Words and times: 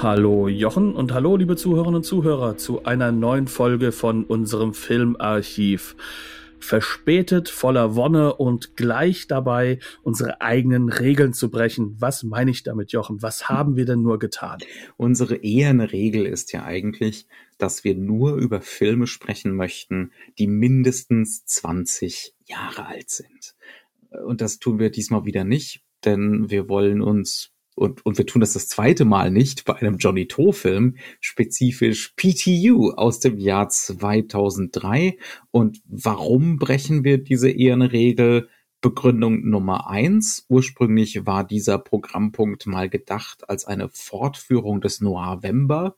Hallo 0.00 0.48
Jochen 0.48 0.94
und 0.94 1.12
hallo 1.12 1.36
liebe 1.36 1.54
Zuhörerinnen 1.54 1.96
und 1.96 2.04
Zuhörer 2.04 2.56
zu 2.56 2.84
einer 2.84 3.12
neuen 3.12 3.46
Folge 3.46 3.92
von 3.92 4.24
unserem 4.24 4.74
Filmarchiv. 4.74 5.96
Verspätet, 6.58 7.48
voller 7.48 7.94
Wonne 7.94 8.34
und 8.34 8.76
gleich 8.76 9.26
dabei, 9.26 9.78
unsere 10.02 10.40
eigenen 10.40 10.88
Regeln 10.88 11.32
zu 11.32 11.50
brechen. 11.50 11.96
Was 11.98 12.22
meine 12.22 12.50
ich 12.50 12.62
damit, 12.62 12.92
Jochen? 12.92 13.22
Was 13.22 13.48
haben 13.48 13.76
wir 13.76 13.84
denn 13.84 14.02
nur 14.02 14.18
getan? 14.18 14.58
Unsere 14.96 15.36
eherne 15.36 15.92
Regel 15.92 16.26
ist 16.26 16.52
ja 16.52 16.64
eigentlich, 16.64 17.26
dass 17.58 17.84
wir 17.84 17.94
nur 17.94 18.36
über 18.36 18.60
Filme 18.60 19.06
sprechen 19.06 19.54
möchten, 19.54 20.12
die 20.38 20.46
mindestens 20.46 21.44
20 21.44 22.34
Jahre 22.46 22.86
alt 22.86 23.10
sind. 23.10 23.54
Und 24.24 24.40
das 24.40 24.58
tun 24.58 24.78
wir 24.78 24.90
diesmal 24.90 25.24
wieder 25.24 25.44
nicht, 25.44 25.82
denn 26.04 26.50
wir 26.50 26.68
wollen 26.68 27.02
uns 27.02 27.51
und, 27.74 28.04
und 28.04 28.18
wir 28.18 28.26
tun 28.26 28.40
das 28.40 28.52
das 28.52 28.68
zweite 28.68 29.04
Mal 29.04 29.30
nicht 29.30 29.64
bei 29.64 29.74
einem 29.76 29.96
Johnny 29.96 30.28
To-Film, 30.28 30.96
spezifisch 31.20 32.14
PTU 32.16 32.90
aus 32.90 33.20
dem 33.20 33.38
Jahr 33.38 33.68
2003. 33.68 35.16
Und 35.50 35.80
warum 35.86 36.58
brechen 36.58 37.04
wir 37.04 37.18
diese 37.18 37.50
Ehrenregel? 37.50 38.48
Begründung 38.82 39.48
Nummer 39.48 39.88
eins. 39.88 40.44
Ursprünglich 40.48 41.24
war 41.24 41.44
dieser 41.44 41.78
Programmpunkt 41.78 42.66
mal 42.66 42.88
gedacht 42.88 43.48
als 43.48 43.64
eine 43.64 43.88
Fortführung 43.88 44.80
des 44.80 45.00
Noirvember 45.00 45.94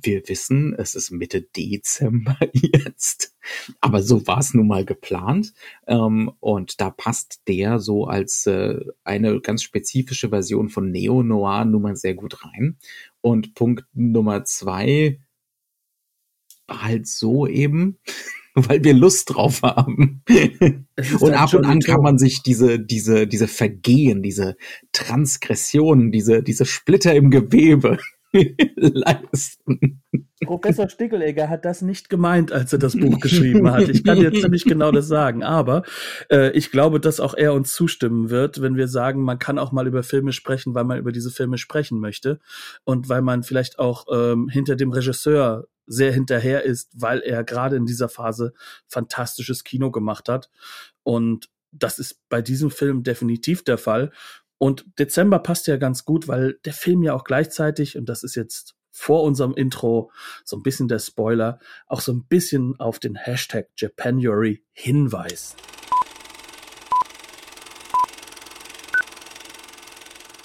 wir 0.00 0.28
wissen, 0.28 0.74
es 0.74 0.94
ist 0.94 1.10
Mitte 1.10 1.42
Dezember 1.42 2.36
jetzt, 2.52 3.34
aber 3.80 4.02
so 4.02 4.26
war 4.26 4.38
es 4.38 4.54
nun 4.54 4.66
mal 4.66 4.84
geplant. 4.84 5.52
Ähm, 5.86 6.32
und 6.40 6.80
da 6.80 6.90
passt 6.90 7.42
der 7.48 7.78
so 7.78 8.06
als 8.06 8.46
äh, 8.46 8.80
eine 9.04 9.40
ganz 9.40 9.62
spezifische 9.62 10.30
Version 10.30 10.68
von 10.68 10.90
Neo-Noir 10.90 11.64
nun 11.64 11.82
mal 11.82 11.96
sehr 11.96 12.14
gut 12.14 12.44
rein. 12.44 12.76
Und 13.20 13.54
Punkt 13.54 13.84
Nummer 13.92 14.44
zwei, 14.44 15.20
halt 16.68 17.06
so 17.06 17.46
eben, 17.46 17.98
weil 18.54 18.84
wir 18.84 18.94
Lust 18.94 19.34
drauf 19.34 19.62
haben. 19.62 20.22
Und 21.20 21.34
ab 21.34 21.54
und 21.54 21.64
an 21.64 21.80
kann 21.80 22.02
man 22.02 22.18
sich 22.18 22.42
diese, 22.42 22.78
diese, 22.78 23.26
diese 23.26 23.48
Vergehen, 23.48 24.22
diese 24.22 24.56
Transgressionen, 24.92 26.12
diese, 26.12 26.42
diese 26.42 26.66
Splitter 26.66 27.14
im 27.14 27.30
Gewebe 27.30 27.98
leisten. 28.32 30.02
Professor 30.44 30.88
Stickelegger 30.88 31.48
hat 31.48 31.64
das 31.64 31.82
nicht 31.82 32.08
gemeint, 32.08 32.52
als 32.52 32.72
er 32.72 32.78
das 32.78 32.96
Buch 32.96 33.18
geschrieben 33.20 33.70
hat. 33.70 33.88
Ich 33.88 34.04
kann 34.04 34.18
dir 34.18 34.32
ziemlich 34.32 34.64
genau 34.64 34.92
das 34.92 35.08
sagen. 35.08 35.42
Aber 35.42 35.82
äh, 36.30 36.50
ich 36.52 36.70
glaube, 36.70 37.00
dass 37.00 37.20
auch 37.20 37.34
er 37.34 37.54
uns 37.54 37.74
zustimmen 37.74 38.30
wird, 38.30 38.62
wenn 38.62 38.76
wir 38.76 38.88
sagen, 38.88 39.22
man 39.22 39.38
kann 39.38 39.58
auch 39.58 39.72
mal 39.72 39.86
über 39.86 40.02
Filme 40.02 40.32
sprechen, 40.32 40.74
weil 40.74 40.84
man 40.84 40.98
über 40.98 41.12
diese 41.12 41.30
Filme 41.30 41.58
sprechen 41.58 42.00
möchte 42.00 42.38
und 42.84 43.08
weil 43.08 43.22
man 43.22 43.42
vielleicht 43.42 43.78
auch 43.78 44.06
ähm, 44.12 44.48
hinter 44.48 44.76
dem 44.76 44.92
Regisseur 44.92 45.66
sehr 45.86 46.12
hinterher 46.12 46.64
ist, 46.64 46.90
weil 46.94 47.20
er 47.20 47.44
gerade 47.44 47.76
in 47.76 47.86
dieser 47.86 48.08
Phase 48.08 48.52
fantastisches 48.86 49.64
Kino 49.64 49.90
gemacht 49.90 50.28
hat. 50.28 50.50
Und 51.02 51.48
das 51.72 51.98
ist 51.98 52.20
bei 52.28 52.42
diesem 52.42 52.70
Film 52.70 53.02
definitiv 53.02 53.64
der 53.64 53.78
Fall. 53.78 54.12
Und 54.58 54.86
Dezember 54.98 55.38
passt 55.38 55.68
ja 55.68 55.76
ganz 55.76 56.04
gut, 56.04 56.26
weil 56.26 56.58
der 56.64 56.72
Film 56.72 57.02
ja 57.02 57.14
auch 57.14 57.24
gleichzeitig, 57.24 57.96
und 57.96 58.08
das 58.08 58.24
ist 58.24 58.34
jetzt 58.34 58.74
vor 58.90 59.22
unserem 59.22 59.54
Intro 59.54 60.10
so 60.44 60.56
ein 60.56 60.62
bisschen 60.62 60.88
der 60.88 60.98
Spoiler, 60.98 61.60
auch 61.86 62.00
so 62.00 62.12
ein 62.12 62.24
bisschen 62.26 62.78
auf 62.80 62.98
den 62.98 63.14
Hashtag 63.14 63.68
Japanuary 63.76 64.64
hinweist. 64.72 65.56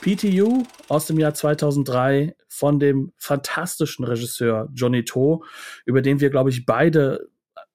PTU 0.02 0.66
aus 0.90 1.08
dem 1.08 1.18
Jahr 1.18 1.34
2003 1.34 2.36
von 2.50 2.80
dem 2.80 3.14
fantastischen 3.18 4.06
Regisseur 4.06 4.70
Johnny 4.74 5.06
To, 5.06 5.44
über 5.86 6.02
den 6.02 6.20
wir, 6.20 6.30
glaube 6.30 6.50
ich, 6.50 6.66
beide 6.66 7.30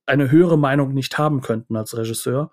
eine 0.04 0.30
höhere 0.30 0.58
Meinung 0.58 0.94
nicht 0.94 1.18
haben 1.18 1.40
könnten 1.40 1.74
als 1.74 1.96
Regisseur, 1.96 2.52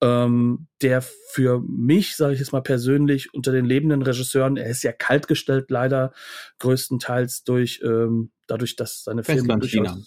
ähm, 0.00 0.68
der 0.82 1.02
für 1.02 1.60
mich, 1.60 2.16
sage 2.16 2.34
ich 2.34 2.40
jetzt 2.40 2.52
mal 2.52 2.62
persönlich, 2.62 3.34
unter 3.34 3.52
den 3.52 3.64
lebenden 3.64 4.02
Regisseuren, 4.02 4.56
er 4.56 4.70
ist 4.70 4.82
ja 4.82 4.92
kaltgestellt 4.92 5.70
leider 5.70 6.12
größtenteils 6.58 7.44
durch 7.44 7.80
ähm, 7.84 8.30
dadurch, 8.46 8.76
dass 8.76 9.04
seine 9.04 9.24
Filme 9.24 9.58
China. 9.60 9.98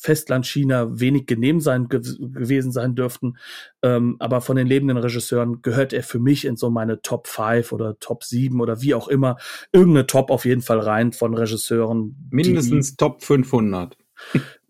Festland 0.00 0.46
China 0.46 1.00
wenig 1.00 1.26
genehm 1.26 1.60
sein 1.60 1.88
ge 1.88 2.00
gewesen 2.00 2.70
sein 2.70 2.94
dürften. 2.94 3.36
Ähm, 3.82 4.16
aber 4.20 4.40
von 4.40 4.56
den 4.56 4.68
lebenden 4.68 4.96
Regisseuren 4.96 5.60
gehört 5.60 5.92
er 5.92 6.04
für 6.04 6.20
mich 6.20 6.44
in 6.44 6.56
so 6.56 6.70
meine 6.70 7.02
Top 7.02 7.26
5 7.26 7.72
oder 7.72 7.98
Top 7.98 8.22
7 8.22 8.60
oder 8.60 8.80
wie 8.80 8.94
auch 8.94 9.08
immer. 9.08 9.38
Irgendeine 9.72 10.06
Top 10.06 10.30
auf 10.30 10.44
jeden 10.44 10.62
Fall 10.62 10.78
rein 10.78 11.12
von 11.12 11.34
Regisseuren. 11.34 12.16
Mindestens 12.30 12.96
Top 12.96 13.24
500 13.24 13.96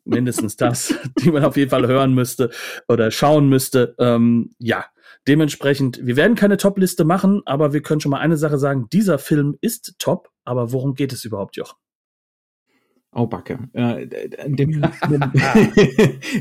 mindestens 0.09 0.57
das, 0.57 0.95
die 1.21 1.31
man 1.31 1.45
auf 1.45 1.57
jeden 1.57 1.71
Fall 1.71 1.87
hören 1.87 2.15
müsste 2.15 2.51
oder 2.89 3.11
schauen 3.11 3.49
müsste. 3.49 3.95
Ähm, 3.99 4.51
ja, 4.59 4.85
dementsprechend, 5.27 6.05
wir 6.05 6.17
werden 6.17 6.35
keine 6.35 6.57
Top-Liste 6.57 7.05
machen, 7.05 7.43
aber 7.45 7.73
wir 7.73 7.83
können 7.83 8.01
schon 8.01 8.11
mal 8.11 8.21
eine 8.21 8.37
Sache 8.37 8.59
sagen, 8.59 8.89
dieser 8.93 9.19
Film 9.19 9.57
ist 9.61 9.95
top, 9.99 10.31
aber 10.45 10.73
worum 10.73 10.95
geht 10.95 11.13
es 11.13 11.25
überhaupt, 11.25 11.57
Jochen? 11.57 11.77
Oh, 13.13 13.27
Backe. 13.27 13.59
Äh, 13.73 14.05
in, 14.45 14.57
dem, 14.57 14.71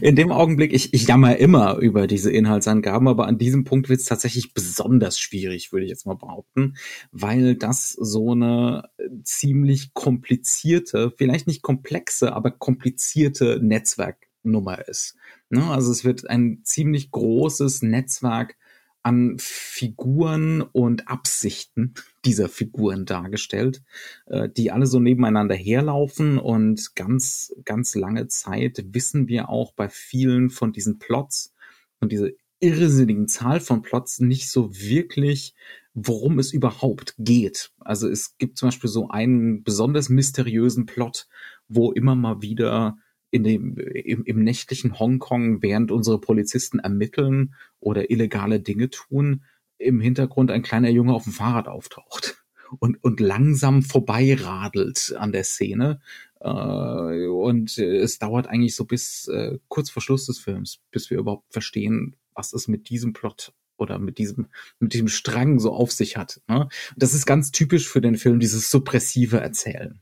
in 0.01 0.15
dem 0.17 0.31
Augenblick, 0.31 0.73
ich, 0.73 0.93
ich 0.93 1.07
jammer 1.07 1.37
immer 1.37 1.77
über 1.77 2.07
diese 2.07 2.29
Inhaltsangaben, 2.29 3.07
aber 3.07 3.25
an 3.25 3.37
diesem 3.37 3.63
Punkt 3.63 3.87
wird 3.87 4.01
es 4.01 4.05
tatsächlich 4.05 4.53
besonders 4.53 5.17
schwierig, 5.17 5.71
würde 5.71 5.85
ich 5.85 5.89
jetzt 5.89 6.05
mal 6.05 6.15
behaupten, 6.15 6.75
weil 7.11 7.55
das 7.55 7.91
so 7.91 8.33
eine 8.33 8.89
ziemlich 9.23 9.93
komplizierte, 9.93 11.13
vielleicht 11.15 11.47
nicht 11.47 11.61
komplexe, 11.61 12.33
aber 12.33 12.51
komplizierte 12.51 13.59
Netzwerknummer 13.61 14.87
ist. 14.89 15.15
Ne? 15.49 15.63
Also 15.63 15.91
es 15.91 16.03
wird 16.03 16.29
ein 16.29 16.61
ziemlich 16.63 17.11
großes 17.11 17.81
Netzwerk 17.81 18.57
an 19.03 19.37
Figuren 19.39 20.61
und 20.61 21.07
Absichten 21.07 21.93
dieser 22.25 22.49
Figuren 22.49 23.05
dargestellt, 23.05 23.81
äh, 24.25 24.49
die 24.49 24.71
alle 24.71 24.85
so 24.85 24.99
nebeneinander 24.99 25.55
herlaufen 25.55 26.37
und 26.37 26.95
ganz, 26.95 27.53
ganz 27.63 27.95
lange 27.95 28.27
Zeit 28.27 28.83
wissen 28.91 29.27
wir 29.27 29.49
auch 29.49 29.71
bei 29.73 29.89
vielen 29.89 30.49
von 30.49 30.73
diesen 30.73 30.99
Plots 30.99 31.53
und 31.99 32.11
diese 32.11 32.35
irrsinnigen 32.59 33.27
Zahl 33.27 33.59
von 33.59 33.81
Plots 33.81 34.19
nicht 34.19 34.49
so 34.49 34.75
wirklich, 34.75 35.53
worum 35.93 36.39
es 36.39 36.51
überhaupt 36.51 37.15
geht. 37.17 37.71
Also 37.79 38.09
es 38.09 38.37
gibt 38.37 38.57
zum 38.57 38.67
Beispiel 38.67 38.89
so 38.89 39.09
einen 39.09 39.63
besonders 39.63 40.09
mysteriösen 40.09 40.85
Plot, 40.85 41.27
wo 41.67 41.91
immer 41.91 42.15
mal 42.15 42.41
wieder 42.41 42.97
in 43.31 43.43
dem, 43.43 43.77
im, 43.77 44.23
im 44.23 44.43
nächtlichen 44.43 44.99
Hongkong, 44.99 45.61
während 45.61 45.91
unsere 45.91 46.19
Polizisten 46.19 46.79
ermitteln 46.79 47.55
oder 47.79 48.09
illegale 48.09 48.59
Dinge 48.59 48.89
tun, 48.89 49.43
im 49.77 49.99
Hintergrund 49.99 50.51
ein 50.51 50.63
kleiner 50.63 50.89
Junge 50.89 51.13
auf 51.13 51.23
dem 51.23 51.33
Fahrrad 51.33 51.67
auftaucht 51.67 52.43
und, 52.79 53.03
und 53.03 53.19
langsam 53.19 53.83
vorbeiradelt 53.83 55.15
an 55.17 55.31
der 55.31 55.43
Szene. 55.43 55.99
Äh, 56.39 57.27
und 57.27 57.77
es 57.77 58.19
dauert 58.19 58.47
eigentlich 58.47 58.75
so 58.75 58.85
bis 58.85 59.27
äh, 59.27 59.59
kurz 59.67 59.89
vor 59.89 60.01
Schluss 60.01 60.25
des 60.25 60.39
Films, 60.39 60.79
bis 60.91 61.09
wir 61.09 61.19
überhaupt 61.19 61.51
verstehen, 61.51 62.15
was 62.33 62.53
es 62.53 62.67
mit 62.67 62.89
diesem 62.89 63.13
Plot 63.13 63.53
oder 63.77 63.99
mit 63.99 64.17
diesem, 64.17 64.47
mit 64.79 64.93
diesem 64.93 65.07
Strang 65.07 65.59
so 65.59 65.71
auf 65.71 65.91
sich 65.91 66.17
hat. 66.17 66.41
Ne? 66.47 66.67
Das 66.95 67.13
ist 67.13 67.25
ganz 67.25 67.51
typisch 67.51 67.87
für 67.87 68.01
den 68.01 68.17
Film, 68.17 68.39
dieses 68.39 68.71
suppressive 68.71 69.39
Erzählen. 69.39 70.01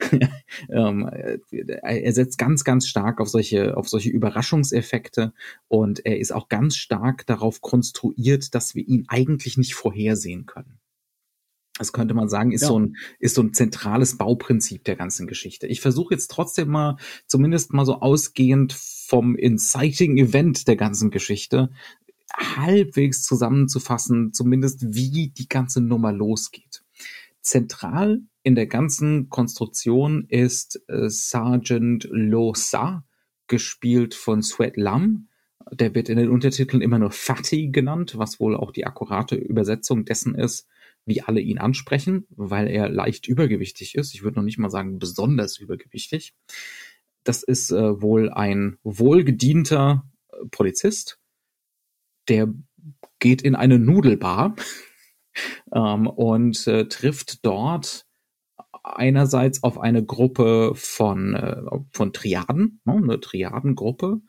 ähm, 0.70 1.08
er 1.50 2.12
setzt 2.12 2.38
ganz, 2.38 2.64
ganz 2.64 2.86
stark 2.86 3.20
auf 3.20 3.28
solche, 3.28 3.76
auf 3.76 3.88
solche 3.88 4.10
Überraschungseffekte 4.10 5.32
und 5.68 6.04
er 6.04 6.18
ist 6.18 6.32
auch 6.32 6.48
ganz 6.48 6.76
stark 6.76 7.26
darauf 7.26 7.60
konstruiert, 7.60 8.54
dass 8.54 8.74
wir 8.74 8.86
ihn 8.86 9.04
eigentlich 9.08 9.56
nicht 9.58 9.74
vorhersehen 9.74 10.46
können. 10.46 10.78
Das 11.78 11.92
könnte 11.92 12.14
man 12.14 12.28
sagen, 12.28 12.50
ist 12.50 12.62
ja. 12.62 12.68
so 12.68 12.78
ein, 12.78 12.96
ist 13.20 13.36
so 13.36 13.42
ein 13.42 13.54
zentrales 13.54 14.18
Bauprinzip 14.18 14.84
der 14.84 14.96
ganzen 14.96 15.26
Geschichte. 15.28 15.68
Ich 15.68 15.80
versuche 15.80 16.14
jetzt 16.14 16.30
trotzdem 16.30 16.68
mal, 16.68 16.96
zumindest 17.26 17.72
mal 17.72 17.86
so 17.86 18.00
ausgehend 18.00 18.72
vom 18.72 19.36
inciting 19.36 20.18
Event 20.18 20.66
der 20.66 20.76
ganzen 20.76 21.10
Geschichte, 21.10 21.70
halbwegs 22.36 23.22
zusammenzufassen, 23.22 24.32
zumindest 24.32 24.94
wie 24.94 25.28
die 25.28 25.48
ganze 25.48 25.80
Nummer 25.80 26.12
losgeht. 26.12 26.82
Zentral 27.48 28.20
in 28.42 28.54
der 28.54 28.66
ganzen 28.66 29.28
Konstruktion 29.28 30.24
ist 30.28 30.82
äh, 30.88 31.08
Sergeant 31.08 32.08
Losa, 32.10 33.04
gespielt 33.46 34.14
von 34.14 34.42
Sweat 34.42 34.76
Lam. 34.76 35.28
Der 35.70 35.94
wird 35.94 36.08
in 36.08 36.16
den 36.16 36.30
Untertiteln 36.30 36.80
immer 36.80 36.98
nur 36.98 37.10
Fatty 37.10 37.68
genannt, 37.68 38.16
was 38.16 38.40
wohl 38.40 38.56
auch 38.56 38.70
die 38.70 38.86
akkurate 38.86 39.36
Übersetzung 39.36 40.04
dessen 40.04 40.34
ist, 40.34 40.66
wie 41.04 41.22
alle 41.22 41.40
ihn 41.40 41.58
ansprechen, 41.58 42.26
weil 42.30 42.68
er 42.68 42.88
leicht 42.88 43.28
übergewichtig 43.28 43.94
ist. 43.94 44.14
Ich 44.14 44.22
würde 44.22 44.38
noch 44.38 44.44
nicht 44.44 44.58
mal 44.58 44.70
sagen 44.70 44.98
besonders 44.98 45.58
übergewichtig. 45.58 46.34
Das 47.24 47.42
ist 47.42 47.70
äh, 47.70 48.00
wohl 48.00 48.30
ein 48.30 48.78
wohlgedienter 48.82 50.04
äh, 50.30 50.46
Polizist, 50.50 51.18
der 52.28 52.52
geht 53.18 53.42
in 53.42 53.54
eine 53.54 53.78
Nudelbar 53.78 54.54
ähm, 55.72 56.06
und 56.06 56.66
äh, 56.66 56.86
trifft 56.88 57.44
dort 57.44 58.06
einerseits 58.82 59.62
auf 59.62 59.78
eine 59.78 60.04
Gruppe 60.04 60.72
von, 60.74 61.34
äh, 61.34 61.62
von 61.92 62.12
Triaden, 62.12 62.80
ne, 62.84 62.94
eine 62.94 63.20
Triadengruppe, 63.20 64.20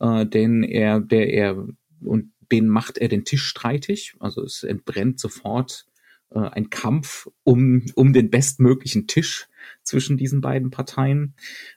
äh, 0.00 0.26
den 0.26 0.62
er, 0.62 1.00
der 1.00 1.32
er, 1.32 1.66
und 2.00 2.32
den 2.50 2.68
macht 2.68 2.98
er 2.98 3.08
den 3.08 3.24
Tisch 3.24 3.44
streitig. 3.44 4.14
Also 4.20 4.42
es 4.42 4.62
entbrennt 4.62 5.20
sofort 5.20 5.86
äh, 6.30 6.40
ein 6.40 6.70
Kampf 6.70 7.28
um, 7.44 7.86
um 7.94 8.12
den 8.12 8.30
bestmöglichen 8.30 9.06
Tisch 9.06 9.48
zwischen 9.82 10.16
diesen 10.16 10.40
beiden 10.40 10.70
Parteien. 10.70 11.34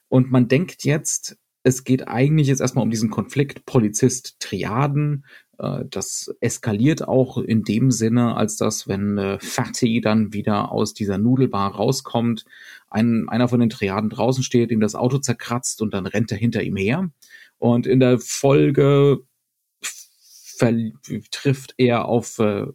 Und 0.08 0.32
man 0.32 0.48
denkt 0.48 0.84
jetzt, 0.84 1.38
es 1.64 1.84
geht 1.84 2.08
eigentlich 2.08 2.48
jetzt 2.48 2.62
erstmal 2.62 2.84
um 2.84 2.90
diesen 2.90 3.10
Konflikt 3.10 3.66
Polizist 3.66 4.40
Triaden. 4.40 5.26
Äh, 5.62 5.86
das 5.90 6.34
eskaliert 6.42 7.08
auch 7.08 7.38
in 7.38 7.64
dem 7.64 7.92
Sinne, 7.92 8.36
als 8.36 8.58
dass, 8.58 8.88
wenn 8.88 9.18
äh, 9.18 9.40
Fatty 9.40 10.02
dann 10.02 10.34
wieder 10.34 10.72
aus 10.72 10.94
dieser 10.94 11.18
Nudelbar 11.18 11.76
rauskommt, 11.76 12.46
ein, 12.90 13.30
einer 13.30 13.48
von 13.48 13.60
den 13.60 13.70
Triaden 13.70 14.10
draußen 14.10 14.44
steht, 14.44 14.72
ihm 14.72 14.82
das 14.82 14.96
Auto 14.96 15.20
zerkratzt 15.20 15.82
und 15.82 15.94
dann 15.94 16.08
rennt 16.08 16.32
er 16.32 16.38
hinter 16.38 16.64
ihm 16.64 16.76
her. 16.76 17.12
Und 17.58 17.88
in 17.88 18.00
der 18.00 18.20
Folge 18.20 19.22
trifft 21.32 21.74
er 21.78 22.06
auf 22.06 22.40
äh, 22.40 22.68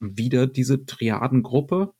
wieder 0.00 0.46
diese 0.46 0.84
Triadengruppe 0.84 1.94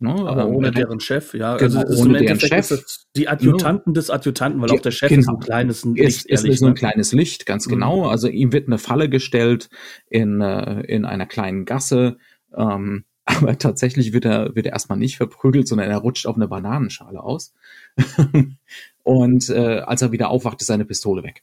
Ne? 0.00 0.10
Aber 0.10 0.48
ohne 0.48 0.68
ähm, 0.68 0.74
deren 0.74 1.00
Chef, 1.00 1.34
ja. 1.34 1.56
Genau, 1.56 1.80
also 1.80 2.02
ohne 2.02 2.18
deren 2.18 2.40
Chef. 2.40 2.84
die 3.16 3.28
Adjutanten 3.28 3.92
ja. 3.92 3.94
des 3.94 4.10
Adjutanten, 4.10 4.60
weil 4.60 4.68
die, 4.68 4.76
auch 4.76 4.82
der 4.82 4.90
Chef 4.90 5.08
genau. 5.08 5.20
ist 5.20 5.28
ein 5.28 5.40
kleines 5.40 5.84
Licht. 5.84 6.26
Ist, 6.26 6.44
ist 6.44 6.58
so 6.58 6.66
ein 6.66 6.70
ne? 6.70 6.74
kleines 6.74 7.12
Licht, 7.12 7.46
ganz 7.46 7.66
mhm. 7.66 7.70
genau. 7.70 8.08
Also 8.08 8.28
ihm 8.28 8.52
wird 8.52 8.66
eine 8.66 8.78
Falle 8.78 9.08
gestellt 9.08 9.70
in, 10.08 10.40
äh, 10.40 10.80
in 10.82 11.04
einer 11.04 11.26
kleinen 11.26 11.64
Gasse. 11.64 12.18
Ähm, 12.56 13.04
aber 13.24 13.56
tatsächlich 13.56 14.12
wird 14.12 14.26
er, 14.26 14.54
wird 14.54 14.66
er 14.66 14.72
erstmal 14.72 14.98
nicht 14.98 15.16
verprügelt, 15.16 15.66
sondern 15.66 15.90
er 15.90 15.98
rutscht 15.98 16.26
auf 16.26 16.36
eine 16.36 16.48
Bananenschale 16.48 17.22
aus. 17.22 17.54
Und 19.02 19.48
äh, 19.50 19.78
als 19.80 20.02
er 20.02 20.12
wieder 20.12 20.28
aufwacht, 20.28 20.60
ist 20.60 20.66
seine 20.66 20.84
Pistole 20.84 21.22
weg. 21.22 21.42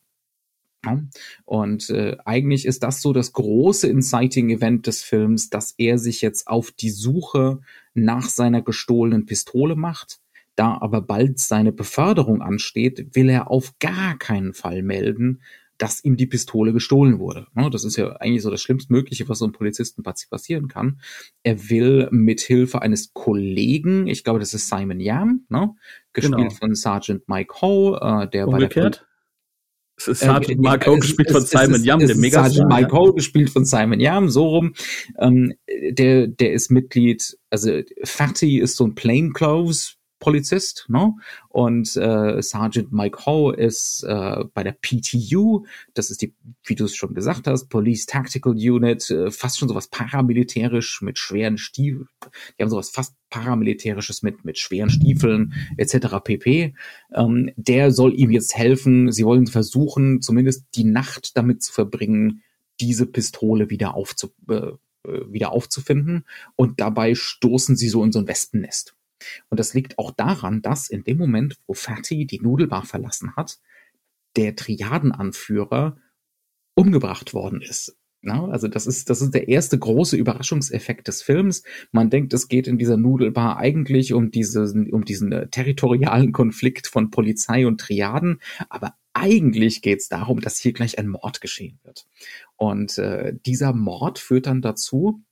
Und 1.45 1.89
äh, 1.89 2.17
eigentlich 2.25 2.65
ist 2.65 2.83
das 2.83 3.01
so 3.01 3.13
das 3.13 3.33
große 3.33 3.87
Inciting-Event 3.87 4.87
des 4.87 5.03
Films, 5.03 5.49
dass 5.49 5.73
er 5.77 5.97
sich 5.97 6.21
jetzt 6.21 6.47
auf 6.47 6.71
die 6.71 6.89
Suche 6.89 7.59
nach 7.93 8.29
seiner 8.29 8.61
gestohlenen 8.61 9.25
Pistole 9.25 9.75
macht. 9.75 10.19
Da 10.55 10.77
aber 10.79 11.01
bald 11.01 11.39
seine 11.39 11.71
Beförderung 11.71 12.41
ansteht, 12.41 13.15
will 13.15 13.29
er 13.29 13.49
auf 13.49 13.77
gar 13.79 14.17
keinen 14.17 14.53
Fall 14.53 14.83
melden, 14.83 15.41
dass 15.77 16.03
ihm 16.03 16.15
die 16.15 16.27
Pistole 16.27 16.73
gestohlen 16.73 17.17
wurde. 17.17 17.47
Das 17.71 17.83
ist 17.83 17.95
ja 17.95 18.11
eigentlich 18.17 18.43
so 18.43 18.51
das 18.51 18.61
Schlimmstmögliche, 18.61 19.27
was 19.27 19.39
so 19.39 19.45
einem 19.45 19.53
Polizisten 19.53 20.03
passieren 20.03 20.67
kann. 20.67 20.99
Er 21.41 21.69
will 21.69 22.07
mit 22.11 22.39
Hilfe 22.41 22.83
eines 22.83 23.13
Kollegen, 23.13 24.05
ich 24.05 24.23
glaube, 24.23 24.39
das 24.39 24.53
ist 24.53 24.67
Simon 24.67 24.99
Yam, 24.99 25.45
ne? 25.49 25.73
gespielt 26.13 26.37
genau. 26.37 26.49
von 26.51 26.75
Sergeant 26.75 27.27
Mike 27.27 27.61
Ho, 27.61 27.95
äh, 27.95 28.29
der 28.29 28.47
Umgekehrt? 28.47 28.75
bei 28.75 28.79
der 28.79 28.89
ist 28.91 29.10
Sergeant 30.05 30.65
äh, 30.65 30.69
Mike 30.69 30.89
Ho 30.89 30.95
gespielt 30.97 31.31
von 31.31 31.45
Simon 31.45 31.83
Yam, 31.83 31.99
der 31.99 32.15
Mega 32.15 32.43
Sergeant 32.43 32.69
Mike 32.69 32.91
Ho 32.91 33.13
gespielt 33.13 33.49
von 33.49 33.65
Simon 33.65 33.99
Yam, 33.99 34.29
so 34.29 34.47
rum. 34.47 34.73
Ähm, 35.19 35.53
der, 35.91 36.27
der 36.27 36.53
ist 36.53 36.71
Mitglied, 36.71 37.37
also 37.49 37.81
Fatty 38.03 38.59
ist 38.59 38.77
so 38.77 38.85
ein 38.85 38.95
Plainclothes 38.95 40.00
Polizist, 40.21 40.85
ne? 40.87 41.15
Und 41.49 41.97
äh, 41.97 42.41
Sergeant 42.41 42.93
Mike 42.93 43.25
Ho 43.25 43.51
ist 43.51 44.03
äh, 44.03 44.45
bei 44.53 44.63
der 44.63 44.71
PTU, 44.71 45.65
das 45.95 46.11
ist 46.11 46.21
die, 46.21 46.33
wie 46.63 46.75
du 46.75 46.85
es 46.85 46.95
schon 46.95 47.13
gesagt 47.13 47.47
hast, 47.47 47.67
Police 47.67 48.05
Tactical 48.05 48.53
Unit, 48.53 49.09
äh, 49.09 49.31
fast 49.31 49.57
schon 49.57 49.67
sowas 49.67 49.87
paramilitärisch 49.87 51.01
mit 51.01 51.17
schweren 51.17 51.57
Stiefeln. 51.57 52.07
Die 52.57 52.63
haben 52.63 52.69
sowas 52.69 52.91
fast 52.91 53.15
paramilitärisches 53.31 54.21
mit 54.21 54.45
mit 54.45 54.59
schweren 54.59 54.91
Stiefeln 54.91 55.53
etc. 55.77 56.17
pp. 56.23 56.75
Ähm, 57.13 57.51
der 57.55 57.91
soll 57.91 58.13
ihm 58.13 58.29
jetzt 58.29 58.55
helfen. 58.55 59.11
Sie 59.11 59.25
wollen 59.25 59.47
versuchen, 59.47 60.21
zumindest 60.21 60.65
die 60.75 60.83
Nacht 60.83 61.35
damit 61.35 61.63
zu 61.63 61.73
verbringen, 61.73 62.43
diese 62.79 63.07
Pistole 63.07 63.71
wieder 63.71 63.95
aufzu 63.95 64.31
äh, 64.49 64.53
äh 64.53 64.77
wieder 65.31 65.51
aufzufinden. 65.51 66.25
Und 66.55 66.79
dabei 66.79 67.15
stoßen 67.15 67.75
sie 67.75 67.89
so 67.89 68.03
in 68.03 68.11
so 68.11 68.19
ein 68.19 68.27
Wespennest. 68.27 68.95
Und 69.49 69.59
das 69.59 69.73
liegt 69.73 69.97
auch 69.97 70.11
daran, 70.11 70.61
dass 70.61 70.89
in 70.89 71.03
dem 71.03 71.17
Moment, 71.17 71.57
wo 71.67 71.73
Fatty 71.73 72.25
die 72.25 72.39
Nudelbar 72.39 72.85
verlassen 72.85 73.35
hat, 73.35 73.59
der 74.35 74.55
Triadenanführer 74.55 75.97
umgebracht 76.75 77.33
worden 77.33 77.61
ist. 77.61 77.97
Na, 78.23 78.47
also 78.49 78.67
das 78.67 78.85
ist, 78.85 79.09
das 79.09 79.21
ist 79.21 79.33
der 79.33 79.47
erste 79.47 79.79
große 79.79 80.15
Überraschungseffekt 80.15 81.07
des 81.07 81.23
Films. 81.23 81.63
Man 81.91 82.11
denkt, 82.11 82.33
es 82.33 82.47
geht 82.47 82.67
in 82.67 82.77
dieser 82.77 82.95
Nudelbar 82.95 83.57
eigentlich 83.57 84.13
um 84.13 84.29
diesen, 84.29 84.91
um 84.93 85.05
diesen 85.05 85.31
äh, 85.31 85.47
territorialen 85.47 86.31
Konflikt 86.31 86.85
von 86.85 87.09
Polizei 87.09 87.65
und 87.65 87.81
Triaden, 87.81 88.39
aber 88.69 88.93
eigentlich 89.13 89.81
geht 89.81 90.01
es 90.01 90.07
darum, 90.07 90.39
dass 90.39 90.59
hier 90.59 90.71
gleich 90.71 90.99
ein 90.99 91.07
Mord 91.07 91.41
geschehen 91.41 91.79
wird. 91.83 92.05
Und 92.57 92.99
äh, 92.99 93.33
dieser 93.45 93.73
Mord 93.73 94.19
führt 94.19 94.45
dann 94.45 94.61
dazu, 94.61 95.23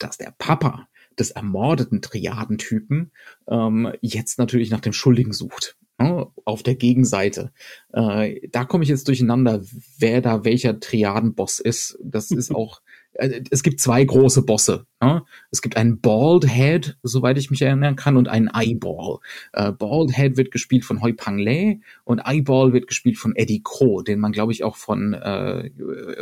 dass 0.00 0.18
der 0.18 0.34
Papa 0.36 0.88
des 1.18 1.30
ermordeten 1.30 2.02
Triadentypen 2.02 3.12
ähm, 3.48 3.92
jetzt 4.00 4.38
natürlich 4.38 4.70
nach 4.70 4.80
dem 4.80 4.92
Schuldigen 4.92 5.32
sucht. 5.32 5.76
Ne, 5.96 6.26
auf 6.44 6.64
der 6.64 6.74
Gegenseite. 6.74 7.52
Äh, 7.92 8.48
da 8.48 8.64
komme 8.64 8.82
ich 8.82 8.90
jetzt 8.90 9.06
durcheinander, 9.06 9.62
wer 9.96 10.20
da 10.20 10.44
welcher 10.44 10.80
Triadenboss 10.80 11.60
ist. 11.60 11.96
Das 12.02 12.32
ist 12.32 12.52
auch, 12.54 12.82
äh, 13.12 13.42
es 13.52 13.62
gibt 13.62 13.78
zwei 13.78 14.04
große 14.04 14.42
Bosse. 14.42 14.86
Ne? 15.00 15.22
Es 15.52 15.62
gibt 15.62 15.76
einen 15.76 16.00
Bald 16.00 16.50
Head, 16.50 16.98
soweit 17.04 17.38
ich 17.38 17.52
mich 17.52 17.62
erinnern 17.62 17.94
kann, 17.94 18.16
und 18.16 18.26
einen 18.26 18.50
Eyeball. 18.52 19.18
Äh, 19.52 19.70
Bald 19.70 20.16
Head 20.16 20.36
wird 20.36 20.50
gespielt 20.50 20.84
von 20.84 21.00
Hoi 21.00 21.12
Pang 21.12 21.38
Le 21.38 21.78
und 22.02 22.18
Eyeball 22.26 22.72
wird 22.72 22.88
gespielt 22.88 23.16
von 23.16 23.36
Eddie 23.36 23.62
Ko, 23.62 24.02
den 24.02 24.18
man, 24.18 24.32
glaube 24.32 24.50
ich, 24.50 24.64
auch 24.64 24.74
von, 24.74 25.14
äh, 25.14 25.70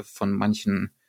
von 0.03 0.33
manchen 0.33 0.89
äh, 0.89 1.02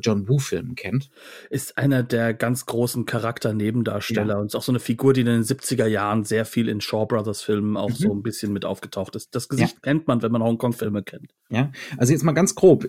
John 0.00 0.28
Woo-Filmen 0.28 0.74
kennt. 0.74 1.10
Ist 1.48 1.78
einer 1.78 2.02
der 2.02 2.34
ganz 2.34 2.66
großen 2.66 3.06
Charakter-Nebendarsteller 3.06 4.34
ja. 4.34 4.40
und 4.40 4.46
ist 4.46 4.54
auch 4.54 4.62
so 4.62 4.72
eine 4.72 4.80
Figur, 4.80 5.12
die 5.12 5.20
in 5.20 5.26
den 5.26 5.42
70er 5.42 5.86
Jahren 5.86 6.24
sehr 6.24 6.44
viel 6.44 6.68
in 6.68 6.80
Shaw 6.80 7.06
Brothers 7.06 7.42
Filmen 7.42 7.76
auch 7.76 7.90
mhm. 7.90 7.94
so 7.94 8.14
ein 8.14 8.22
bisschen 8.22 8.52
mit 8.52 8.64
aufgetaucht 8.64 9.16
ist. 9.16 9.34
Das 9.34 9.48
Gesicht 9.48 9.74
ja. 9.74 9.80
kennt 9.82 10.06
man, 10.06 10.22
wenn 10.22 10.32
man 10.32 10.42
Hongkong-Filme 10.42 11.02
kennt. 11.02 11.32
Ja, 11.48 11.72
also 11.96 12.12
jetzt 12.12 12.22
mal 12.22 12.32
ganz 12.32 12.54
grob, 12.54 12.86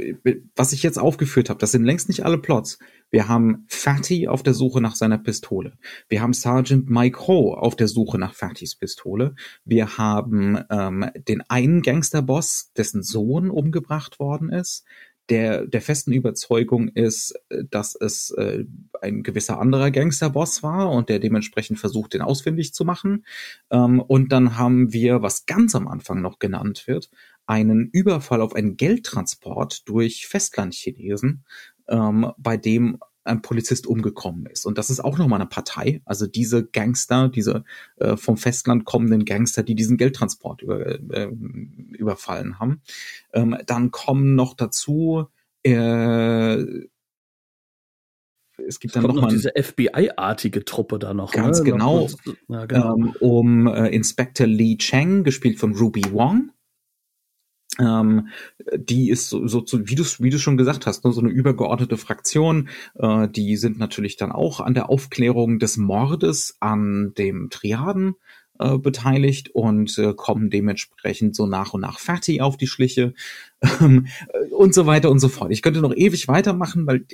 was 0.56 0.74
ich 0.74 0.84
jetzt 0.84 1.00
aufgeführt 1.00 1.50
habe, 1.50 1.60
das 1.60 1.72
sind 1.72 1.84
längst 1.84 2.10
nicht 2.10 2.26
alle 2.26 2.38
Plots. 2.38 2.78
Wir 3.10 3.28
haben 3.28 3.66
Fatty 3.68 4.28
auf 4.28 4.42
der 4.42 4.54
Suche 4.54 4.80
nach 4.80 4.96
seiner 4.96 5.18
Pistole. 5.18 5.74
Wir 6.08 6.22
haben 6.22 6.34
Sergeant 6.34 6.90
Mike 6.90 7.28
Ho 7.28 7.54
auf 7.54 7.76
der 7.76 7.90
Suche 7.90 8.18
nach 8.18 8.34
Fattys 8.34 8.76
Pistole. 8.76 9.36
Wir 9.66 9.98
haben 9.98 10.58
ähm, 10.70 11.10
den 11.28 11.42
einen 11.50 11.82
Gangsterboss, 11.82 12.72
dessen 12.78 13.04
Sohn 13.04 13.50
umgebracht 13.50 14.20
worden 14.20 14.50
ist 14.50 14.86
der, 15.32 15.66
der 15.66 15.82
festen 15.82 16.12
Überzeugung 16.12 16.90
ist, 16.90 17.34
äh, 17.50 17.64
dass 17.70 17.96
es 17.96 18.32
äh, 18.32 18.66
ein 19.02 19.24
gewisser 19.24 19.60
anderer 19.60 19.90
Gangsterboss 19.90 20.62
war 20.62 20.92
und 20.92 21.10
der 21.10 21.20
dementsprechend 21.20 21.80
versucht, 21.80 22.14
den 22.14 22.22
ausfindig 22.22 22.74
zu 22.74 22.84
machen. 22.86 23.26
Ähm, 23.72 24.02
und 24.02 24.32
dann 24.32 24.58
haben 24.58 24.94
wir, 24.94 25.22
was 25.22 25.46
ganz 25.46 25.74
am 25.74 25.88
Anfang 25.88 26.22
noch 26.22 26.38
genannt 26.38 26.86
wird, 26.86 27.10
einen 27.46 27.90
Überfall 27.92 28.42
auf 28.42 28.54
einen 28.54 28.76
Geldtransport 28.78 29.88
durch 29.88 30.28
Festlandchinesen, 30.28 31.46
ähm, 31.88 32.32
bei 32.38 32.58
dem 32.58 33.00
ein 33.24 33.42
Polizist 33.42 33.88
umgekommen 33.88 34.46
ist. 34.48 34.66
Und 34.66 34.78
das 34.78 34.90
ist 34.90 35.00
auch 35.00 35.18
nochmal 35.18 35.40
eine 35.40 35.50
Partei. 35.50 36.02
Also 36.06 36.28
diese 36.28 36.66
Gangster, 36.66 37.30
diese 37.30 37.64
äh, 37.98 38.18
vom 38.18 38.38
Festland 38.38 38.86
kommenden 38.86 39.26
Gangster, 39.26 39.64
die 39.64 39.76
diesen 39.76 39.98
Geldtransport 39.98 40.62
über, 40.62 40.86
äh, 40.86 41.30
überfallen 41.92 42.60
haben. 42.60 42.82
Ähm, 43.34 43.58
dann 43.66 43.92
kommen 43.92 44.36
noch 44.36 44.56
dazu, 44.56 45.28
äh, 45.64 46.58
es 48.68 48.80
gibt 48.80 48.96
dann 48.96 49.04
noch, 49.04 49.16
noch 49.16 49.28
diese 49.28 49.54
FBI-artige 49.56 50.66
Truppe 50.66 51.00
da 51.00 51.14
noch. 51.14 51.32
Ganz 51.32 51.60
ne? 51.60 51.72
genau. 51.72 52.08
Ja, 52.48 52.66
genau. 52.66 52.96
Ähm, 52.96 53.14
um 53.20 53.68
äh, 53.68 53.88
Inspector 53.90 54.46
Lee 54.46 54.78
Cheng, 54.78 55.24
gespielt 55.24 55.60
von 55.60 55.76
Ruby 55.76 56.04
Wong 56.12 56.52
Ähm, 57.82 58.28
die 58.78 59.10
ist 59.10 59.30
so, 59.30 59.48
so 59.48 59.66
wie 59.72 59.96
du 59.96 60.04
wie 60.20 60.30
du 60.30 60.40
schon 60.40 60.58
gesagt 60.58 60.86
hast, 60.86 61.04
ne, 61.04 61.12
so 61.12 61.22
eine 61.22 61.30
übergeordnete 61.30 61.98
Fraktion. 61.98 62.70
Äh, 62.96 63.28
die 63.28 63.58
sind 63.58 63.80
natürlich 63.80 64.18
dann 64.18 64.32
auch 64.32 64.60
an 64.60 64.74
der 64.74 64.90
Aufklärung 64.90 65.60
des 65.60 65.78
Mordes 65.78 66.58
an 66.60 67.14
dem 67.18 67.50
Triaden 67.50 68.16
äh, 68.60 68.78
beteiligt 68.78 69.50
und 69.50 69.98
äh, 69.98 70.14
kommen 70.14 70.52
dementsprechend 70.52 71.36
so 71.36 71.48
nach 71.48 71.74
und 71.74 71.82
nach 71.82 71.98
Fatty 71.98 72.42
auf 72.42 72.58
die 72.58 72.68
Schliche 72.68 73.14
ähm, 73.80 74.08
und 74.52 74.76
so 74.76 74.86
weiter 74.86 75.10
und 75.10 75.20
so 75.20 75.30
fort. 75.30 75.52
Ich 75.52 75.64
könnte 75.64 75.82
noch 75.82 75.96
ewig 75.96 76.28
weitermachen, 76.28 76.86
weil 76.86 77.06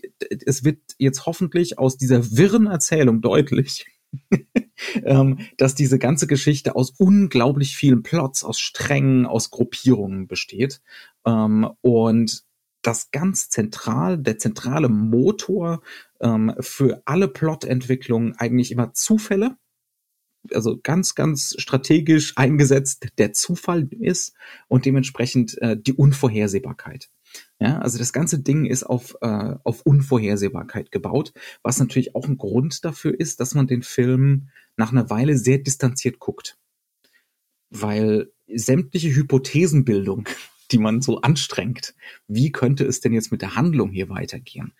es 0.46 0.66
wird 0.66 0.80
jetzt 0.98 1.26
hoffentlich 1.26 1.80
aus 1.80 1.98
dieser 1.98 2.32
wirren 2.36 2.68
Erzählung 2.68 3.22
deutlich, 3.22 3.86
ähm, 5.04 5.40
dass 5.58 5.76
diese 5.76 6.00
ganze 6.00 6.28
Geschichte 6.28 6.76
aus 6.76 6.92
unglaublich 6.98 7.76
vielen 7.76 8.04
Plots, 8.04 8.44
aus 8.44 8.60
Strängen, 8.60 9.26
aus 9.26 9.50
Gruppierungen 9.50 10.28
besteht. 10.28 10.82
Ähm, 11.26 11.70
und 11.82 12.44
das 12.82 13.12
ganz 13.12 13.50
zentral, 13.50 14.18
der 14.18 14.38
zentrale 14.38 14.90
Motor 14.90 15.82
ähm, 16.22 16.54
für 16.60 17.02
alle 17.06 17.28
Plotentwicklungen 17.28 18.36
eigentlich 18.38 18.72
immer 18.72 18.94
Zufälle, 18.94 19.58
also 20.54 20.80
ganz, 20.82 21.16
ganz 21.16 21.56
strategisch 21.58 22.38
eingesetzt 22.38 23.08
der 23.18 23.34
Zufall 23.34 23.88
ist 24.00 24.34
und 24.68 24.86
dementsprechend 24.86 25.58
äh, 25.62 25.76
die 25.78 25.94
Unvorhersehbarkeit. 25.94 27.10
Ja, 27.60 27.80
also 27.80 27.98
das 27.98 28.14
ganze 28.14 28.40
Ding 28.40 28.66
ist 28.66 28.84
auf, 28.84 29.16
äh, 29.22 29.56
auf 29.64 29.82
Unvorhersehbarkeit 29.82 30.92
gebaut, 30.92 31.34
was 31.64 31.80
natürlich 31.80 32.16
auch 32.16 32.28
ein 32.28 32.38
Grund 32.38 32.86
dafür 32.86 33.20
ist, 33.20 33.40
dass 33.40 33.56
man 33.56 33.68
den 33.68 33.82
Film 33.82 34.50
nach 34.76 34.92
einer 34.92 35.10
Weile 35.10 35.38
sehr 35.38 35.58
distanziert 35.58 36.20
guckt. 36.20 36.58
Weil 37.70 38.32
sämtliche 38.48 39.14
Hypothesenbildung, 39.16 40.30
die 40.72 40.78
man 40.78 41.02
so 41.02 41.22
anstrengt, 41.22 41.96
wie 42.28 42.52
könnte 42.52 42.86
es 42.86 43.00
denn 43.00 43.14
jetzt 43.14 43.32
mit 43.32 43.42
der 43.42 43.56
Handlung 43.56 43.90
hier 43.92 44.10
weitergehen, 44.10 44.74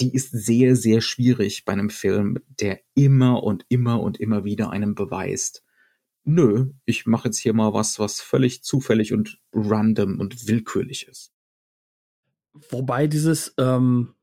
die 0.00 0.12
ist 0.12 0.30
sehr, 0.30 0.76
sehr 0.76 1.00
schwierig 1.00 1.64
bei 1.64 1.72
einem 1.72 1.90
Film, 1.90 2.38
der 2.60 2.80
immer 2.94 3.42
und 3.42 3.64
immer 3.68 4.00
und 4.00 4.18
immer 4.18 4.44
wieder 4.44 4.70
einem 4.70 4.94
beweist, 4.94 5.62
nö, 6.24 6.72
ich 6.84 7.06
mache 7.06 7.28
jetzt 7.28 7.38
hier 7.38 7.54
mal 7.54 7.72
was, 7.72 7.98
was 7.98 8.20
völlig 8.20 8.62
zufällig 8.62 9.12
und 9.12 9.40
random 9.52 10.20
und 10.20 10.48
willkürlich 10.48 11.06
ist. 11.08 11.32
Wobei 12.70 13.06
dieses 13.06 13.54
ähm, 13.58 14.14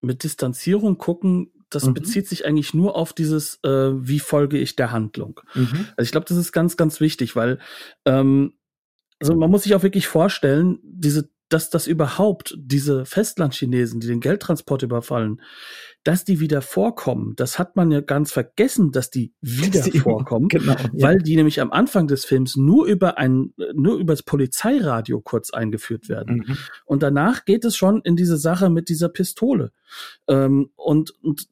mit 0.00 0.24
Distanzierung 0.24 0.98
gucken, 0.98 1.52
das 1.70 1.86
mhm. 1.86 1.94
bezieht 1.94 2.28
sich 2.28 2.44
eigentlich 2.44 2.74
nur 2.74 2.96
auf 2.96 3.12
dieses, 3.12 3.58
äh, 3.64 3.68
wie 3.68 4.18
folge 4.18 4.58
ich 4.58 4.76
der 4.76 4.92
Handlung. 4.92 5.40
Mhm. 5.54 5.86
Also 5.96 6.06
ich 6.06 6.12
glaube, 6.12 6.26
das 6.28 6.36
ist 6.36 6.52
ganz, 6.52 6.76
ganz 6.76 7.00
wichtig, 7.00 7.34
weil 7.36 7.58
ähm, 8.04 8.54
also 9.20 9.36
man 9.36 9.50
muss 9.50 9.62
sich 9.62 9.74
auch 9.74 9.84
wirklich 9.84 10.08
vorstellen, 10.08 10.80
diese 10.82 11.30
dass 11.52 11.70
das 11.70 11.86
überhaupt 11.86 12.54
diese 12.58 13.04
Festlandchinesen, 13.04 14.00
die 14.00 14.06
den 14.06 14.20
Geldtransport 14.20 14.82
überfallen, 14.82 15.40
dass 16.04 16.24
die 16.24 16.40
wieder 16.40 16.62
vorkommen, 16.62 17.34
das 17.36 17.58
hat 17.58 17.76
man 17.76 17.90
ja 17.90 18.00
ganz 18.00 18.32
vergessen, 18.32 18.90
dass 18.90 19.10
die 19.10 19.34
wieder 19.40 19.82
die 19.82 19.98
vorkommen, 20.00 20.48
genau, 20.48 20.72
ja. 20.72 20.90
weil 20.94 21.18
die 21.18 21.36
nämlich 21.36 21.60
am 21.60 21.70
Anfang 21.70 22.08
des 22.08 22.24
Films 22.24 22.56
nur 22.56 22.86
über 22.86 23.18
ein, 23.18 23.52
nur 23.74 23.98
übers 23.98 24.22
Polizeiradio 24.22 25.20
kurz 25.20 25.50
eingeführt 25.50 26.08
werden. 26.08 26.44
Mhm. 26.46 26.58
Und 26.86 27.02
danach 27.02 27.44
geht 27.44 27.64
es 27.64 27.76
schon 27.76 28.00
in 28.02 28.16
diese 28.16 28.36
Sache 28.36 28.70
mit 28.70 28.88
dieser 28.88 29.08
Pistole. 29.08 29.72
Ähm, 30.28 30.70
und, 30.74 31.10
und 31.22 31.48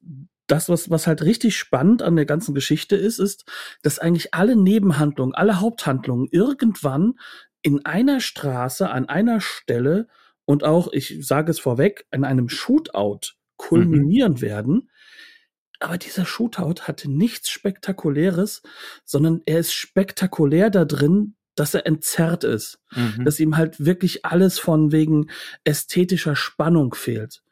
das, 0.46 0.68
was, 0.68 0.90
was 0.90 1.06
halt 1.06 1.22
richtig 1.22 1.56
spannend 1.56 2.02
an 2.02 2.16
der 2.16 2.26
ganzen 2.26 2.54
Geschichte 2.54 2.96
ist, 2.96 3.20
ist, 3.20 3.44
dass 3.82 3.98
eigentlich 3.98 4.34
alle 4.34 4.56
Nebenhandlungen, 4.56 5.34
alle 5.34 5.60
Haupthandlungen 5.60 6.26
irgendwann 6.30 7.14
in 7.62 7.84
einer 7.84 8.20
Straße, 8.20 8.88
an 8.90 9.08
einer 9.08 9.40
Stelle 9.40 10.08
und 10.44 10.64
auch, 10.64 10.92
ich 10.92 11.18
sage 11.26 11.50
es 11.50 11.60
vorweg, 11.60 12.06
in 12.10 12.24
einem 12.24 12.48
Shootout 12.48 13.34
kulminieren 13.56 14.34
mhm. 14.34 14.40
werden. 14.40 14.90
Aber 15.78 15.96
dieser 15.96 16.26
Shootout 16.26 16.82
hatte 16.82 17.10
nichts 17.10 17.50
Spektakuläres, 17.50 18.62
sondern 19.04 19.42
er 19.46 19.60
ist 19.60 19.72
spektakulär 19.72 20.70
da 20.70 20.84
drin, 20.84 21.36
dass 21.54 21.74
er 21.74 21.86
entzerrt 21.86 22.44
ist. 22.44 22.80
Mhm. 22.94 23.24
Dass 23.24 23.40
ihm 23.40 23.56
halt 23.56 23.84
wirklich 23.84 24.24
alles 24.24 24.58
von 24.58 24.92
wegen 24.92 25.30
ästhetischer 25.64 26.36
Spannung 26.36 26.94
fehlt. 26.94 27.42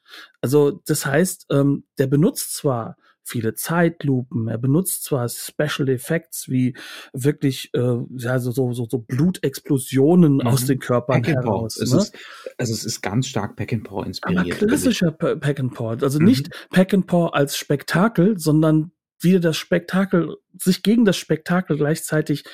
Also 0.40 0.82
das 0.86 1.06
heißt, 1.06 1.46
ähm, 1.50 1.84
der 1.98 2.06
benutzt 2.06 2.54
zwar 2.54 2.96
viele 3.28 3.54
Zeitlupen. 3.54 4.48
Er 4.48 4.58
benutzt 4.58 5.04
zwar 5.04 5.28
Special 5.28 5.88
Effects 5.88 6.48
wie 6.48 6.74
wirklich 7.12 7.70
äh, 7.74 7.96
ja, 8.16 8.38
so, 8.38 8.52
so, 8.52 8.72
so 8.72 8.98
Blutexplosionen 8.98 10.34
mhm. 10.34 10.46
aus 10.46 10.66
den 10.66 10.78
Körpern 10.78 11.24
heraus. 11.24 11.76
Es 11.78 11.92
ne? 11.92 11.98
ist, 11.98 12.16
also 12.56 12.72
es 12.72 12.84
ist 12.84 13.02
ganz 13.02 13.26
stark 13.26 13.56
Pack 13.56 13.72
and 13.72 13.84
Paw 13.84 14.04
inspiriert. 14.04 14.62
Aber 14.62 14.66
klassischer 14.66 15.10
Pack 15.10 15.60
and 15.60 15.74
Paw. 15.74 15.96
Also 16.02 16.18
mhm. 16.18 16.26
nicht 16.26 16.50
Pack 16.70 16.94
and 16.94 17.06
Paw 17.06 17.28
als 17.32 17.56
Spektakel, 17.56 18.38
sondern 18.38 18.92
wieder 19.20 19.40
das 19.40 19.56
Spektakel, 19.56 20.36
sich 20.56 20.82
gegen 20.82 21.04
das 21.04 21.16
Spektakel 21.16 21.76
gleichzeitig 21.76 22.44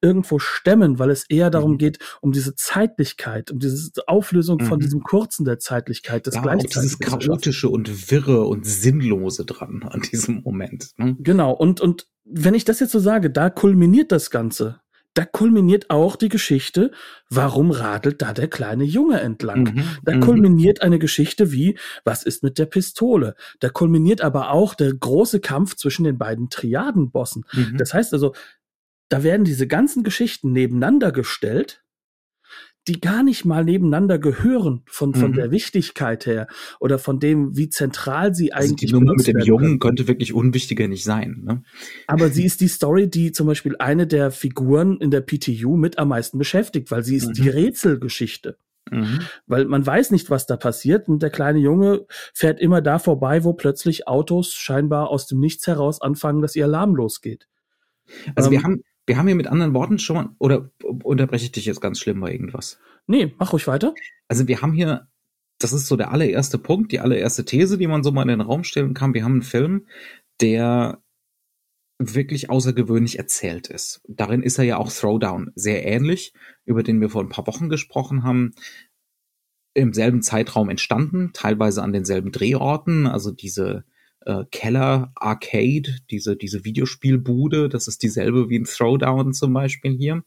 irgendwo 0.00 0.38
stemmen, 0.38 0.98
weil 0.98 1.10
es 1.10 1.24
eher 1.28 1.50
darum 1.50 1.72
mhm. 1.72 1.78
geht, 1.78 1.98
um 2.20 2.32
diese 2.32 2.54
Zeitlichkeit, 2.54 3.50
um 3.50 3.58
diese 3.58 3.90
Auflösung 4.06 4.58
mhm. 4.60 4.66
von 4.66 4.80
diesem 4.80 5.02
Kurzen 5.02 5.44
der 5.44 5.58
Zeitlichkeit, 5.58 6.26
das 6.26 6.34
ja, 6.34 6.42
gleichzeitig. 6.42 6.74
dieses 6.74 6.98
chaotische 6.98 7.68
und 7.68 8.10
wirre 8.10 8.44
und 8.46 8.66
sinnlose 8.66 9.44
dran 9.44 9.82
an 9.84 10.02
diesem 10.02 10.42
Moment. 10.42 10.90
Ne? 10.96 11.16
Genau. 11.18 11.52
Und, 11.52 11.80
und 11.80 12.06
wenn 12.24 12.54
ich 12.54 12.64
das 12.64 12.80
jetzt 12.80 12.92
so 12.92 12.98
sage, 12.98 13.30
da 13.30 13.50
kulminiert 13.50 14.12
das 14.12 14.30
Ganze 14.30 14.80
da 15.16 15.24
kulminiert 15.24 15.88
auch 15.88 16.14
die 16.14 16.28
Geschichte, 16.28 16.90
warum 17.30 17.70
radelt 17.70 18.20
da 18.20 18.34
der 18.34 18.48
kleine 18.48 18.84
Junge 18.84 19.20
entlang? 19.20 19.62
Mhm, 19.62 19.84
da 20.04 20.14
mhm. 20.14 20.20
kulminiert 20.20 20.82
eine 20.82 20.98
Geschichte 20.98 21.52
wie, 21.52 21.78
was 22.04 22.22
ist 22.22 22.42
mit 22.42 22.58
der 22.58 22.66
Pistole? 22.66 23.34
Da 23.60 23.70
kulminiert 23.70 24.20
aber 24.20 24.50
auch 24.50 24.74
der 24.74 24.92
große 24.92 25.40
Kampf 25.40 25.74
zwischen 25.76 26.04
den 26.04 26.18
beiden 26.18 26.50
Triadenbossen. 26.50 27.46
Mhm. 27.54 27.78
Das 27.78 27.94
heißt 27.94 28.12
also, 28.12 28.34
da 29.08 29.22
werden 29.22 29.44
diese 29.44 29.66
ganzen 29.66 30.02
Geschichten 30.02 30.52
nebeneinander 30.52 31.12
gestellt 31.12 31.82
die 32.88 33.00
gar 33.00 33.22
nicht 33.22 33.44
mal 33.44 33.64
nebeneinander 33.64 34.18
gehören 34.18 34.82
von, 34.86 35.14
von 35.14 35.30
mhm. 35.30 35.34
der 35.34 35.50
Wichtigkeit 35.50 36.26
her 36.26 36.46
oder 36.80 36.98
von 36.98 37.18
dem, 37.18 37.56
wie 37.56 37.68
zentral 37.68 38.34
sie 38.34 38.52
also 38.52 38.68
eigentlich 38.68 38.90
die 38.90 38.94
Nummer 38.94 39.14
mit 39.14 39.26
dem 39.26 39.40
Jungen 39.40 39.64
können. 39.64 39.78
könnte 39.78 40.08
wirklich 40.08 40.32
unwichtiger 40.32 40.88
nicht 40.88 41.04
sein. 41.04 41.42
Ne? 41.44 41.62
Aber 42.06 42.28
sie 42.28 42.44
ist 42.44 42.60
die 42.60 42.68
Story, 42.68 43.08
die 43.08 43.32
zum 43.32 43.46
Beispiel 43.46 43.76
eine 43.78 44.06
der 44.06 44.30
Figuren 44.30 44.98
in 45.00 45.10
der 45.10 45.20
PTU 45.20 45.76
mit 45.76 45.98
am 45.98 46.08
meisten 46.08 46.38
beschäftigt, 46.38 46.90
weil 46.90 47.02
sie 47.02 47.16
ist 47.16 47.28
mhm. 47.28 47.32
die 47.34 47.48
Rätselgeschichte. 47.48 48.58
Mhm. 48.90 49.20
Weil 49.46 49.64
man 49.64 49.84
weiß 49.84 50.12
nicht, 50.12 50.30
was 50.30 50.46
da 50.46 50.56
passiert 50.56 51.08
und 51.08 51.20
der 51.20 51.30
kleine 51.30 51.58
Junge 51.58 52.06
fährt 52.32 52.60
immer 52.60 52.80
da 52.80 52.98
vorbei, 52.98 53.42
wo 53.42 53.52
plötzlich 53.52 54.06
Autos 54.06 54.52
scheinbar 54.54 55.10
aus 55.10 55.26
dem 55.26 55.40
Nichts 55.40 55.66
heraus 55.66 56.00
anfangen, 56.00 56.40
dass 56.40 56.54
ihr 56.54 56.64
Alarm 56.66 56.94
losgeht. 56.94 57.48
Also 58.36 58.48
ähm, 58.48 58.52
wir 58.52 58.62
haben 58.62 58.82
wir 59.06 59.16
haben 59.16 59.26
hier 59.26 59.36
mit 59.36 59.46
anderen 59.46 59.74
Worten 59.74 59.98
schon 59.98 60.16
mal, 60.16 60.28
oder 60.38 60.70
unterbreche 60.82 61.44
ich 61.44 61.52
dich 61.52 61.64
jetzt 61.64 61.80
ganz 61.80 62.00
schlimm 62.00 62.20
bei 62.20 62.32
irgendwas? 62.32 62.78
Nee, 63.06 63.34
mach 63.38 63.52
ruhig 63.52 63.66
weiter. 63.66 63.94
Also 64.28 64.48
wir 64.48 64.62
haben 64.62 64.72
hier, 64.72 65.08
das 65.58 65.72
ist 65.72 65.86
so 65.86 65.96
der 65.96 66.10
allererste 66.10 66.58
Punkt, 66.58 66.92
die 66.92 67.00
allererste 67.00 67.44
These, 67.44 67.78
die 67.78 67.86
man 67.86 68.02
so 68.02 68.10
mal 68.10 68.22
in 68.22 68.28
den 68.28 68.40
Raum 68.40 68.64
stellen 68.64 68.94
kann. 68.94 69.14
Wir 69.14 69.24
haben 69.24 69.34
einen 69.34 69.42
Film, 69.42 69.86
der 70.40 71.02
wirklich 71.98 72.50
außergewöhnlich 72.50 73.18
erzählt 73.18 73.68
ist. 73.68 74.02
Darin 74.08 74.42
ist 74.42 74.58
er 74.58 74.64
ja 74.64 74.76
auch 74.76 74.92
Throwdown 74.92 75.52
sehr 75.54 75.86
ähnlich, 75.86 76.34
über 76.64 76.82
den 76.82 77.00
wir 77.00 77.08
vor 77.08 77.22
ein 77.22 77.30
paar 77.30 77.46
Wochen 77.46 77.68
gesprochen 77.68 78.22
haben. 78.22 78.52
Im 79.72 79.92
selben 79.92 80.22
Zeitraum 80.22 80.68
entstanden, 80.68 81.30
teilweise 81.32 81.82
an 81.82 81.92
denselben 81.92 82.32
Drehorten, 82.32 83.06
also 83.06 83.30
diese 83.30 83.84
äh, 84.26 84.44
Keller 84.50 85.12
Arcade, 85.14 85.96
diese, 86.10 86.36
diese 86.36 86.64
Videospielbude, 86.64 87.68
das 87.68 87.88
ist 87.88 88.02
dieselbe 88.02 88.50
wie 88.50 88.56
in 88.56 88.64
Throwdown 88.64 89.32
zum 89.32 89.52
Beispiel 89.52 89.96
hier. 89.96 90.22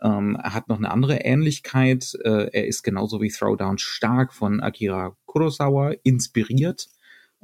Ähm, 0.00 0.36
er 0.42 0.54
hat 0.54 0.68
noch 0.68 0.78
eine 0.78 0.90
andere 0.90 1.16
Ähnlichkeit. 1.16 2.14
Äh, 2.24 2.50
er 2.52 2.66
ist 2.66 2.82
genauso 2.82 3.20
wie 3.20 3.30
Throwdown 3.30 3.78
stark 3.78 4.32
von 4.32 4.60
Akira 4.60 5.16
Kurosawa 5.26 5.92
inspiriert. 6.02 6.88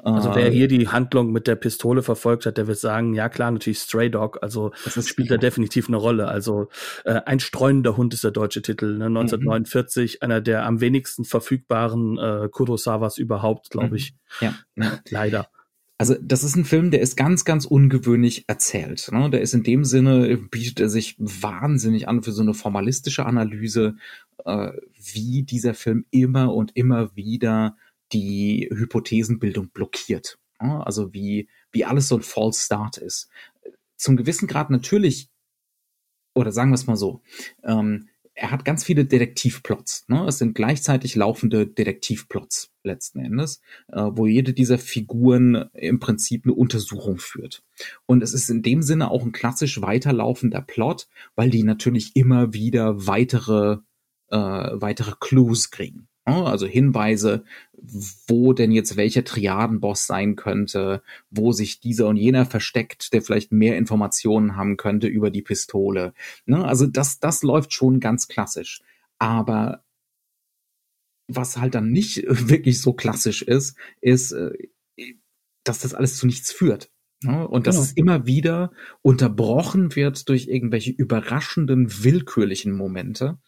Also 0.01 0.33
wer 0.37 0.47
äh, 0.47 0.53
hier 0.53 0.69
die 0.69 0.89
Handlung 0.89 1.33
mit 1.33 1.49
der 1.49 1.57
Pistole 1.57 2.03
verfolgt 2.03 2.47
hat, 2.47 2.57
der 2.57 2.69
wird 2.69 2.79
sagen, 2.79 3.15
ja 3.15 3.29
klar, 3.29 3.51
natürlich 3.51 3.81
Stray 3.81 4.09
Dog, 4.09 4.39
also 4.43 4.71
das 4.95 5.09
spielt 5.09 5.29
da 5.31 5.39
definitiv 5.39 5.89
eine 5.89 5.97
Rolle. 5.97 6.29
Also 6.29 6.69
äh, 7.05 7.21
ein 7.27 7.41
streunender 7.41 7.97
Hund 7.97 8.15
ist 8.15 8.23
der 8.23 8.31
deutsche 8.31 8.63
Titel, 8.63 8.97
ne? 8.97 9.07
1949, 9.07 10.19
mhm. 10.21 10.25
einer 10.25 10.41
der 10.41 10.65
am 10.67 10.81
wenigsten 10.81 11.25
verfügbaren 11.25 12.17
äh, 12.17 12.49
Kurosawas 12.49 13.19
überhaupt, 13.19 13.71
glaube 13.71 13.89
mhm. 13.89 13.97
ich. 13.97 14.15
Ja. 14.41 14.55
Leider. 15.11 15.49
Also 16.01 16.15
das 16.21 16.45
ist 16.45 16.55
ein 16.55 16.65
Film, 16.65 16.93
der 16.93 17.01
ist 17.01 17.17
ganz, 17.17 17.45
ganz 17.45 17.65
ungewöhnlich 17.65 18.45
erzählt. 18.47 19.11
Ne? 19.11 19.31
Der 19.31 19.41
ist 19.41 19.53
in 19.53 19.65
dem 19.65 19.85
Sinne, 19.85 20.37
bietet 20.37 20.79
er 20.79 20.89
sich 20.89 21.17
wahnsinnig 21.19 22.07
an 22.07 22.23
für 22.23 22.31
so 22.31 22.43
eine 22.43 22.55
formalistische 22.55 23.27
Analyse, 23.27 23.97
äh, 24.45 24.71
wie 24.95 25.43
dieser 25.43 25.75
Film 25.75 26.07
immer 26.13 26.55
und 26.55 26.77
immer 26.77 27.17
wieder 27.17 27.77
die 28.13 28.69
Hypothesenbildung 28.71 29.71
blockiert. 29.71 30.39
Ne? 30.63 30.87
Also 30.87 31.13
wie, 31.13 31.49
wie 31.73 31.85
alles 31.85 32.07
so 32.07 32.17
ein 32.17 32.23
False 32.23 32.65
Start 32.65 32.99
ist. 32.99 33.29
Zum 33.97 34.17
gewissen 34.17 34.47
Grad 34.47 34.71
natürlich, 34.71 35.29
oder 36.33 36.53
sagen 36.53 36.71
wir 36.71 36.77
es 36.77 36.87
mal 36.87 36.97
so, 36.97 37.23
ähm, 37.65 38.09
er 38.39 38.53
hat 38.53 38.65
ganz 38.65 38.85
viele 38.85 39.05
Detektivplots. 39.05 40.05
Ne? 40.07 40.25
Es 40.29 40.39
sind 40.39 40.55
gleichzeitig 40.55 41.17
laufende 41.17 41.67
Detektivplots 41.67 42.71
letzten 42.85 43.19
Endes, 43.19 43.61
äh, 43.89 44.01
wo 44.13 44.27
jede 44.27 44.53
dieser 44.53 44.79
Figuren 44.79 45.69
im 45.75 45.99
Prinzip 45.99 46.45
eine 46.45 46.55
Untersuchung 46.55 47.19
führt. 47.19 47.65
Und 48.07 48.23
es 48.23 48.35
ist 48.35 48.49
in 48.49 48.63
dem 48.63 48.83
Sinne 48.83 49.11
auch 49.11 49.25
ein 49.25 49.33
klassisch 49.33 49.83
weiterlaufender 49.83 50.61
Plot, 50.61 51.09
weil 51.35 51.51
die 51.51 51.65
natürlich 51.65 52.15
immer 52.15 52.53
wieder 52.53 53.07
weitere 53.07 53.79
äh, 54.31 54.37
weitere 54.37 55.15
Clues 55.19 55.71
kriegen. 55.71 56.08
Also 56.29 56.67
Hinweise, 56.67 57.45
wo 58.27 58.53
denn 58.53 58.73
jetzt 58.73 58.97
welcher 58.97 59.25
Triadenboss 59.25 60.07
sein 60.07 60.37
könnte, 60.37 61.03
wo 61.31 61.53
sich 61.53 61.81
dieser 61.81 62.09
und 62.09 62.17
jener 62.17 62.45
versteckt, 62.47 63.13
der 63.13 63.23
vielleicht 63.23 63.53
mehr 63.53 63.77
Informationen 63.77 64.57
haben 64.57 64.77
könnte 64.77 65.07
über 65.07 65.31
die 65.31 65.43
Pistole. 65.43 66.13
Ne? 66.47 66.65
Also 66.65 66.87
das, 66.87 67.21
das 67.21 67.43
läuft 67.43 67.73
schon 67.73 68.01
ganz 68.01 68.29
klassisch. 68.29 68.83
Aber 69.19 69.85
was 71.29 71.59
halt 71.59 71.75
dann 71.75 71.91
nicht 71.91 72.25
wirklich 72.29 72.81
so 72.81 72.93
klassisch 72.93 73.43
ist, 73.43 73.77
ist, 74.01 74.33
äh, 74.33 74.53
dass 75.65 75.81
das 75.81 75.95
alles 75.95 76.17
zu 76.17 76.27
nichts 76.27 76.51
führt. 76.51 76.91
Ne? 77.23 77.47
Und 77.47 77.67
dass 77.67 77.77
genau. 77.77 77.85
es 77.85 77.93
immer 77.93 78.27
wieder 78.27 78.73
unterbrochen 79.03 79.95
wird 79.97 80.29
durch 80.29 80.49
irgendwelche 80.49 80.93
überraschenden, 80.93 82.05
willkürlichen 82.05 82.73
Momente 82.73 83.39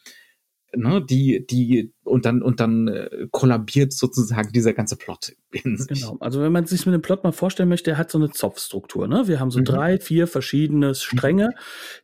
ne, 0.75 1.05
die, 1.05 1.47
die, 1.47 1.93
und 2.05 2.25
dann, 2.25 2.43
und 2.43 2.61
dann 2.61 2.89
äh, 2.89 3.29
kollabiert 3.31 3.93
sozusagen 3.93 4.53
dieser 4.53 4.73
ganze 4.73 4.97
Plot 4.97 5.33
in 5.51 5.77
sich. 5.77 6.01
Genau. 6.01 6.17
Also 6.21 6.41
wenn 6.41 6.53
man 6.53 6.67
sich 6.67 6.87
mit 6.87 6.95
dem 6.95 7.03
Plot 7.03 7.25
mal 7.25 7.33
vorstellen 7.33 7.69
möchte, 7.69 7.93
er 7.93 7.99
hat 7.99 8.11
so 8.11 8.19
eine 8.19 8.31
Zopfstruktur, 8.31 9.09
ne? 9.09 9.27
Wir 9.27 9.41
haben 9.41 9.51
so 9.51 9.61
mhm. 9.61 9.65
drei, 9.65 9.99
vier 9.99 10.27
verschiedene 10.27 10.95
Stränge, 10.95 11.51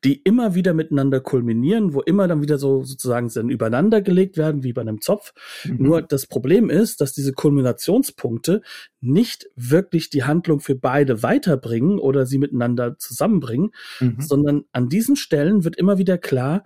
die 0.04 0.14
immer 0.22 0.54
wieder 0.54 0.74
miteinander 0.74 1.20
kulminieren, 1.20 1.94
wo 1.94 2.00
immer 2.00 2.28
dann 2.28 2.42
wieder 2.42 2.58
so 2.58 2.82
sozusagen 2.82 3.30
dann 3.34 3.50
übereinander 3.50 4.02
gelegt 4.02 4.36
werden, 4.36 4.62
wie 4.62 4.72
bei 4.72 4.80
einem 4.80 5.00
Zopf. 5.00 5.32
Mhm. 5.64 5.76
Nur 5.78 6.02
das 6.02 6.26
Problem 6.26 6.70
ist, 6.70 7.00
dass 7.00 7.12
diese 7.12 7.32
Kulminationspunkte 7.32 8.62
nicht 9.00 9.48
wirklich 9.54 10.10
die 10.10 10.24
Handlung 10.24 10.60
für 10.60 10.74
beide 10.74 11.22
weiterbringen 11.22 11.98
oder 11.98 12.26
sie 12.26 12.38
miteinander 12.38 12.98
zusammenbringen, 12.98 13.70
mhm. 14.00 14.20
sondern 14.20 14.64
an 14.72 14.88
diesen 14.88 15.16
Stellen 15.16 15.64
wird 15.64 15.76
immer 15.76 15.98
wieder 15.98 16.18
klar, 16.18 16.64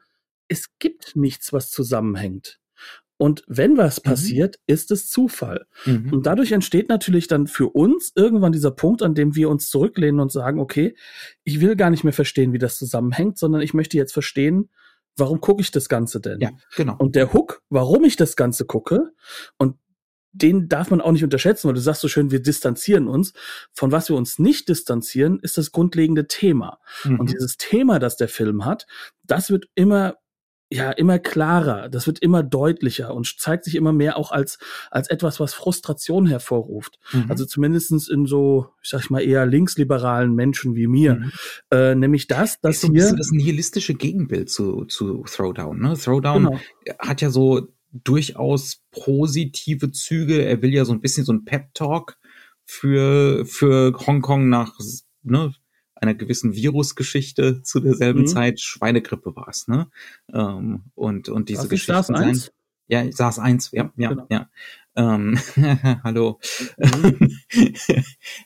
es 0.51 0.67
gibt 0.79 1.17
nichts, 1.17 1.53
was 1.53 1.71
zusammenhängt. 1.71 2.59
Und 3.17 3.45
wenn 3.47 3.77
was 3.77 3.99
mhm. 3.99 4.09
passiert, 4.09 4.59
ist 4.67 4.91
es 4.91 5.11
Zufall. 5.11 5.67
Mhm. 5.85 6.13
Und 6.13 6.27
dadurch 6.27 6.53
entsteht 6.53 6.89
natürlich 6.89 7.29
dann 7.29 7.47
für 7.47 7.69
uns 7.69 8.13
irgendwann 8.15 8.53
dieser 8.53 8.71
Punkt, 8.71 9.03
an 9.03 9.15
dem 9.15 9.35
wir 9.35 9.51
uns 9.51 9.69
zurücklehnen 9.69 10.21
und 10.21 10.33
sagen, 10.33 10.59
okay, 10.59 10.97
ich 11.45 11.61
will 11.61 11.77
gar 11.77 11.91
nicht 11.91 12.03
mehr 12.03 12.15
verstehen, 12.15 12.53
wie 12.53 12.59
das 12.59 12.79
zusammenhängt, 12.79 13.39
sondern 13.39 13.61
ich 13.61 13.75
möchte 13.75 13.99
jetzt 13.99 14.13
verstehen, 14.13 14.71
warum 15.17 15.41
gucke 15.41 15.61
ich 15.61 15.71
das 15.71 15.89
Ganze 15.89 16.21
denn? 16.21 16.41
Ja, 16.41 16.51
genau. 16.77 16.97
Und 16.99 17.15
der 17.15 17.33
Hook, 17.33 17.63
warum 17.69 18.05
ich 18.05 18.17
das 18.17 18.37
Ganze 18.37 18.65
gucke, 18.65 19.13
und 19.59 19.77
den 20.33 20.69
darf 20.69 20.91
man 20.91 21.01
auch 21.01 21.13
nicht 21.13 21.25
unterschätzen, 21.25 21.69
weil 21.69 21.75
du 21.75 21.81
sagst 21.81 22.01
so 22.01 22.09
schön, 22.09 22.31
wir 22.31 22.41
distanzieren 22.41 23.07
uns. 23.07 23.33
Von 23.73 23.93
was 23.93 24.09
wir 24.09 24.17
uns 24.17 24.39
nicht 24.39 24.69
distanzieren, 24.69 25.41
ist 25.41 25.59
das 25.59 25.73
grundlegende 25.73 26.27
Thema. 26.27 26.79
Mhm. 27.05 27.21
Und 27.21 27.33
dieses 27.33 27.57
Thema, 27.59 27.99
das 27.99 28.17
der 28.17 28.29
Film 28.29 28.65
hat, 28.65 28.87
das 29.25 29.51
wird 29.51 29.67
immer 29.75 30.15
ja 30.71 30.93
immer 30.93 31.19
klarer, 31.19 31.89
das 31.89 32.07
wird 32.07 32.21
immer 32.21 32.43
deutlicher 32.43 33.13
und 33.15 33.27
zeigt 33.39 33.65
sich 33.65 33.75
immer 33.75 33.93
mehr 33.93 34.17
auch 34.17 34.31
als 34.31 34.59
als 34.91 35.09
etwas, 35.11 35.41
was 35.41 35.53
Frustration 35.53 36.27
hervorruft. 36.27 36.99
Mhm. 37.13 37.27
Also 37.29 37.45
zumindestens 37.45 38.09
in 38.09 38.27
so, 38.27 38.69
ich 38.83 38.91
sag 38.91 39.11
mal 39.11 39.21
eher 39.21 39.47
linksliberalen 39.47 40.35
Menschen 40.35 40.77
wie 40.77 40.87
mir, 40.87 41.17
mhm. 41.17 41.33
äh, 41.71 41.95
nämlich 41.95 42.29
das, 42.29 42.61
dass 42.61 42.77
ist 42.77 42.83
so 42.83 42.93
hier 42.93 43.13
das 43.17 43.33
nihilistische 43.33 43.95
Gegenbild 43.95 44.49
zu 44.49 44.85
zu 44.85 45.25
Throwdown. 45.27 45.81
Ne? 45.81 45.95
Throwdown 45.95 46.45
genau. 46.45 46.61
hat 47.01 47.21
ja 47.21 47.31
so 47.31 47.69
durchaus 47.93 48.83
positive 48.93 49.91
Züge. 49.91 50.45
Er 50.45 50.63
will 50.63 50.73
ja 50.73 50.85
so 50.85 50.93
ein 50.93 51.01
bisschen 51.01 51.25
so 51.25 51.33
ein 51.33 51.45
Pep 51.45 51.75
Talk 51.75 52.17
für 52.65 53.45
für 53.45 53.93
Hongkong 54.07 54.49
nach 54.49 54.79
ne, 55.23 55.53
einer 56.01 56.15
gewissen 56.15 56.55
Virusgeschichte 56.55 57.63
zu 57.63 57.81
derselben 57.81 58.23
mhm. 58.23 58.27
Zeit. 58.27 58.61
Schweinegrippe 58.61 59.35
war 59.37 59.49
es, 59.49 59.69
ne? 59.69 59.89
Ähm, 60.33 60.85
und, 60.95 61.29
und 61.29 61.49
diese 61.49 61.69
Geschichte. 61.69 62.03
Sein, 62.03 62.41
ja, 62.89 63.05
ich 63.05 63.17
saß 63.17 63.39
eins, 63.39 63.71
ja, 63.73 63.93
ja, 63.97 64.09
genau. 64.09 64.27
ja. 64.31 64.49
Ähm, 64.97 65.39
hallo. 66.05 66.41
Mhm. 66.79 67.39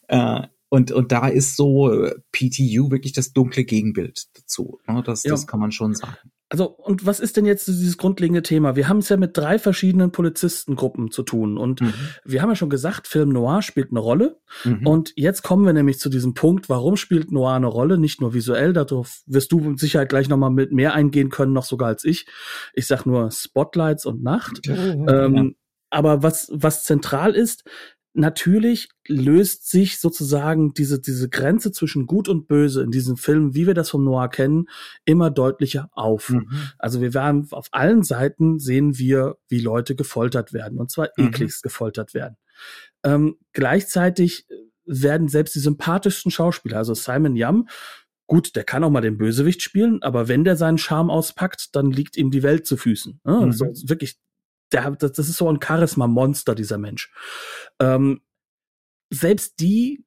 äh, 0.09 0.43
und, 0.75 0.91
und 0.91 1.13
da 1.13 1.29
ist 1.29 1.55
so 1.55 1.93
äh, 1.93 2.17
PTU 2.33 2.91
wirklich 2.91 3.13
das 3.13 3.33
dunkle 3.33 3.63
Gegenbild 3.63 4.25
dazu. 4.35 4.81
Ne? 4.89 5.05
Das, 5.07 5.23
ja. 5.23 5.31
das 5.31 5.47
kann 5.47 5.61
man 5.61 5.71
schon 5.71 5.95
sagen. 5.95 6.17
Also, 6.49 6.67
und 6.67 7.07
was 7.07 7.21
ist 7.21 7.37
denn 7.37 7.47
jetzt 7.47 7.69
dieses 7.69 7.97
grundlegende 7.97 8.43
Thema? 8.43 8.75
Wir 8.75 8.89
haben 8.89 8.99
es 8.99 9.09
ja 9.09 9.17
mit 9.17 9.37
drei 9.37 9.61
verschiedenen 9.61 10.11
Polizistengruppen 10.11 11.13
zu 11.13 11.23
tun. 11.23 11.59
Und 11.59 11.81
mhm. 11.81 11.95
wir 12.25 12.43
haben 12.43 12.49
ja 12.49 12.57
schon 12.57 12.71
gesagt, 12.71 13.07
Film 13.07 13.29
Noir 13.29 13.63
spielt 13.63 13.93
eine 13.93 14.01
Rolle. 14.01 14.41
Mhm. 14.65 14.85
Und 14.85 15.13
jetzt 15.15 15.43
kommen 15.43 15.65
wir 15.65 15.73
nämlich 15.73 16.01
zu 16.01 16.09
diesem 16.09 16.35
Punkt, 16.35 16.69
warum 16.69 16.97
spielt 16.97 17.31
Noir 17.31 17.55
eine 17.55 17.69
Rolle? 17.69 17.97
Nicht 17.97 18.21
nur 18.21 18.35
visuell, 18.35 18.73
darauf 18.73 19.23
wirst 19.27 19.53
du 19.53 19.61
mit 19.61 19.79
Sicherheit 19.79 20.09
gleich 20.09 20.29
nochmal 20.29 20.51
mit 20.51 20.73
mehr 20.73 20.93
eingehen 20.93 21.31
können, 21.31 21.53
noch 21.53 21.65
sogar 21.65 21.87
als 21.87 22.05
ich. 22.05 22.27
Ich 22.73 22.89
sag 22.89 23.07
nur 23.07 23.31
Spotlights 23.31 24.07
und 24.07 24.25
Nacht. 24.25 24.67
Mhm. 24.67 25.07
Ähm, 25.09 25.55
aber 25.91 26.25
was, 26.25 26.51
was 26.53 26.83
zentral 26.83 27.37
ist, 27.37 27.63
natürlich 28.15 28.89
löst 29.07 29.69
sich 29.69 29.99
sozusagen 29.99 30.73
diese, 30.73 31.01
diese 31.01 31.29
Grenze 31.29 31.73
zwischen 31.73 32.07
Gut 32.07 32.29
und 32.29 32.47
Böse 32.47 32.83
in 32.83 32.91
diesem 32.91 33.17
Film, 33.17 33.55
wie 33.55 33.67
wir 33.67 33.75
das 33.75 33.91
vom 33.91 34.05
Noir 34.05 34.29
kennen, 34.29 34.69
immer 35.05 35.31
deutlicher 35.31 35.91
auf. 35.93 36.31
Mhm. 36.31 36.49
Also 36.79 37.01
wir 37.01 37.13
werden 37.13 37.49
auf 37.51 37.69
allen 37.73 38.03
Seiten 38.03 38.59
sehen 38.59 38.99
wir, 38.99 39.37
wie 39.49 39.61
Leute 39.61 39.97
gefoltert 39.97 40.53
werden 40.53 40.79
und 40.79 40.91
zwar 40.91 41.11
mhm. 41.17 41.27
ekligst 41.27 41.63
gefoltert 41.63 42.15
werden. 42.15 42.37
Ähm, 43.03 43.37
gleichzeitig 43.53 44.47
werden 44.87 45.29
selbst 45.29 45.55
die 45.55 45.61
sympathischsten 45.61 46.31
Schauspieler, 46.31 46.79
also 46.79 46.95
Simon 46.95 47.37
Yam, 47.37 47.69
gut, 48.27 48.57
der 48.57 48.65
kann 48.65 48.85
auch 48.85 48.91
mal 48.91 49.01
den 49.01 49.19
Bösewicht 49.19 49.63
spielen, 49.63 50.03
aber 50.03 50.29
wenn 50.29 50.45
der 50.45 50.57
seinen 50.57 50.79
Charme 50.79 51.11
auspackt, 51.11 51.75
dann 51.75 51.91
liegt 51.91 52.17
ihm 52.17 52.31
die 52.31 52.43
Welt 52.43 52.67
zu 52.67 52.77
Füßen. 52.77 53.21
Ne? 53.25 53.33
Mhm. 53.33 53.43
Also 53.43 53.67
wirklich 53.87 54.19
der, 54.75 54.91
das, 54.91 55.19
ist 55.19 55.37
so 55.37 55.49
ein 55.51 55.61
Charisma-Monster, 55.63 56.55
dieser 56.55 56.79
Mensch. 56.79 57.13
Ähm, 57.81 58.21
selbst 59.11 59.61
die 59.61 60.05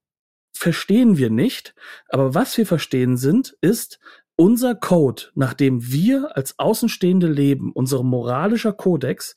verstehen 0.53 1.17
wir 1.17 1.29
nicht, 1.29 1.75
aber 2.09 2.33
was 2.33 2.57
wir 2.57 2.65
verstehen 2.65 3.17
sind, 3.17 3.55
ist, 3.61 3.99
unser 4.35 4.75
Code, 4.75 5.23
nach 5.33 5.53
dem 5.53 5.91
wir 5.91 6.37
als 6.37 6.59
Außenstehende 6.59 7.27
leben, 7.27 7.71
unser 7.73 8.03
moralischer 8.03 8.73
Kodex, 8.73 9.35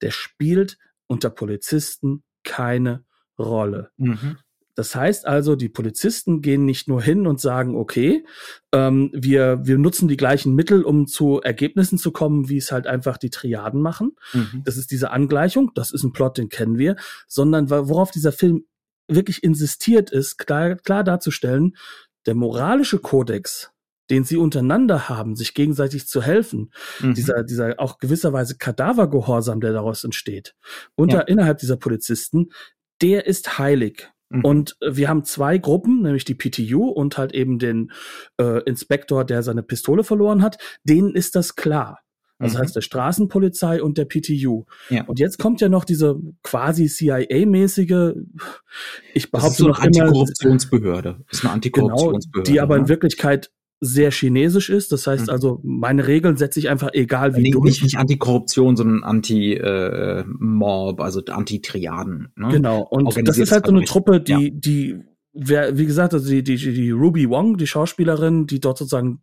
der 0.00 0.10
spielt 0.10 0.76
unter 1.06 1.30
Polizisten 1.30 2.24
keine 2.42 3.04
Rolle. 3.38 3.90
Mhm. 3.96 4.38
Das 4.80 4.94
heißt 4.94 5.26
also, 5.26 5.56
die 5.56 5.68
Polizisten 5.68 6.40
gehen 6.40 6.64
nicht 6.64 6.88
nur 6.88 7.02
hin 7.02 7.26
und 7.26 7.38
sagen, 7.38 7.76
okay, 7.76 8.24
ähm, 8.72 9.10
wir, 9.12 9.60
wir 9.66 9.76
nutzen 9.76 10.08
die 10.08 10.16
gleichen 10.16 10.54
Mittel, 10.54 10.84
um 10.84 11.06
zu 11.06 11.38
Ergebnissen 11.42 11.98
zu 11.98 12.12
kommen, 12.12 12.48
wie 12.48 12.56
es 12.56 12.72
halt 12.72 12.86
einfach 12.86 13.18
die 13.18 13.28
Triaden 13.28 13.82
machen. 13.82 14.12
Mhm. 14.32 14.62
Das 14.64 14.78
ist 14.78 14.90
diese 14.90 15.10
Angleichung, 15.10 15.72
das 15.74 15.90
ist 15.90 16.02
ein 16.02 16.14
Plot, 16.14 16.38
den 16.38 16.48
kennen 16.48 16.78
wir, 16.78 16.96
sondern 17.28 17.68
worauf 17.68 18.10
dieser 18.10 18.32
Film 18.32 18.64
wirklich 19.06 19.44
insistiert 19.44 20.10
ist, 20.10 20.38
klar, 20.38 20.76
klar 20.76 21.04
darzustellen, 21.04 21.76
der 22.24 22.34
moralische 22.34 23.00
Kodex, 23.00 23.72
den 24.08 24.24
sie 24.24 24.38
untereinander 24.38 25.10
haben, 25.10 25.36
sich 25.36 25.52
gegenseitig 25.52 26.08
zu 26.08 26.22
helfen, 26.22 26.72
mhm. 27.00 27.12
dieser, 27.12 27.44
dieser 27.44 27.74
auch 27.76 27.98
gewisserweise 27.98 28.56
Kadavergehorsam, 28.56 29.60
der 29.60 29.74
daraus 29.74 30.04
entsteht, 30.04 30.54
unter, 30.94 31.18
ja. 31.18 31.24
innerhalb 31.24 31.58
dieser 31.58 31.76
Polizisten, 31.76 32.48
der 33.02 33.26
ist 33.26 33.58
heilig. 33.58 34.10
Mhm. 34.30 34.44
Und 34.44 34.76
äh, 34.80 34.96
wir 34.96 35.08
haben 35.08 35.24
zwei 35.24 35.58
Gruppen, 35.58 36.02
nämlich 36.02 36.24
die 36.24 36.34
PTU 36.34 36.88
und 36.88 37.18
halt 37.18 37.34
eben 37.34 37.58
den 37.58 37.92
äh, 38.40 38.62
Inspektor, 38.64 39.24
der 39.24 39.42
seine 39.42 39.62
Pistole 39.62 40.04
verloren 40.04 40.42
hat. 40.42 40.56
Denen 40.84 41.14
ist 41.14 41.36
das 41.36 41.56
klar. 41.56 41.98
Also 42.38 42.56
mhm. 42.56 42.62
heißt 42.62 42.76
der 42.76 42.80
Straßenpolizei 42.80 43.82
und 43.82 43.98
der 43.98 44.06
PTU. 44.06 44.64
Ja. 44.88 45.04
Und 45.04 45.18
jetzt 45.18 45.38
kommt 45.38 45.60
ja 45.60 45.68
noch 45.68 45.84
diese 45.84 46.18
quasi 46.42 46.86
CIA-mäßige, 46.86 48.14
ich 49.12 49.30
behaupte 49.30 49.48
das 49.48 49.52
ist 49.52 49.58
so 49.58 49.66
eine 49.66 49.78
Antikorruptionsbehörde. 49.78 51.18
Das 51.28 51.38
ist 51.38 51.44
eine 51.44 51.52
Antikorruptionsbehörde. 51.52 52.50
Genau, 52.50 52.54
die 52.54 52.60
aber 52.60 52.76
in 52.76 52.84
ne? 52.84 52.88
Wirklichkeit 52.88 53.50
sehr 53.80 54.10
chinesisch 54.10 54.68
ist. 54.68 54.92
Das 54.92 55.06
heißt 55.06 55.26
mhm. 55.26 55.32
also, 55.32 55.60
meine 55.62 56.06
Regeln 56.06 56.36
setze 56.36 56.60
ich 56.60 56.68
einfach 56.68 56.90
egal 56.92 57.34
wie 57.34 57.42
nee, 57.42 57.50
durch. 57.50 57.64
Nicht, 57.64 57.82
nicht 57.82 57.98
Antikorruption, 57.98 58.76
sondern 58.76 59.02
Anti-Mob, 59.02 61.00
äh, 61.00 61.02
also 61.02 61.22
Anti-Triaden. 61.24 62.28
Ne? 62.36 62.48
Genau. 62.50 62.82
Und 62.82 63.16
das 63.26 63.38
ist 63.38 63.52
halt 63.52 63.66
so 63.66 63.72
eine 63.72 63.84
Truppe, 63.84 64.20
die, 64.20 64.32
ja. 64.32 64.50
die 64.52 65.00
wer, 65.32 65.78
wie 65.78 65.86
gesagt, 65.86 66.12
also 66.12 66.28
die, 66.28 66.42
die, 66.42 66.56
die 66.56 66.90
Ruby 66.90 67.28
Wong, 67.28 67.56
die 67.56 67.66
Schauspielerin, 67.66 68.46
die 68.46 68.60
dort 68.60 68.78
sozusagen 68.78 69.20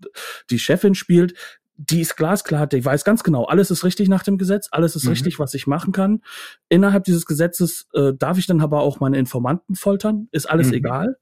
die 0.50 0.60
Chefin 0.60 0.96
spielt, 0.96 1.36
die 1.78 2.02
ist 2.02 2.16
glasklar, 2.18 2.66
die 2.66 2.84
weiß 2.84 3.04
ganz 3.04 3.24
genau, 3.24 3.46
alles 3.46 3.70
ist 3.70 3.84
richtig 3.84 4.10
nach 4.10 4.24
dem 4.24 4.40
Gesetz, 4.40 4.68
alles 4.72 4.96
ist 4.96 5.04
mhm. 5.04 5.12
richtig, 5.12 5.38
was 5.38 5.54
ich 5.54 5.68
machen 5.68 5.94
kann. 5.94 6.22
Innerhalb 6.70 7.04
dieses 7.04 7.28
Gesetzes 7.28 7.88
äh, 7.94 8.14
darf 8.18 8.40
ich 8.40 8.48
dann 8.48 8.62
aber 8.62 8.82
auch 8.82 9.00
meine 9.00 9.20
Informanten 9.20 9.76
foltern, 9.76 10.28
ist 10.32 10.50
alles 10.50 10.70
mhm. 10.70 10.74
egal. 10.74 11.18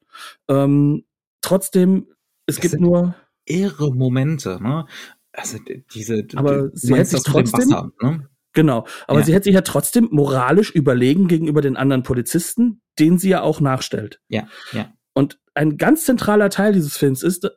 Ähm, 0.48 1.04
trotzdem, 1.42 2.08
es 2.46 2.56
das 2.56 2.62
gibt 2.62 2.80
nur 2.80 3.16
irre 3.46 3.94
Momente. 3.94 4.60
Ne? 4.62 4.86
Also 5.32 5.58
diese, 5.94 6.26
aber 6.36 6.70
sie 6.74 6.94
hätte 6.94 7.06
sich 7.06 7.24
trotzdem, 7.24 7.72
Wasser, 7.72 7.92
ne? 8.02 8.30
Genau, 8.54 8.88
aber 9.08 9.20
ja. 9.20 9.26
sie 9.26 9.34
hätte 9.34 9.46
sich 9.46 9.54
ja 9.54 9.62
trotzdem 9.62 10.08
moralisch 10.12 10.72
überlegen 10.72 11.28
gegenüber 11.28 11.62
den 11.62 11.76
anderen 11.76 12.04
Polizisten, 12.04 12.82
den 13.00 13.18
sie 13.18 13.30
ja 13.30 13.42
auch 13.42 13.60
nachstellt. 13.60 14.22
Ja, 14.30 14.48
ja. 14.72 14.94
Und 15.14 15.40
ein 15.54 15.78
ganz 15.78 16.06
zentraler 16.06 16.50
Teil 16.50 16.74
dieses 16.74 16.96
Films 16.96 17.22
ist, 17.22 17.50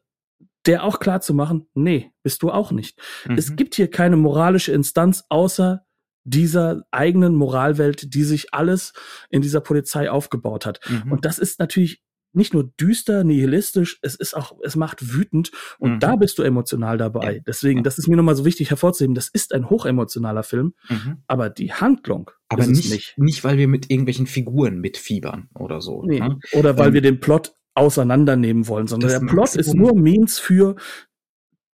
der 0.66 0.82
auch 0.82 0.98
klar 0.98 1.20
zu 1.20 1.34
machen, 1.34 1.68
nee, 1.74 2.12
bist 2.22 2.42
du 2.42 2.50
auch 2.50 2.72
nicht. 2.72 3.00
Mhm. 3.26 3.38
Es 3.38 3.54
gibt 3.54 3.76
hier 3.76 3.90
keine 3.90 4.16
moralische 4.16 4.72
Instanz 4.72 5.24
außer 5.28 5.84
dieser 6.24 6.82
eigenen 6.90 7.34
Moralwelt, 7.34 8.12
die 8.14 8.24
sich 8.24 8.52
alles 8.52 8.92
in 9.30 9.40
dieser 9.40 9.60
Polizei 9.60 10.10
aufgebaut 10.10 10.66
hat. 10.66 10.80
Mhm. 10.88 11.12
Und 11.12 11.24
das 11.24 11.38
ist 11.38 11.58
natürlich 11.58 12.02
nicht 12.38 12.54
nur 12.54 12.64
düster, 12.80 13.24
nihilistisch, 13.24 13.98
es 14.00 14.14
ist 14.14 14.34
auch, 14.34 14.56
es 14.62 14.76
macht 14.76 15.12
wütend 15.12 15.50
und 15.78 15.94
mhm. 15.94 16.00
da 16.00 16.16
bist 16.16 16.38
du 16.38 16.42
emotional 16.42 16.96
dabei. 16.96 17.36
Ja. 17.36 17.42
Deswegen, 17.46 17.82
das 17.82 17.98
ist 17.98 18.08
mir 18.08 18.16
nochmal 18.16 18.36
so 18.36 18.46
wichtig 18.46 18.70
hervorzuheben, 18.70 19.14
das 19.14 19.28
ist 19.28 19.52
ein 19.52 19.68
hochemotionaler 19.68 20.42
Film, 20.42 20.74
mhm. 20.88 21.18
aber 21.26 21.50
die 21.50 21.72
Handlung 21.72 22.30
aber 22.48 22.66
nicht, 22.66 22.90
nicht, 22.90 23.18
nicht. 23.18 23.44
weil 23.44 23.58
wir 23.58 23.68
mit 23.68 23.90
irgendwelchen 23.90 24.26
Figuren 24.26 24.80
mitfiebern 24.80 25.50
oder 25.54 25.82
so. 25.82 26.02
Nee. 26.02 26.20
Ne? 26.20 26.38
Oder 26.52 26.78
weil 26.78 26.88
ähm, 26.88 26.94
wir 26.94 27.02
den 27.02 27.20
Plot 27.20 27.52
auseinandernehmen 27.74 28.66
wollen, 28.66 28.86
sondern 28.86 29.10
der 29.10 29.20
Plot 29.20 29.54
ist 29.54 29.74
nur 29.74 29.94
Means 29.94 30.38
für 30.38 30.76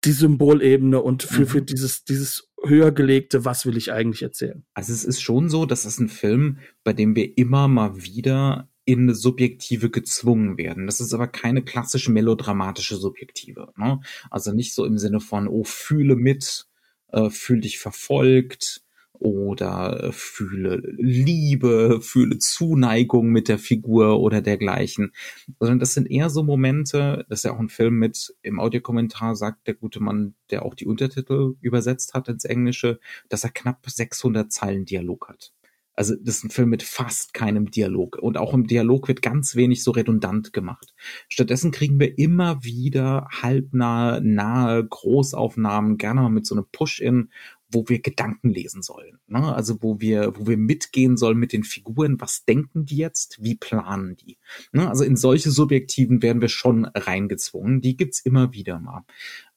die 0.04 0.12
Symbolebene 0.12 1.02
und 1.02 1.24
für, 1.24 1.42
mhm. 1.42 1.48
für 1.48 1.62
dieses, 1.62 2.04
dieses 2.04 2.50
höher 2.66 2.92
gelegte, 2.92 3.46
was 3.46 3.66
will 3.66 3.78
ich 3.78 3.92
eigentlich 3.92 4.24
erzählen. 4.24 4.66
Also 4.74 4.94
es 4.94 5.06
ist 5.06 5.22
schon 5.22 5.50
so, 5.50 5.66
dass 5.66 5.86
es 5.86 6.00
ein 6.00 6.10
Film, 6.10 6.60
bei 6.84 6.94
dem 6.94 7.16
wir 7.16 7.38
immer 7.38 7.68
mal 7.68 8.04
wieder 8.04 8.70
in 8.86 9.14
Subjektive 9.14 9.90
gezwungen 9.90 10.58
werden. 10.58 10.86
Das 10.88 11.00
ist 11.00 11.14
aber 11.14 11.28
keine 11.28 11.64
klassische 11.64 12.12
melodramatische 12.12 12.98
Subjektive. 12.98 13.72
Ne? 13.78 14.02
Also 14.30 14.52
nicht 14.52 14.74
so 14.74 14.86
im 14.86 14.98
Sinne 14.98 15.20
von, 15.20 15.48
oh, 15.48 15.64
fühle 15.64 16.16
mit, 16.16 16.68
äh, 17.12 17.30
fühl 17.30 17.62
dich 17.62 17.80
verfolgt 17.80 18.84
oder 19.24 20.04
äh, 20.04 20.12
fühle 20.12 20.82
Liebe, 20.98 22.02
fühle 22.02 22.40
Zuneigung 22.40 23.30
mit 23.30 23.48
der 23.48 23.58
Figur 23.58 24.20
oder 24.20 24.42
dergleichen. 24.42 25.14
Sondern 25.60 25.80
das 25.80 25.94
sind 25.94 26.12
eher 26.12 26.30
so 26.30 26.44
Momente, 26.44 27.26
das 27.30 27.40
ist 27.40 27.44
ja 27.46 27.54
auch 27.54 27.60
ein 27.60 27.70
Film 27.70 27.96
mit, 28.00 28.36
im 28.42 28.60
Audiokommentar 28.60 29.36
sagt 29.36 29.68
der 29.68 29.76
gute 29.76 30.02
Mann, 30.02 30.36
der 30.50 30.66
auch 30.66 30.76
die 30.76 30.88
Untertitel 30.88 31.56
übersetzt 31.62 32.14
hat 32.14 32.28
ins 32.28 32.44
Englische, 32.44 33.00
dass 33.30 33.46
er 33.46 33.52
knapp 33.52 33.86
600 33.86 34.52
Zeilen 34.52 34.84
Dialog 34.84 35.30
hat. 35.30 35.54
Also 35.96 36.16
das 36.20 36.38
ist 36.38 36.44
ein 36.46 36.50
Film 36.50 36.70
mit 36.70 36.84
fast 36.84 37.34
keinem 37.34 37.70
Dialog. 37.70 38.18
Und 38.18 38.38
auch 38.38 38.54
im 38.54 38.68
Dialog 38.68 39.08
wird 39.08 39.22
ganz 39.22 39.56
wenig 39.56 39.84
so 39.84 39.92
redundant 39.92 40.54
gemacht. 40.54 40.94
Stattdessen 41.30 41.72
kriegen 41.72 42.00
wir 42.00 42.18
immer 42.18 42.64
wieder 42.64 43.28
halbnahe, 43.42 44.22
nahe 44.22 44.86
Großaufnahmen, 44.86 45.98
gerne 45.98 46.22
mal 46.22 46.30
mit 46.30 46.46
so 46.46 46.56
einem 46.56 46.66
Push-In, 46.72 47.30
wo 47.74 47.86
wir 47.88 48.02
Gedanken 48.02 48.50
lesen 48.50 48.82
sollen. 48.82 49.20
Ne? 49.28 49.54
Also 49.54 49.82
wo 49.82 50.00
wir, 50.00 50.34
wo 50.36 50.48
wir 50.48 50.58
mitgehen 50.58 51.18
sollen 51.18 51.38
mit 51.38 51.54
den 51.54 51.64
Figuren. 51.64 52.20
Was 52.20 52.46
denken 52.46 52.86
die 52.86 52.98
jetzt? 52.98 53.44
Wie 53.44 53.56
planen 53.56 54.16
die? 54.16 54.38
Ne? 54.72 54.90
Also 54.90 55.04
in 55.04 55.16
solche 55.16 55.52
Subjektiven 55.52 56.22
werden 56.22 56.42
wir 56.42 56.50
schon 56.50 56.86
reingezwungen. 56.86 57.82
Die 57.82 57.98
gibt's 57.98 58.20
immer 58.20 58.54
wieder 58.54 58.80
mal. 58.80 59.04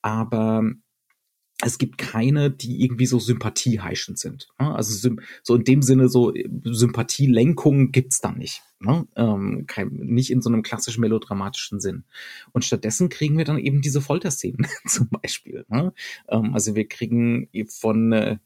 Aber 0.03 0.64
es 1.66 1.79
gibt 1.79 1.98
keine, 1.98 2.48
die 2.50 2.85
irgendwie 2.85 3.07
so 3.07 3.18
sympathieheischend 3.18 4.20
sind. 4.20 4.48
Ne? 4.61 4.72
Also 4.72 5.11
so 5.42 5.55
in 5.57 5.64
dem 5.64 5.83
Sinne 5.83 6.09
so 6.09 6.33
Sympathielenkung 6.62 7.90
gibt's 7.90 8.20
da 8.20 8.31
nicht. 8.31 8.62
Ne? 8.79 9.07
Ähm, 9.16 9.64
kein, 9.66 9.88
nicht 9.88 10.31
in 10.31 10.42
so 10.42 10.48
einem 10.48 10.62
klassischen 10.62 11.00
melodramatischen 11.00 11.81
Sinn. 11.81 12.05
Und 12.52 12.64
stattdessen 12.64 13.09
kriegen 13.09 13.37
wir 13.37 13.44
dann 13.44 13.59
eben 13.59 13.81
diese 13.81 14.00
Folterszenen 14.00 14.66
zum 14.87 15.09
Beispiel. 15.09 15.64
Ne? 15.68 15.92
Ähm, 16.29 16.55
also 16.55 16.76
wir 16.76 16.87
kriegen 16.87 17.48
von 17.68 18.12
äh, 18.12 18.38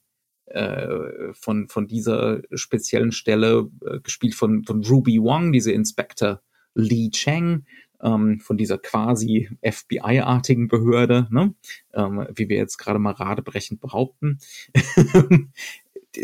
von 1.35 1.69
von 1.69 1.87
dieser 1.87 2.41
speziellen 2.55 3.13
Stelle 3.13 3.71
äh, 3.85 4.01
gespielt 4.01 4.35
von 4.35 4.65
von 4.65 4.83
Ruby 4.83 5.21
Wong, 5.21 5.53
diese 5.53 5.73
Inspector 5.73 6.41
Lee 6.75 7.11
Chang, 7.11 7.67
ähm, 8.03 8.41
von 8.41 8.57
dieser 8.57 8.79
quasi 8.79 9.51
FBI-artigen 9.63 10.69
Behörde, 10.69 11.29
ne? 11.31 11.55
ähm, 11.95 12.27
wie 12.35 12.49
wir 12.49 12.57
jetzt 12.57 12.79
gerade 12.79 12.99
mal 12.99 13.13
radebrechend 13.13 13.81
behaupten, 13.81 14.39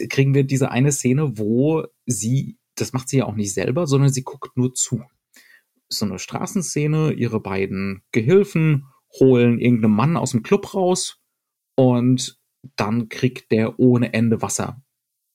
kriegen 0.09 0.35
wir 0.35 0.45
diese 0.45 0.71
eine 0.71 0.93
Szene, 0.93 1.39
wo 1.39 1.85
sie, 2.07 2.57
das 2.75 2.93
macht 2.93 3.09
sie 3.09 3.19
ja 3.19 3.25
auch 3.27 3.35
nicht 3.35 3.55
selber, 3.55 3.87
sondern 3.87 4.11
sie 4.11 4.23
guckt 4.23 4.57
nur 4.57 4.75
zu. 4.75 5.03
So 5.89 6.07
eine 6.07 6.19
Straßenszene, 6.19 7.13
ihre 7.13 7.41
beiden 7.41 8.03
Gehilfen 8.11 8.87
holen 9.21 9.59
irgendeinen 9.59 9.95
Mann 9.95 10.17
aus 10.17 10.33
dem 10.33 10.43
Club 10.43 10.75
raus 10.75 11.21
und 11.77 12.39
dann 12.75 13.09
kriegt 13.09 13.53
der 13.53 13.79
ohne 13.79 14.13
Ende 14.13 14.43
Wasser 14.43 14.83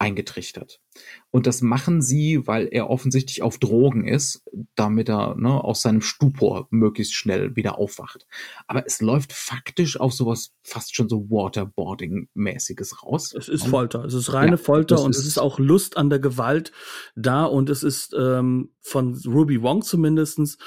eingetrichtert. 0.02 0.82
Und 1.30 1.46
das 1.46 1.62
machen 1.62 2.02
sie, 2.02 2.48
weil 2.48 2.68
er 2.72 2.90
offensichtlich 2.90 3.44
auf 3.44 3.60
Drogen 3.60 4.08
ist, 4.08 4.44
damit 4.74 5.10
er 5.10 5.36
ne, 5.36 5.64
aus 5.64 5.84
seinem 5.84 6.02
Stupor 6.02 6.68
möglichst 6.72 7.14
schnell 7.14 7.56
wieder 7.56 7.78
aufwacht. 7.78 8.26
Aber 8.66 8.84
es 8.88 9.00
läuft 9.00 9.32
faktisch 9.32 10.00
auf 10.00 10.12
sowas 10.12 10.56
fast 10.64 10.96
schon 10.96 11.08
so 11.08 11.30
Waterboarding-mäßiges 11.30 13.04
raus. 13.04 13.32
Es 13.38 13.48
ist 13.48 13.68
Folter. 13.68 14.04
Es 14.04 14.16
ist 14.16 14.34
reine 14.34 14.52
ja, 14.54 14.58
Folter 14.58 15.04
und 15.04 15.12
ist 15.12 15.20
es 15.20 15.28
ist 15.28 15.38
auch 15.38 15.60
Lust 15.60 15.98
an 15.98 16.10
der 16.10 16.20
Gewalt 16.20 16.72
da 17.16 17.46
und 17.46 17.70
es 17.70 17.84
ist 17.84 18.16
ähm, 18.18 18.74
von 18.82 19.14
Ruby 19.28 19.62
Wong 19.62 19.84
zumindestens 19.84 20.58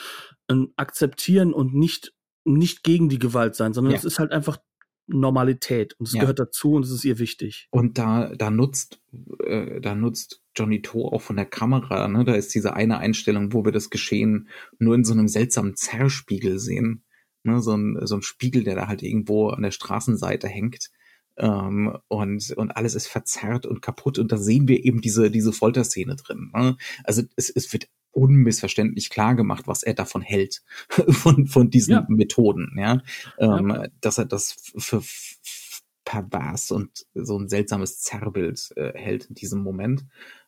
ein 0.46 0.72
Akzeptieren 0.76 1.52
und 1.52 1.74
nicht 1.74 2.14
nicht 2.44 2.84
gegen 2.84 3.08
die 3.08 3.18
Gewalt 3.18 3.56
sein, 3.56 3.72
sondern 3.72 3.92
ja. 3.92 3.98
es 3.98 4.04
ist 4.04 4.18
halt 4.18 4.30
einfach 4.30 4.58
Normalität 5.06 5.94
und 5.98 6.08
es 6.08 6.14
ja. 6.14 6.20
gehört 6.20 6.38
dazu 6.38 6.72
und 6.72 6.84
es 6.84 6.90
ist 6.90 7.04
ihr 7.04 7.18
wichtig. 7.18 7.68
Und 7.70 7.98
da, 7.98 8.34
da 8.34 8.50
nutzt, 8.50 9.00
äh, 9.44 9.80
da 9.80 9.94
nutzt 9.94 10.42
Johnny 10.56 10.82
To 10.82 11.08
auch 11.08 11.20
von 11.20 11.36
der 11.36 11.46
Kamera, 11.46 12.08
ne? 12.08 12.24
Da 12.24 12.34
ist 12.34 12.54
diese 12.54 12.74
eine 12.74 12.98
Einstellung, 12.98 13.52
wo 13.52 13.64
wir 13.64 13.72
das 13.72 13.90
Geschehen 13.90 14.48
nur 14.78 14.94
in 14.94 15.04
so 15.04 15.12
einem 15.12 15.28
seltsamen 15.28 15.76
Zerrspiegel 15.76 16.58
sehen. 16.58 17.04
Ne? 17.42 17.60
So, 17.60 17.76
ein, 17.76 17.98
so 18.06 18.16
ein 18.16 18.22
Spiegel, 18.22 18.64
der 18.64 18.74
da 18.74 18.88
halt 18.88 19.02
irgendwo 19.02 19.48
an 19.48 19.62
der 19.62 19.70
Straßenseite 19.70 20.48
hängt. 20.48 20.90
Ähm, 21.36 21.98
und, 22.08 22.52
und 22.56 22.76
alles 22.76 22.94
ist 22.94 23.08
verzerrt 23.08 23.66
und 23.66 23.82
kaputt 23.82 24.18
und 24.18 24.30
da 24.30 24.38
sehen 24.38 24.68
wir 24.68 24.84
eben 24.84 25.00
diese, 25.00 25.30
diese 25.30 25.52
Folterszene 25.52 26.14
drin. 26.14 26.52
Ne? 26.54 26.76
Also 27.02 27.22
es, 27.36 27.50
es 27.50 27.72
wird 27.72 27.88
unmissverständlich 28.14 29.10
klar 29.10 29.34
gemacht, 29.34 29.66
was 29.66 29.82
er 29.82 29.94
davon 29.94 30.22
hält, 30.22 30.62
von, 31.08 31.46
von 31.46 31.70
diesen 31.70 31.92
ja. 31.92 32.06
Methoden, 32.08 32.76
ja? 32.78 33.02
Ähm, 33.38 33.70
ja. 33.70 33.86
dass 34.00 34.18
er 34.18 34.24
das 34.24 34.56
für 34.76 35.02
pervers 36.04 36.70
und 36.70 37.06
so 37.14 37.38
ein 37.38 37.48
seltsames 37.48 38.00
Zerrbild 38.00 38.72
äh, 38.76 38.92
hält 38.94 39.26
in 39.26 39.34
diesem 39.34 39.62
Moment. 39.62 40.04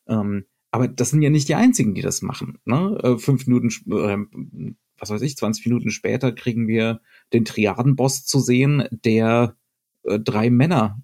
Ähm, 0.07 0.45
aber 0.71 0.89
das 0.89 1.11
sind 1.11 1.23
ja 1.23 1.31
nicht 1.31 1.49
die 1.49 1.55
einzigen, 1.55 1.95
die 1.95 2.03
das 2.03 2.23
machen. 2.23 2.59
Ne? 2.65 2.99
Äh, 3.03 3.19
fünf 3.19 3.47
Minuten, 3.47 3.69
äh, 3.91 4.75
was 4.99 5.11
weiß 5.11 5.23
ich, 5.23 5.37
20 5.37 5.67
Minuten 5.67 5.91
später 5.91 6.33
kriegen 6.33 6.69
wir 6.69 7.01
den 7.33 7.45
Triadenboss 7.45 8.27
zu 8.27 8.41
sehen, 8.41 8.87
der 8.91 9.57
äh, 10.05 10.19
drei 10.21 10.51
Männer 10.51 11.01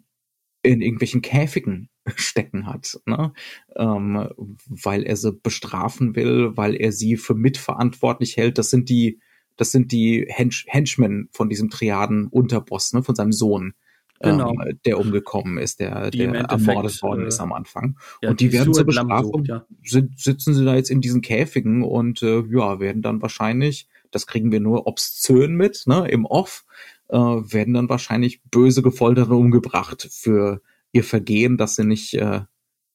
in 0.62 0.81
irgendwelchen 0.81 1.22
Käfigen 1.22 1.88
stecken 2.16 2.66
hat, 2.66 3.01
ne? 3.07 3.33
ähm, 3.77 4.29
weil 4.66 5.05
er 5.05 5.16
sie 5.16 5.33
bestrafen 5.33 6.14
will, 6.16 6.57
weil 6.57 6.75
er 6.75 6.92
sie 6.92 7.16
für 7.16 7.35
mitverantwortlich 7.35 8.37
hält. 8.37 8.59
Das 8.59 8.70
sind 8.70 8.88
die, 8.88 9.20
das 9.57 9.72
sind 9.72 9.92
die 9.92 10.27
Hench 10.29 10.66
Henchmen 10.68 11.29
von 11.33 11.48
diesem 11.48 11.70
Triaden-Unterboss, 11.70 12.92
ne? 12.92 13.03
von 13.03 13.14
seinem 13.14 13.33
Sohn. 13.33 13.75
Genau. 14.20 14.53
Ähm, 14.53 14.79
der 14.85 15.01
umgekommen 15.01 15.59
ist, 15.59 15.81
der, 15.81 16.11
die 16.12 16.18
der 16.18 16.33
ermordet 16.33 17.03
worden 17.03 17.25
äh, 17.25 17.29
ist 17.29 17.40
am 17.40 17.53
Anfang. 17.53 17.98
Ja, 18.22 18.31
und 18.31 18.38
die, 18.38 18.51
die 18.51 18.53
werden 18.53 18.72
zur 18.72 18.85
Bestrafung, 18.85 19.44
ja. 19.44 19.66
sitzen 19.83 20.55
sie 20.55 20.64
da 20.64 20.77
jetzt 20.77 20.90
in 20.90 21.01
diesen 21.01 21.22
Käfigen 21.22 21.83
und 21.83 22.22
äh, 22.22 22.44
ja, 22.48 22.79
werden 22.79 23.03
dann 23.03 23.20
wahrscheinlich, 23.20 23.88
das 24.12 24.29
kriegen 24.29 24.53
wir 24.53 24.61
nur 24.61 24.87
obszön 24.87 25.57
mit, 25.57 25.83
ne, 25.87 26.07
im 26.09 26.25
Off, 26.25 26.64
äh, 27.12 27.16
werden 27.16 27.75
dann 27.75 27.88
wahrscheinlich 27.90 28.42
böse 28.44 28.83
gefoltert 28.83 29.29
und 29.29 29.37
umgebracht 29.37 30.09
für 30.11 30.62
ihr 30.92 31.05
Vergehen, 31.05 31.59
dass 31.59 31.77
sie 31.77 31.85
nicht 31.85 32.14
äh, 32.14 32.40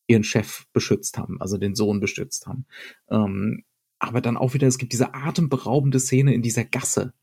ihren 0.07 0.23
Chef 0.23 0.65
beschützt 0.73 1.17
haben, 1.17 1.39
also 1.39 1.57
den 1.57 1.75
Sohn 1.75 1.99
beschützt 1.99 2.47
haben. 2.47 2.65
Ähm, 3.09 3.63
aber 3.99 4.21
dann 4.21 4.37
auch 4.37 4.53
wieder, 4.53 4.67
es 4.67 4.77
gibt 4.77 4.93
diese 4.93 5.13
atemberaubende 5.13 5.99
Szene 5.99 6.33
in 6.33 6.41
dieser 6.41 6.65
Gasse, 6.65 7.13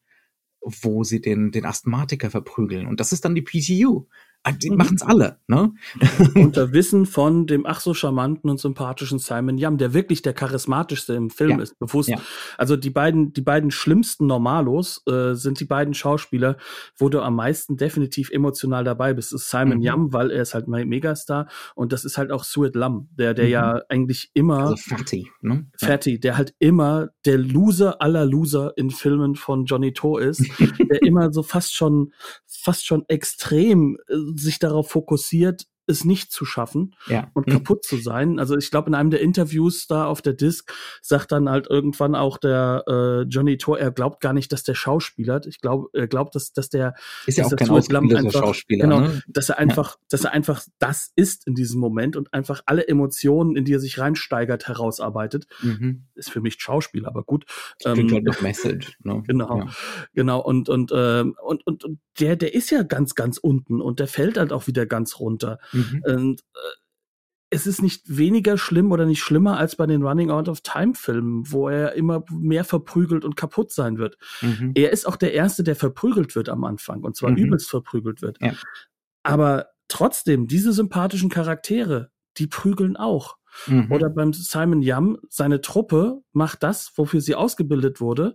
wo 0.60 1.04
sie 1.04 1.20
den, 1.20 1.50
den 1.50 1.66
Asthmatiker 1.66 2.30
verprügeln. 2.30 2.86
Und 2.86 3.00
das 3.00 3.12
ist 3.12 3.24
dann 3.24 3.34
die 3.34 3.42
PTU. 3.42 4.06
Ah, 4.46 4.52
mhm. 4.62 4.76
machen's 4.76 5.02
alle, 5.02 5.38
ne? 5.46 5.72
Unter 6.34 6.72
Wissen 6.72 7.06
von 7.06 7.46
dem 7.46 7.64
ach 7.64 7.80
so 7.80 7.94
charmanten 7.94 8.50
und 8.50 8.60
sympathischen 8.60 9.18
Simon 9.18 9.56
Yam, 9.56 9.78
der 9.78 9.94
wirklich 9.94 10.20
der 10.20 10.34
charismatischste 10.34 11.14
im 11.14 11.30
Film 11.30 11.52
ja. 11.52 11.60
ist, 11.62 11.78
bewusst. 11.78 12.10
Ja. 12.10 12.18
Also 12.58 12.76
die 12.76 12.90
beiden, 12.90 13.32
die 13.32 13.40
beiden 13.40 13.70
schlimmsten 13.70 14.26
Normalos 14.26 15.02
äh, 15.08 15.32
sind 15.32 15.60
die 15.60 15.64
beiden 15.64 15.94
Schauspieler, 15.94 16.58
wo 16.98 17.08
du 17.08 17.22
am 17.22 17.36
meisten 17.36 17.78
definitiv 17.78 18.30
emotional 18.30 18.84
dabei 18.84 19.14
bist. 19.14 19.32
Das 19.32 19.44
ist 19.44 19.50
Simon 19.50 19.78
mhm. 19.78 19.82
Yam, 19.82 20.12
weil 20.12 20.30
er 20.30 20.42
ist 20.42 20.52
halt 20.52 20.68
mein 20.68 20.88
Megastar 20.88 21.48
und 21.74 21.94
das 21.94 22.04
ist 22.04 22.18
halt 22.18 22.30
auch 22.30 22.44
Suet 22.44 22.74
Lam, 22.74 23.08
der, 23.12 23.32
der 23.32 23.46
mhm. 23.46 23.50
ja 23.50 23.80
eigentlich 23.88 24.30
immer 24.34 24.58
also 24.58 24.76
Fatty, 24.76 25.26
ne? 25.40 25.66
Fatty, 25.78 26.20
der 26.20 26.36
halt 26.36 26.54
immer 26.58 27.08
der 27.24 27.38
Loser 27.38 28.02
aller 28.02 28.26
Loser 28.26 28.74
in 28.76 28.90
Filmen 28.90 29.36
von 29.36 29.64
Johnny 29.64 29.94
To 29.94 30.18
ist, 30.18 30.44
der 30.90 31.02
immer 31.02 31.32
so 31.32 31.42
fast 31.42 31.74
schon, 31.74 32.12
fast 32.46 32.84
schon 32.84 33.04
extrem 33.08 33.96
äh, 34.08 34.33
sich 34.40 34.58
darauf 34.58 34.90
fokussiert, 34.90 35.66
es 35.86 36.04
nicht 36.04 36.32
zu 36.32 36.44
schaffen 36.44 36.94
ja. 37.06 37.30
und 37.34 37.46
mhm. 37.46 37.52
kaputt 37.52 37.84
zu 37.84 37.96
sein. 37.96 38.38
Also 38.38 38.56
ich 38.56 38.70
glaube, 38.70 38.88
in 38.88 38.94
einem 38.94 39.10
der 39.10 39.20
Interviews 39.20 39.86
da 39.86 40.06
auf 40.06 40.22
der 40.22 40.32
Disc 40.32 40.72
sagt 41.02 41.32
dann 41.32 41.48
halt 41.48 41.68
irgendwann 41.68 42.14
auch 42.14 42.38
der 42.38 42.84
äh, 42.86 43.22
Johnny 43.22 43.58
Thor, 43.58 43.78
er 43.78 43.90
glaubt 43.90 44.20
gar 44.20 44.32
nicht, 44.32 44.52
dass 44.52 44.62
der 44.62 44.74
Schauspieler, 44.74 45.40
ich 45.46 45.60
glaube, 45.60 45.88
er 45.92 46.06
glaubt, 46.06 46.34
dass, 46.34 46.52
dass 46.52 46.70
der 46.70 46.94
ist 47.26 47.38
ja 47.38 47.46
auch 47.46 47.56
kein 47.56 47.70
ausgebildeter 47.70 48.30
Schauspieler, 48.30 48.84
genau, 48.84 49.00
ne? 49.00 49.22
dass 49.28 49.48
er 49.48 49.58
einfach, 49.58 49.96
ja. 49.96 50.00
dass 50.10 50.24
er 50.24 50.32
einfach 50.32 50.62
das 50.78 51.12
ist 51.16 51.46
in 51.46 51.54
diesem 51.54 51.80
Moment 51.80 52.16
und 52.16 52.32
einfach 52.32 52.62
alle 52.66 52.86
Emotionen, 52.88 53.56
in 53.56 53.64
die 53.64 53.74
er 53.74 53.80
sich 53.80 53.98
reinsteigert, 53.98 54.68
herausarbeitet. 54.68 55.46
Mhm. 55.62 56.04
Ist 56.14 56.30
für 56.30 56.40
mich 56.40 56.56
Schauspieler, 56.58 57.08
aber 57.08 57.24
gut. 57.24 57.44
Ähm, 57.84 58.10
halt 58.12 58.24
noch 58.24 58.40
Message, 58.40 58.96
ne? 59.02 59.22
Genau, 59.26 59.58
ja. 59.58 59.66
genau 60.14 60.40
und 60.40 60.68
und, 60.68 60.92
ähm, 60.94 61.36
und 61.42 61.66
und 61.66 61.84
und 61.84 62.00
der 62.20 62.36
der 62.36 62.54
ist 62.54 62.70
ja 62.70 62.82
ganz 62.82 63.14
ganz 63.14 63.38
unten 63.38 63.80
und 63.80 64.00
der 64.00 64.06
fällt 64.06 64.38
halt 64.38 64.52
auch 64.52 64.66
wieder 64.66 64.86
ganz 64.86 65.18
runter. 65.18 65.58
Mhm. 65.74 66.02
Und 66.06 66.40
äh, 66.40 66.76
es 67.50 67.66
ist 67.66 67.82
nicht 67.82 68.16
weniger 68.16 68.58
schlimm 68.58 68.90
oder 68.90 69.06
nicht 69.06 69.22
schlimmer 69.22 69.58
als 69.58 69.76
bei 69.76 69.86
den 69.86 70.02
Running 70.02 70.30
Out 70.30 70.48
of 70.48 70.62
Time 70.62 70.94
Filmen, 70.94 71.50
wo 71.50 71.68
er 71.68 71.92
immer 71.92 72.24
mehr 72.30 72.64
verprügelt 72.64 73.24
und 73.24 73.36
kaputt 73.36 73.72
sein 73.72 73.98
wird. 73.98 74.16
Mhm. 74.40 74.72
Er 74.74 74.90
ist 74.90 75.06
auch 75.06 75.16
der 75.16 75.34
Erste, 75.34 75.62
der 75.62 75.76
verprügelt 75.76 76.34
wird 76.34 76.48
am 76.48 76.64
Anfang 76.64 77.02
und 77.02 77.16
zwar 77.16 77.30
mhm. 77.30 77.36
übelst 77.36 77.70
verprügelt 77.70 78.22
wird. 78.22 78.38
Ja. 78.40 78.54
Aber 79.22 79.68
trotzdem, 79.88 80.48
diese 80.48 80.72
sympathischen 80.72 81.30
Charaktere, 81.30 82.10
die 82.38 82.48
prügeln 82.48 82.96
auch. 82.96 83.36
Mhm. 83.68 83.92
Oder 83.92 84.10
beim 84.10 84.32
Simon 84.32 84.82
Yam, 84.82 85.18
seine 85.28 85.60
Truppe 85.60 86.22
macht 86.32 86.64
das, 86.64 86.92
wofür 86.96 87.20
sie 87.20 87.36
ausgebildet 87.36 88.00
wurde. 88.00 88.34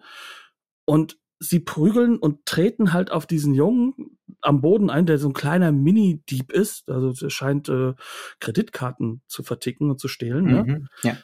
Und 0.86 1.18
sie 1.40 1.60
prügeln 1.60 2.18
und 2.18 2.46
treten 2.46 2.94
halt 2.94 3.12
auf 3.12 3.26
diesen 3.26 3.54
Jungen 3.54 4.18
am 4.42 4.62
Boden 4.62 4.90
ein, 4.90 5.06
der 5.06 5.18
so 5.18 5.30
ein 5.30 5.34
kleiner 5.34 5.72
Mini-Dieb 5.72 6.52
ist. 6.52 6.90
Also 6.90 7.14
der 7.14 7.30
scheint 7.30 7.70
äh, 7.70 7.94
Kreditkarten 8.40 9.22
zu 9.28 9.44
verticken 9.44 9.90
und 9.90 10.00
zu 10.00 10.08
stehlen. 10.08 10.46
Ne? 10.46 10.64
Mhm, 10.64 10.88
ja. 11.04 11.18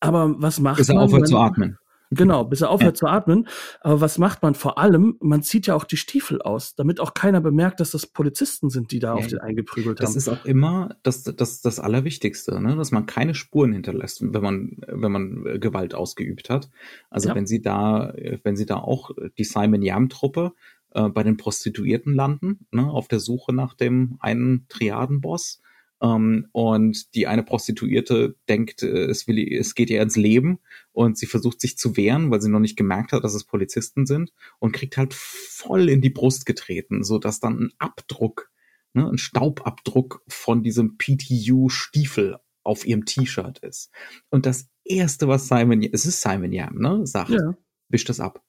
Aber 0.00 0.34
was 0.40 0.60
macht 0.60 0.78
Bis 0.78 0.88
er 0.88 1.00
aufhört 1.00 1.28
zu 1.28 1.38
atmen. 1.38 1.78
Genau, 2.10 2.44
bis 2.44 2.60
er 2.60 2.70
aufhört 2.70 2.96
ja. 2.96 3.00
zu 3.00 3.06
atmen. 3.06 3.46
Aber 3.80 4.00
was 4.00 4.18
macht 4.18 4.42
man 4.42 4.54
vor 4.54 4.78
allem? 4.78 5.16
Man 5.20 5.42
zieht 5.42 5.68
ja 5.68 5.76
auch 5.76 5.84
die 5.84 5.96
Stiefel 5.96 6.42
aus, 6.42 6.74
damit 6.74 6.98
auch 6.98 7.14
keiner 7.14 7.40
bemerkt, 7.40 7.78
dass 7.78 7.92
das 7.92 8.06
Polizisten 8.06 8.68
sind, 8.68 8.90
die 8.90 8.98
da 8.98 9.08
ja. 9.08 9.14
auf 9.14 9.28
den 9.28 9.38
eingeprügelt 9.38 10.00
das 10.00 10.08
haben. 10.08 10.14
Das 10.14 10.26
ist 10.26 10.28
auch 10.28 10.44
immer 10.44 10.96
das, 11.04 11.22
das, 11.22 11.60
das 11.60 11.78
Allerwichtigste, 11.78 12.60
ne? 12.60 12.74
dass 12.74 12.90
man 12.90 13.06
keine 13.06 13.34
Spuren 13.34 13.72
hinterlässt, 13.72 14.22
wenn 14.22 14.42
man, 14.42 14.76
wenn 14.88 15.12
man 15.12 15.46
äh, 15.46 15.58
Gewalt 15.60 15.94
ausgeübt 15.94 16.50
hat. 16.50 16.68
Also 17.10 17.28
ja. 17.28 17.34
wenn 17.36 17.46
sie 17.46 17.62
da, 17.62 18.12
wenn 18.42 18.56
sie 18.56 18.66
da 18.66 18.76
auch 18.76 19.12
die 19.38 19.44
Simon 19.44 19.82
Yam-Truppe 19.82 20.52
äh, 20.92 21.08
bei 21.08 21.22
den 21.22 21.36
Prostituierten 21.36 22.14
landen, 22.14 22.66
ne? 22.72 22.90
auf 22.90 23.06
der 23.06 23.20
Suche 23.20 23.52
nach 23.52 23.74
dem 23.74 24.16
einen 24.18 24.66
Triadenboss, 24.68 25.62
ähm, 26.00 26.48
und 26.52 27.14
die 27.14 27.26
eine 27.26 27.42
Prostituierte 27.42 28.36
denkt, 28.48 28.82
äh, 28.82 29.04
es, 29.04 29.26
will, 29.26 29.38
es 29.38 29.74
geht 29.74 29.90
ihr 29.90 30.02
ins 30.02 30.16
Leben 30.16 30.58
und 30.92 31.18
sie 31.18 31.26
versucht 31.26 31.60
sich 31.60 31.76
zu 31.76 31.96
wehren, 31.96 32.30
weil 32.30 32.40
sie 32.40 32.50
noch 32.50 32.60
nicht 32.60 32.76
gemerkt 32.76 33.12
hat, 33.12 33.24
dass 33.24 33.34
es 33.34 33.44
Polizisten 33.44 34.06
sind 34.06 34.32
und 34.58 34.72
kriegt 34.72 34.96
halt 34.96 35.14
voll 35.14 35.88
in 35.88 36.00
die 36.00 36.10
Brust 36.10 36.46
getreten, 36.46 37.04
so 37.04 37.18
dass 37.18 37.40
dann 37.40 37.58
ein 37.58 37.72
Abdruck, 37.78 38.50
ne, 38.94 39.08
ein 39.08 39.18
Staubabdruck 39.18 40.22
von 40.28 40.62
diesem 40.62 40.96
PTU-Stiefel 40.96 42.38
auf 42.62 42.86
ihrem 42.86 43.04
T-Shirt 43.04 43.58
ist. 43.58 43.90
Und 44.30 44.46
das 44.46 44.68
erste, 44.84 45.28
was 45.28 45.48
Simon, 45.48 45.82
es 45.82 46.06
ist 46.06 46.22
Simon 46.22 46.52
Yam, 46.52 46.78
ne, 46.78 47.06
sagt, 47.06 47.30
ja. 47.30 47.56
wisch 47.88 48.04
das 48.04 48.20
ab. 48.20 48.42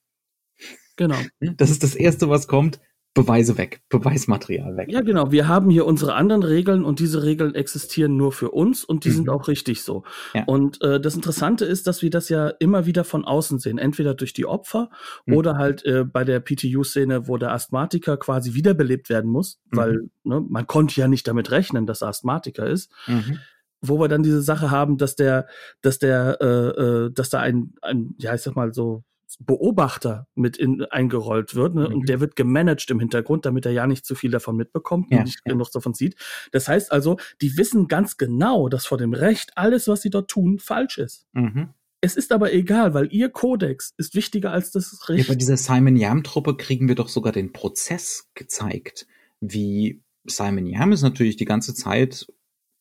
Genau. 0.96 1.20
Das 1.40 1.70
ist 1.70 1.84
das 1.84 1.96
erste, 1.96 2.30
was 2.30 2.48
kommt. 2.48 2.80
Beweise 3.14 3.58
weg, 3.58 3.82
Beweismaterial 3.90 4.78
weg. 4.78 4.90
Ja, 4.90 5.02
genau. 5.02 5.32
Wir 5.32 5.50
haben 5.50 5.70
hier 5.70 5.86
unsere 5.86 6.14
anderen 6.14 6.44
Regeln 6.44 6.86
und 6.86 7.00
diese 7.00 7.24
Regeln 7.24 7.56
existieren 7.56 8.16
nur 8.16 8.32
für 8.32 8.52
uns 8.52 8.86
und 8.86 9.04
die 9.04 9.10
mhm. 9.10 9.14
sind 9.14 9.30
auch 9.30 9.50
richtig 9.50 9.84
so. 9.84 10.04
Ja. 10.34 10.46
Und 10.46 10.82
äh, 10.82 10.98
das 11.02 11.16
Interessante 11.16 11.66
ist, 11.66 11.88
dass 11.88 12.02
wir 12.02 12.10
das 12.10 12.30
ja 12.30 12.48
immer 12.48 12.86
wieder 12.86 13.04
von 13.04 13.26
außen 13.26 13.60
sehen, 13.60 13.80
entweder 13.80 14.14
durch 14.14 14.32
die 14.32 14.46
Opfer 14.46 14.90
mhm. 15.26 15.36
oder 15.36 15.58
halt 15.58 15.86
äh, 15.86 16.06
bei 16.06 16.24
der 16.24 16.40
PTU-Szene, 16.40 17.28
wo 17.28 17.36
der 17.36 17.52
Asthmatiker 17.52 18.16
quasi 18.16 18.54
wiederbelebt 18.54 19.10
werden 19.10 19.30
muss, 19.30 19.60
mhm. 19.72 19.78
weil 19.78 20.10
ne, 20.24 20.46
man 20.48 20.66
konnte 20.66 21.00
ja 21.02 21.10
nicht 21.10 21.28
damit 21.28 21.52
rechnen, 21.52 21.86
dass 21.86 22.02
er 22.02 22.08
Asthmatiker 22.08 22.66
ist. 22.66 22.92
Mhm 23.08 23.40
wo 23.84 24.00
wir 24.00 24.08
dann 24.08 24.22
diese 24.22 24.44
Sache 24.44 24.70
haben, 24.70 24.98
dass 24.98 25.16
der, 25.16 25.48
dass 25.82 25.98
der, 25.98 26.38
äh, 26.40 26.46
äh, 26.46 27.12
dass 27.12 27.32
da 27.32 27.40
ein, 27.40 27.74
ein, 27.82 28.14
ja, 28.20 28.36
ich 28.36 28.42
sag 28.42 28.56
mal 28.56 28.76
so 28.76 29.04
Beobachter 29.40 30.28
mit 30.36 30.58
in, 30.58 30.84
eingerollt 30.86 31.56
wird 31.56 31.76
ne? 31.76 31.88
Mhm. 31.88 31.96
und 31.96 32.10
der 32.10 32.20
wird 32.20 32.36
gemanagt 32.36 32.90
im 32.90 33.00
Hintergrund, 33.00 33.46
damit 33.46 33.66
er 33.66 33.72
ja 33.72 33.88
nicht 33.88 34.06
zu 34.06 34.16
viel 34.16 34.32
davon 34.32 34.56
mitbekommt 34.56 35.08
ja, 35.12 35.20
und 35.20 35.26
nicht 35.26 35.42
ja. 35.46 35.54
genug 35.54 35.72
davon 35.72 35.94
sieht. 35.94 36.16
Das 36.52 36.68
heißt 36.68 36.92
also, 36.92 37.18
die 37.42 37.58
wissen 37.58 37.88
ganz 37.88 38.18
genau, 38.18 38.70
dass 38.70 38.86
vor 38.86 38.98
dem 38.98 39.14
Recht 39.14 39.52
alles, 39.56 39.88
was 39.88 40.02
sie 40.02 40.10
dort 40.10 40.30
tun, 40.30 40.60
falsch 40.60 40.98
ist. 40.98 41.28
Mhm. 41.34 41.70
Es 42.02 42.16
ist 42.16 42.32
aber 42.32 42.52
egal, 42.52 42.96
weil 42.96 43.14
ihr 43.14 43.30
Kodex 43.30 43.94
ist 43.98 44.16
wichtiger 44.16 44.52
als 44.52 44.72
das 44.72 45.08
Recht. 45.08 45.28
Ja, 45.28 45.34
bei 45.34 45.38
dieser 45.38 45.58
Simon 45.58 45.96
Yam-Truppe 45.96 46.58
kriegen 46.58 46.88
wir 46.88 46.96
doch 46.96 47.10
sogar 47.10 47.32
den 47.32 47.54
Prozess 47.54 48.30
gezeigt, 48.34 49.06
wie 49.40 50.02
Simon 50.26 50.66
Yam 50.66 50.92
ist 50.92 51.04
natürlich 51.04 51.38
die 51.38 51.46
ganze 51.46 51.76
Zeit 51.76 52.28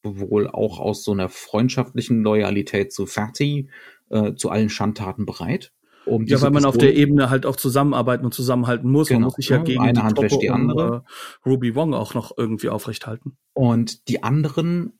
wohl 0.02 0.48
auch 0.48 0.78
aus 0.78 1.04
so 1.04 1.12
einer 1.12 1.28
freundschaftlichen 1.28 2.22
Loyalität 2.22 2.92
zu 2.92 3.06
Fatty 3.06 3.68
äh, 4.08 4.34
zu 4.34 4.50
allen 4.50 4.70
Schandtaten 4.70 5.26
bereit. 5.26 5.72
Um 6.06 6.26
ja, 6.26 6.40
weil 6.40 6.50
man 6.50 6.64
auf 6.64 6.78
der 6.78 6.94
Ebene 6.94 7.30
halt 7.30 7.46
auch 7.46 7.56
zusammenarbeiten 7.56 8.24
und 8.24 8.32
zusammenhalten 8.32 8.90
muss. 8.90 9.08
Genau. 9.08 9.20
Man 9.20 9.24
muss 9.26 9.34
sich 9.34 9.48
ja 9.48 9.58
gegen 9.58 9.82
Eine 9.82 9.92
die 9.92 10.00
Hand 10.00 10.16
Truppe 10.16 10.38
die 10.38 10.50
andere. 10.50 10.92
Und, 10.92 10.98
äh, 10.98 11.48
Ruby 11.48 11.74
Wong 11.74 11.94
auch 11.94 12.14
noch 12.14 12.36
irgendwie 12.36 12.68
aufrechthalten. 12.68 13.36
Und 13.52 14.08
die 14.08 14.22
anderen 14.22 14.98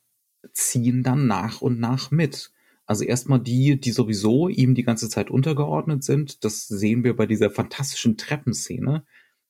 ziehen 0.53 1.03
dann 1.03 1.27
nach 1.27 1.61
und 1.61 1.79
nach 1.79 2.11
mit. 2.11 2.51
Also 2.85 3.03
erstmal 3.03 3.39
die, 3.39 3.79
die 3.79 3.91
sowieso 3.91 4.47
ihm 4.47 4.75
die 4.75 4.83
ganze 4.83 5.09
Zeit 5.09 5.29
untergeordnet 5.29 6.03
sind. 6.03 6.43
Das 6.43 6.67
sehen 6.67 7.03
wir 7.03 7.15
bei 7.15 7.25
dieser 7.25 7.49
fantastischen 7.49 8.17
Treppenszene. 8.17 9.05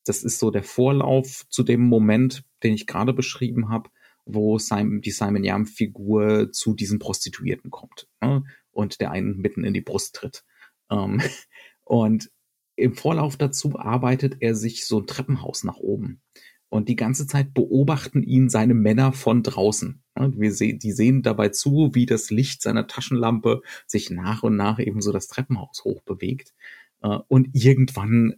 Das 0.06 0.24
ist 0.24 0.40
so 0.40 0.52
der 0.52 0.64
Vorlauf 0.64 1.46
zu 1.50 1.64
dem 1.64 1.82
Moment, 1.82 2.44
den 2.64 2.74
ich 2.74 2.88
gerade 2.88 3.14
beschrieben 3.14 3.70
habe, 3.70 3.90
wo 4.26 4.58
Simon, 4.58 5.02
die 5.02 5.12
Simon 5.12 5.44
Yam-Figur 5.44 6.52
zu 6.52 6.74
diesen 6.74 7.00
Prostituierten 7.00 7.72
kommt 7.72 8.08
ne? 8.22 8.44
und 8.72 9.02
der 9.02 9.12
einen 9.12 9.38
mitten 9.38 9.64
in 9.64 9.74
die 9.74 9.82
Brust 9.82 10.16
tritt. 10.16 10.44
Ähm, 10.92 11.22
und 11.84 12.30
im 12.76 12.94
Vorlauf 12.94 13.38
dazu 13.38 13.78
arbeitet 13.78 14.38
er 14.40 14.56
sich 14.56 14.86
so 14.86 15.00
ein 15.00 15.08
Treppenhaus 15.08 15.64
nach 15.64 15.78
oben. 15.78 16.22
Und 16.70 16.88
die 16.88 16.96
ganze 16.96 17.28
Zeit 17.28 17.54
beobachten 17.54 18.24
ihn 18.24 18.50
seine 18.50 18.74
Männer 18.74 19.12
von 19.12 19.44
draußen. 19.44 20.02
Wir 20.16 20.54
sehen, 20.54 20.80
die 20.80 20.94
sehen 20.94 21.22
dabei 21.22 21.50
zu, 21.50 21.92
wie 21.94 22.06
das 22.06 22.32
Licht 22.32 22.62
seiner 22.62 22.88
Taschenlampe 22.88 23.62
sich 23.86 24.10
nach 24.10 24.44
und 24.44 24.56
nach 24.56 24.80
eben 24.80 25.02
so 25.02 25.12
das 25.12 25.28
Treppenhaus 25.28 25.84
hochbewegt. 25.84 26.54
Äh, 27.02 27.20
und 27.28 27.50
irgendwann, 27.54 28.36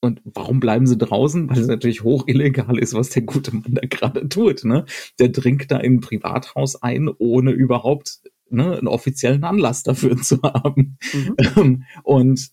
und 0.00 0.22
warum 0.24 0.58
bleiben 0.58 0.86
sie 0.86 0.96
draußen? 0.96 1.50
Weil 1.50 1.58
es 1.58 1.66
natürlich 1.66 2.02
hoch 2.02 2.26
illegal 2.26 2.78
ist, 2.78 2.94
was 2.94 3.10
der 3.10 3.22
gute 3.22 3.54
Mann 3.54 3.74
da 3.74 3.86
gerade 3.86 4.26
tut. 4.28 4.64
Ne? 4.64 4.86
Der 5.18 5.28
dringt 5.28 5.70
da 5.70 5.76
ein 5.76 6.00
Privathaus 6.00 6.82
ein, 6.82 7.08
ohne 7.18 7.50
überhaupt 7.50 8.22
ne, 8.48 8.78
einen 8.78 8.88
offiziellen 8.88 9.44
Anlass 9.44 9.82
dafür 9.82 10.16
zu 10.22 10.40
haben. 10.42 10.98
Mhm. 11.12 11.36
Ähm, 11.56 11.84
und 12.02 12.50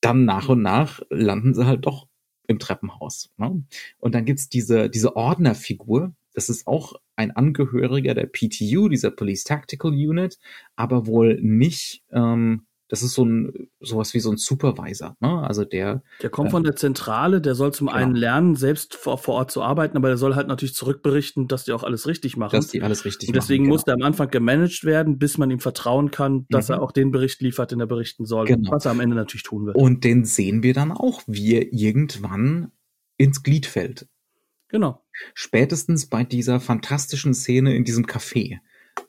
dann 0.00 0.24
nach 0.24 0.48
und 0.48 0.62
nach 0.62 1.00
landen 1.10 1.54
sie 1.54 1.66
halt 1.66 1.86
doch 1.86 2.08
im 2.46 2.58
Treppenhaus. 2.58 3.30
Ne? 3.36 3.64
Und 3.98 4.14
dann 4.14 4.24
gibt's 4.24 4.48
diese, 4.48 4.90
diese 4.90 5.16
Ordnerfigur, 5.16 6.14
das 6.34 6.48
ist 6.48 6.66
auch 6.66 6.94
ein 7.14 7.30
Angehöriger 7.30 8.14
der 8.14 8.26
PTU, 8.26 8.88
dieser 8.88 9.10
Police 9.10 9.44
Tactical 9.44 9.92
Unit, 9.92 10.38
aber 10.76 11.06
wohl 11.06 11.40
nicht 11.40 12.02
ähm, 12.10 12.66
das 12.92 13.02
ist 13.02 13.14
so 13.14 13.24
ein 13.24 13.70
sowas 13.80 14.12
wie 14.12 14.20
so 14.20 14.30
ein 14.30 14.36
Supervisor, 14.36 15.16
ne? 15.20 15.42
Also 15.48 15.64
der 15.64 16.02
der 16.20 16.28
kommt 16.28 16.48
äh, 16.48 16.50
von 16.50 16.62
der 16.62 16.76
Zentrale, 16.76 17.40
der 17.40 17.54
soll 17.54 17.72
zum 17.72 17.86
genau. 17.86 17.98
einen 17.98 18.14
lernen, 18.14 18.54
selbst 18.54 18.96
vor, 18.96 19.16
vor 19.16 19.36
Ort 19.36 19.50
zu 19.50 19.62
arbeiten, 19.62 19.96
aber 19.96 20.08
der 20.08 20.18
soll 20.18 20.34
halt 20.34 20.46
natürlich 20.46 20.74
zurückberichten, 20.74 21.48
dass 21.48 21.64
die 21.64 21.72
auch 21.72 21.84
alles 21.84 22.06
richtig 22.06 22.36
machen. 22.36 22.54
Dass 22.54 22.68
die 22.68 22.82
alles 22.82 23.06
richtig 23.06 23.30
Und 23.30 23.36
deswegen 23.36 23.62
machen, 23.62 23.70
genau. 23.70 23.74
muss 23.76 23.84
der 23.84 23.94
am 23.94 24.02
Anfang 24.02 24.28
gemanagt 24.28 24.84
werden, 24.84 25.18
bis 25.18 25.38
man 25.38 25.50
ihm 25.50 25.58
vertrauen 25.58 26.10
kann, 26.10 26.44
dass 26.50 26.68
mhm. 26.68 26.74
er 26.74 26.82
auch 26.82 26.92
den 26.92 27.12
Bericht 27.12 27.40
liefert, 27.40 27.70
den 27.70 27.80
er 27.80 27.86
berichten 27.86 28.26
soll, 28.26 28.44
genau. 28.44 28.70
was 28.70 28.84
er 28.84 28.90
am 28.90 29.00
Ende 29.00 29.16
natürlich 29.16 29.44
tun 29.44 29.64
wird. 29.64 29.74
Und 29.74 30.04
den 30.04 30.26
sehen 30.26 30.62
wir 30.62 30.74
dann 30.74 30.92
auch, 30.92 31.22
wie 31.26 31.54
er 31.54 31.72
irgendwann 31.72 32.72
ins 33.16 33.42
Glied 33.42 33.64
fällt. 33.64 34.06
Genau. 34.68 35.02
Spätestens 35.32 36.10
bei 36.10 36.24
dieser 36.24 36.60
fantastischen 36.60 37.32
Szene 37.32 37.74
in 37.74 37.84
diesem 37.84 38.04
Café, 38.04 38.58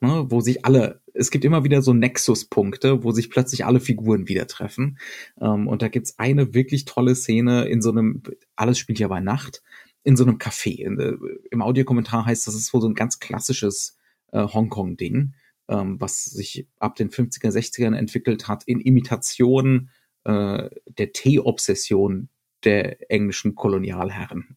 ne, 0.06 0.26
wo 0.30 0.40
sich 0.40 0.64
alle, 0.64 1.00
es 1.14 1.30
gibt 1.30 1.44
immer 1.44 1.64
wieder 1.64 1.82
so 1.82 1.92
Nexuspunkte, 1.92 3.04
wo 3.04 3.12
sich 3.12 3.30
plötzlich 3.30 3.64
alle 3.64 3.80
Figuren 3.80 4.28
wieder 4.28 4.46
treffen. 4.46 4.98
Ähm, 5.40 5.68
und 5.68 5.82
da 5.82 5.88
gibt's 5.88 6.18
eine 6.18 6.54
wirklich 6.54 6.84
tolle 6.84 7.14
Szene 7.14 7.64
in 7.66 7.82
so 7.82 7.90
einem, 7.90 8.22
alles 8.56 8.78
spielt 8.78 8.98
ja 8.98 9.08
bei 9.08 9.20
Nacht, 9.20 9.62
in 10.02 10.16
so 10.16 10.24
einem 10.24 10.38
Café. 10.38 10.76
In, 10.76 10.98
äh, 11.00 11.14
Im 11.50 11.62
Audiokommentar 11.62 12.26
heißt 12.26 12.46
das, 12.46 12.54
ist 12.54 12.72
wohl 12.74 12.80
so 12.80 12.88
ein 12.88 12.94
ganz 12.94 13.18
klassisches 13.18 13.98
äh, 14.32 14.46
Hongkong-Ding, 14.46 15.34
ähm, 15.68 16.00
was 16.00 16.24
sich 16.24 16.68
ab 16.78 16.96
den 16.96 17.10
50er, 17.10 17.50
60ern 17.50 17.96
entwickelt 17.96 18.48
hat, 18.48 18.64
in 18.64 18.80
Imitation 18.80 19.90
äh, 20.24 20.68
der 20.86 21.12
Tee-Obsession 21.12 22.28
der 22.64 23.10
englischen 23.10 23.54
Kolonialherren. 23.54 24.56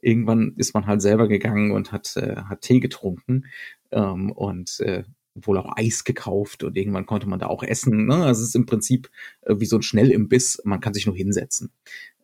Irgendwann 0.00 0.54
ist 0.56 0.72
man 0.72 0.86
halt 0.86 1.02
selber 1.02 1.28
gegangen 1.28 1.72
und 1.72 1.92
hat, 1.92 2.16
äh, 2.16 2.36
hat 2.36 2.62
Tee 2.62 2.80
getrunken 2.80 3.44
ähm, 3.92 4.30
und 4.32 4.80
äh, 4.80 5.04
wohl 5.34 5.58
auch 5.58 5.76
Eis 5.76 6.04
gekauft 6.04 6.64
und 6.64 6.76
irgendwann 6.76 7.06
konnte 7.06 7.28
man 7.28 7.38
da 7.38 7.46
auch 7.46 7.62
essen. 7.62 8.06
Ne? 8.06 8.24
Also 8.24 8.42
es 8.42 8.48
ist 8.48 8.56
im 8.56 8.66
Prinzip 8.66 9.10
äh, 9.42 9.54
wie 9.58 9.66
so 9.66 9.76
ein 9.76 9.82
Schnellimbiss, 9.82 10.62
man 10.64 10.80
kann 10.80 10.94
sich 10.94 11.06
nur 11.06 11.16
hinsetzen. 11.16 11.70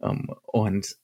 Ähm, 0.02 0.30
und 0.44 0.96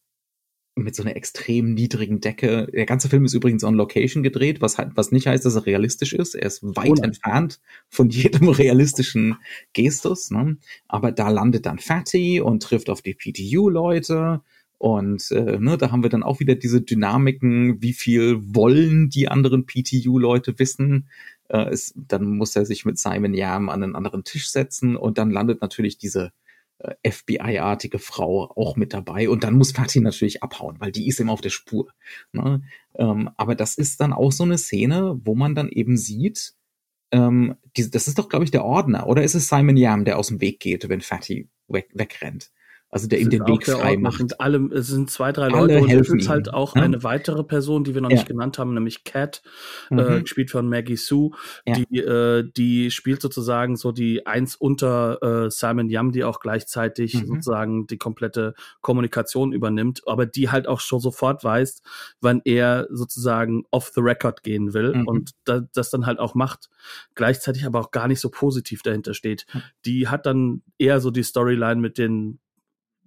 mit 0.78 0.94
so 0.94 1.02
einer 1.02 1.16
extrem 1.16 1.74
niedrigen 1.74 2.20
Decke. 2.20 2.68
Der 2.72 2.86
ganze 2.86 3.08
Film 3.08 3.24
ist 3.24 3.34
übrigens 3.34 3.64
on 3.64 3.74
Location 3.74 4.22
gedreht, 4.22 4.60
was, 4.60 4.78
halt, 4.78 4.92
was 4.94 5.12
nicht 5.12 5.26
heißt, 5.26 5.44
dass 5.44 5.56
er 5.56 5.66
realistisch 5.66 6.12
ist. 6.12 6.34
Er 6.34 6.46
ist 6.46 6.62
weit 6.62 7.00
oh 7.00 7.02
entfernt 7.02 7.60
von 7.88 8.10
jedem 8.10 8.48
realistischen 8.48 9.36
Gestus. 9.72 10.30
Ne? 10.30 10.56
Aber 10.86 11.12
da 11.12 11.28
landet 11.28 11.66
dann 11.66 11.78
Fatty 11.78 12.40
und 12.40 12.62
trifft 12.62 12.90
auf 12.90 13.02
die 13.02 13.14
PTU-Leute. 13.14 14.40
Und 14.78 15.30
äh, 15.32 15.58
ne, 15.58 15.76
da 15.76 15.90
haben 15.90 16.04
wir 16.04 16.10
dann 16.10 16.22
auch 16.22 16.38
wieder 16.38 16.54
diese 16.54 16.80
Dynamiken, 16.80 17.82
wie 17.82 17.92
viel 17.92 18.38
wollen 18.54 19.10
die 19.10 19.28
anderen 19.28 19.66
PTU-Leute 19.66 20.58
wissen. 20.60 21.08
Äh, 21.48 21.70
es, 21.70 21.92
dann 21.96 22.36
muss 22.36 22.54
er 22.54 22.64
sich 22.64 22.84
mit 22.84 22.98
Simon 22.98 23.34
Yam 23.34 23.68
an 23.68 23.82
einen 23.82 23.96
anderen 23.96 24.22
Tisch 24.22 24.50
setzen 24.50 24.96
und 24.96 25.18
dann 25.18 25.32
landet 25.32 25.60
natürlich 25.62 25.98
diese 25.98 26.30
äh, 26.78 27.10
FBI-artige 27.10 27.98
Frau 27.98 28.52
auch 28.54 28.76
mit 28.76 28.94
dabei. 28.94 29.28
Und 29.28 29.42
dann 29.42 29.54
muss 29.54 29.72
Fatih 29.72 30.00
natürlich 30.00 30.44
abhauen, 30.44 30.76
weil 30.78 30.92
die 30.92 31.08
ist 31.08 31.18
immer 31.18 31.32
auf 31.32 31.40
der 31.40 31.50
Spur. 31.50 31.88
Ne? 32.30 32.62
Ähm, 32.94 33.30
aber 33.36 33.56
das 33.56 33.76
ist 33.76 34.00
dann 34.00 34.12
auch 34.12 34.30
so 34.30 34.44
eine 34.44 34.58
Szene, 34.58 35.20
wo 35.24 35.34
man 35.34 35.56
dann 35.56 35.68
eben 35.68 35.96
sieht, 35.96 36.54
ähm, 37.10 37.56
die, 37.76 37.90
das 37.90 38.06
ist 38.06 38.18
doch, 38.18 38.28
glaube 38.28 38.44
ich, 38.44 38.52
der 38.52 38.64
Ordner. 38.64 39.08
Oder 39.08 39.24
ist 39.24 39.34
es 39.34 39.48
Simon 39.48 39.76
Yam, 39.76 40.04
der 40.04 40.18
aus 40.18 40.28
dem 40.28 40.40
Weg 40.40 40.60
geht, 40.60 40.88
wenn 40.88 41.00
Fatih 41.00 41.48
weg, 41.66 41.88
wegrennt? 41.94 42.52
Also 42.90 43.06
der 43.06 43.20
ihm 43.20 43.28
den 43.28 43.46
Weg 43.46 43.66
frei 43.66 43.98
macht. 43.98 44.20
Und 44.20 44.40
alle, 44.40 44.70
es 44.72 44.86
sind 44.86 45.10
zwei, 45.10 45.30
drei 45.30 45.48
alle 45.48 45.74
Leute 45.74 45.80
und 45.80 45.90
es 45.92 46.08
ist 46.08 46.28
halt 46.28 46.54
auch 46.54 46.74
ja? 46.74 46.82
eine 46.82 47.02
weitere 47.02 47.44
Person, 47.44 47.84
die 47.84 47.94
wir 47.94 48.00
noch 48.00 48.08
ja. 48.08 48.16
nicht 48.16 48.26
genannt 48.26 48.58
haben, 48.58 48.72
nämlich 48.72 49.04
Cat, 49.04 49.42
äh, 49.90 49.94
mhm. 49.94 50.00
äh, 50.00 50.20
gespielt 50.22 50.50
von 50.50 50.68
Maggie 50.68 50.96
Sue. 50.96 51.30
Ja. 51.66 51.74
Die, 51.74 51.98
äh, 51.98 52.50
die 52.56 52.90
spielt 52.90 53.20
sozusagen 53.20 53.76
so 53.76 53.92
die 53.92 54.26
eins 54.26 54.56
unter 54.56 55.22
äh, 55.46 55.50
Simon 55.50 55.90
Yam, 55.90 56.12
die 56.12 56.24
auch 56.24 56.40
gleichzeitig 56.40 57.14
mhm. 57.14 57.26
sozusagen 57.26 57.86
die 57.86 57.98
komplette 57.98 58.54
Kommunikation 58.80 59.52
übernimmt, 59.52 60.02
aber 60.06 60.24
die 60.24 60.50
halt 60.50 60.66
auch 60.66 60.80
schon 60.80 61.00
sofort 61.00 61.44
weiß, 61.44 61.82
wann 62.22 62.40
er 62.46 62.88
sozusagen 62.90 63.64
off 63.70 63.92
the 63.94 64.00
record 64.00 64.42
gehen 64.42 64.72
will 64.72 64.94
mhm. 64.94 65.06
und 65.06 65.30
da, 65.44 65.60
das 65.74 65.90
dann 65.90 66.06
halt 66.06 66.18
auch 66.18 66.34
macht. 66.34 66.70
Gleichzeitig 67.14 67.66
aber 67.66 67.80
auch 67.80 67.90
gar 67.90 68.08
nicht 68.08 68.20
so 68.20 68.30
positiv 68.30 68.80
dahinter 68.80 69.12
steht. 69.12 69.44
Die 69.84 70.08
hat 70.08 70.24
dann 70.24 70.62
eher 70.78 71.00
so 71.00 71.10
die 71.10 71.22
Storyline 71.22 71.80
mit 71.80 71.98
den 71.98 72.38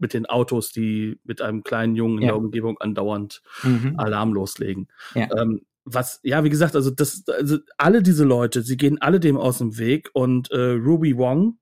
mit 0.02 0.14
den 0.14 0.26
Autos, 0.26 0.72
die 0.72 1.20
mit 1.24 1.42
einem 1.42 1.64
kleinen 1.64 1.96
Jungen 1.96 2.18
in 2.18 2.24
ja. 2.24 2.30
der 2.30 2.38
Umgebung 2.38 2.80
andauernd 2.80 3.42
mhm. 3.64 3.94
Alarm 3.98 4.34
loslegen. 4.34 4.88
Ja. 5.14 5.30
Ähm, 5.38 5.62
was, 5.86 6.20
ja, 6.24 6.44
wie 6.44 6.50
gesagt, 6.50 6.76
also 6.76 6.92
das, 6.92 7.24
also 7.28 7.58
alle 7.78 8.04
diese 8.04 8.24
Leute, 8.24 8.62
sie 8.62 8.78
gehen 8.78 9.02
alle 9.02 9.20
dem 9.20 9.38
aus 9.38 9.60
dem 9.60 9.78
Weg 9.78 10.10
und 10.14 10.52
äh, 10.52 10.72
Ruby 10.72 11.18
Wong 11.18 11.58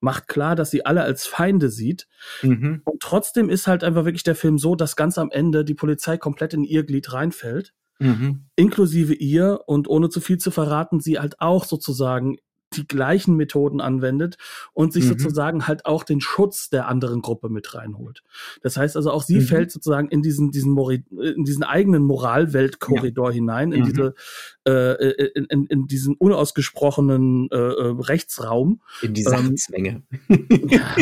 macht 0.00 0.28
klar, 0.28 0.54
dass 0.54 0.70
sie 0.70 0.86
alle 0.86 1.02
als 1.02 1.26
Feinde 1.26 1.70
sieht. 1.70 2.06
Mhm. 2.42 2.82
Und 2.84 3.00
trotzdem 3.00 3.50
ist 3.50 3.66
halt 3.66 3.82
einfach 3.82 4.04
wirklich 4.04 4.22
der 4.22 4.36
Film 4.36 4.58
so, 4.58 4.76
dass 4.76 4.96
ganz 4.96 5.18
am 5.18 5.30
Ende 5.30 5.64
die 5.64 5.74
Polizei 5.74 6.16
komplett 6.16 6.54
in 6.54 6.64
ihr 6.64 6.84
Glied 6.84 7.12
reinfällt. 7.12 7.74
Mhm. 7.98 8.44
Inklusive 8.54 9.14
ihr 9.14 9.60
und 9.66 9.88
ohne 9.88 10.08
zu 10.08 10.20
viel 10.20 10.38
zu 10.38 10.50
verraten, 10.50 11.00
sie 11.00 11.18
halt 11.18 11.40
auch 11.40 11.64
sozusagen 11.64 12.36
die 12.78 12.86
gleichen 12.86 13.36
Methoden 13.36 13.80
anwendet 13.80 14.36
und 14.72 14.92
sich 14.92 15.04
mhm. 15.04 15.08
sozusagen 15.08 15.66
halt 15.66 15.86
auch 15.86 16.04
den 16.04 16.20
Schutz 16.20 16.70
der 16.70 16.88
anderen 16.88 17.22
Gruppe 17.22 17.48
mit 17.48 17.74
reinholt. 17.74 18.22
Das 18.62 18.76
heißt 18.76 18.96
also 18.96 19.10
auch 19.10 19.22
sie 19.22 19.36
mhm. 19.36 19.42
fällt 19.42 19.70
sozusagen 19.70 20.08
in 20.08 20.22
diesen 20.22 20.50
diesen 20.50 20.72
Mori 20.72 21.04
in 21.10 21.44
diesen 21.44 21.64
eigenen 21.64 22.04
Moralweltkorridor 22.04 23.30
ja. 23.30 23.34
hinein, 23.34 23.72
in 23.72 23.80
mhm. 23.80 23.84
diese 23.84 24.14
äh, 24.66 25.28
in, 25.34 25.44
in, 25.46 25.66
in 25.66 25.86
diesen 25.86 26.14
unausgesprochenen 26.16 27.48
äh, 27.50 27.56
äh 27.56 27.94
Rechtsraum. 27.98 28.80
In 29.02 29.14
die 29.14 29.22
Sachzwänge. 29.22 30.02
Ähm, 30.28 30.46
ja, 30.68 30.96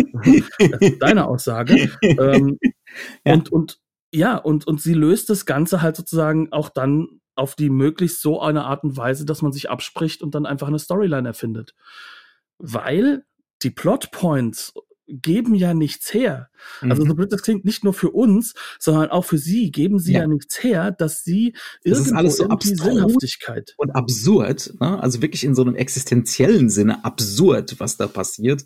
das 0.58 0.80
ist 0.80 1.02
deine 1.02 1.26
Aussage. 1.26 1.90
ähm, 2.02 2.58
ja. 3.24 3.34
Und 3.34 3.52
und 3.52 3.80
ja, 4.12 4.36
und, 4.36 4.66
und 4.66 4.80
sie 4.80 4.94
löst 4.94 5.28
das 5.30 5.44
Ganze 5.44 5.82
halt 5.82 5.96
sozusagen 5.96 6.52
auch 6.52 6.70
dann 6.70 7.20
auf 7.36 7.54
die 7.54 7.70
möglichst 7.70 8.22
so 8.22 8.40
eine 8.40 8.64
Art 8.64 8.84
und 8.84 8.96
Weise, 8.96 9.24
dass 9.24 9.42
man 9.42 9.52
sich 9.52 9.70
abspricht 9.70 10.22
und 10.22 10.34
dann 10.34 10.46
einfach 10.46 10.68
eine 10.68 10.78
Storyline 10.78 11.28
erfindet. 11.28 11.74
Weil 12.58 13.24
die 13.62 13.70
Plotpoints 13.70 14.74
geben 15.08 15.54
ja 15.54 15.72
nichts 15.72 16.12
her. 16.12 16.48
Also 16.80 16.86
mhm. 16.86 16.90
Also 16.90 17.06
so 17.06 17.14
blöd 17.14 17.32
das 17.32 17.42
klingt, 17.42 17.64
nicht 17.64 17.84
nur 17.84 17.94
für 17.94 18.10
uns, 18.10 18.54
sondern 18.78 19.10
auch 19.10 19.24
für 19.24 19.38
sie 19.38 19.70
geben 19.70 19.98
sie 19.98 20.14
ja, 20.14 20.20
ja 20.20 20.26
nichts 20.26 20.62
her, 20.62 20.90
dass 20.90 21.22
sie 21.22 21.54
das 21.84 22.00
ist 22.00 22.12
alles 22.12 22.38
so 22.38 22.48
abstrus 22.48 22.78
Sinnhaftigkeit 22.78 23.74
und 23.76 23.90
absurd, 23.90 24.74
ne? 24.80 25.00
also 25.00 25.22
wirklich 25.22 25.44
in 25.44 25.54
so 25.54 25.62
einem 25.62 25.76
existenziellen 25.76 26.70
Sinne 26.70 27.04
absurd, 27.04 27.78
was 27.78 27.96
da 27.96 28.08
passiert. 28.08 28.64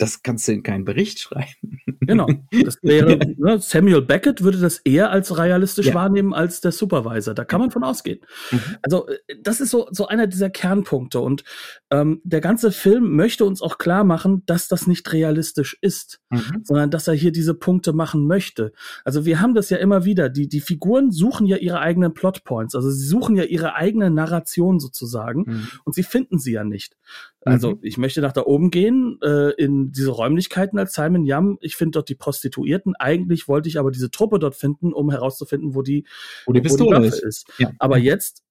Das 0.00 0.22
kannst 0.22 0.48
du 0.48 0.52
in 0.52 0.62
keinen 0.62 0.86
Bericht 0.86 1.20
schreiben. 1.20 1.78
Genau. 2.00 2.26
Das 2.64 2.78
wäre, 2.82 3.18
ne, 3.36 3.58
Samuel 3.58 4.00
Beckett 4.00 4.42
würde 4.42 4.58
das 4.58 4.78
eher 4.78 5.10
als 5.10 5.36
realistisch 5.36 5.88
ja. 5.88 5.94
wahrnehmen 5.94 6.32
als 6.32 6.62
der 6.62 6.72
Supervisor. 6.72 7.34
Da 7.34 7.44
kann 7.44 7.60
man 7.60 7.70
von 7.70 7.84
ausgehen. 7.84 8.20
Mhm. 8.50 8.60
Also 8.80 9.06
äh, 9.08 9.18
das 9.42 9.60
ist 9.60 9.70
so 9.70 9.88
so 9.90 10.06
einer 10.06 10.26
dieser 10.26 10.48
Kernpunkte 10.48 11.20
und 11.20 11.44
ähm, 11.90 12.22
der 12.24 12.40
ganze 12.40 12.72
Film 12.72 13.14
möchte 13.14 13.44
uns 13.44 13.60
auch 13.60 13.76
klar 13.76 14.02
machen, 14.02 14.42
dass 14.46 14.68
das 14.68 14.86
nicht 14.86 15.12
realistisch 15.12 15.76
ist, 15.82 16.20
mhm. 16.30 16.62
sondern 16.64 16.90
dass 16.90 17.06
er 17.06 17.14
hier 17.14 17.30
diese 17.30 17.52
Punkte 17.52 17.92
machen 17.92 18.26
möchte. 18.26 18.72
Also 19.04 19.26
wir 19.26 19.40
haben 19.40 19.54
das 19.54 19.68
ja 19.68 19.76
immer 19.76 20.06
wieder. 20.06 20.30
Die, 20.30 20.48
die 20.48 20.60
Figuren 20.62 21.10
suchen 21.10 21.46
ja 21.46 21.58
ihre 21.58 21.80
eigenen 21.80 22.14
Plotpoints. 22.14 22.74
Also 22.74 22.90
sie 22.90 23.06
suchen 23.06 23.36
ja 23.36 23.44
ihre 23.44 23.74
eigene 23.74 24.10
Narration 24.10 24.80
sozusagen 24.80 25.44
mhm. 25.46 25.68
und 25.84 25.94
sie 25.94 26.04
finden 26.04 26.38
sie 26.38 26.52
ja 26.52 26.64
nicht. 26.64 26.96
Also 27.42 27.72
mhm. 27.72 27.78
ich 27.82 27.96
möchte 27.96 28.20
nach 28.20 28.32
da 28.32 28.42
oben 28.42 28.70
gehen, 28.70 29.18
äh, 29.22 29.50
in 29.52 29.92
diese 29.92 30.10
Räumlichkeiten 30.10 30.78
als 30.78 30.92
Simon 30.92 31.24
Yam. 31.24 31.58
Ich 31.60 31.76
finde 31.76 31.92
dort 31.92 32.08
die 32.08 32.14
Prostituierten. 32.14 32.94
Eigentlich 32.96 33.48
wollte 33.48 33.68
ich 33.68 33.78
aber 33.78 33.90
diese 33.90 34.10
Truppe 34.10 34.38
dort 34.38 34.54
finden, 34.54 34.92
um 34.92 35.10
herauszufinden, 35.10 35.74
wo 35.74 35.82
die, 35.82 36.04
wo 36.46 36.52
die 36.52 36.60
Pistole 36.60 36.98
wo 36.98 37.02
die 37.02 37.08
ist. 37.08 37.22
ist. 37.22 37.52
Ja. 37.58 37.72
Aber 37.78 37.96
jetzt 37.96 38.42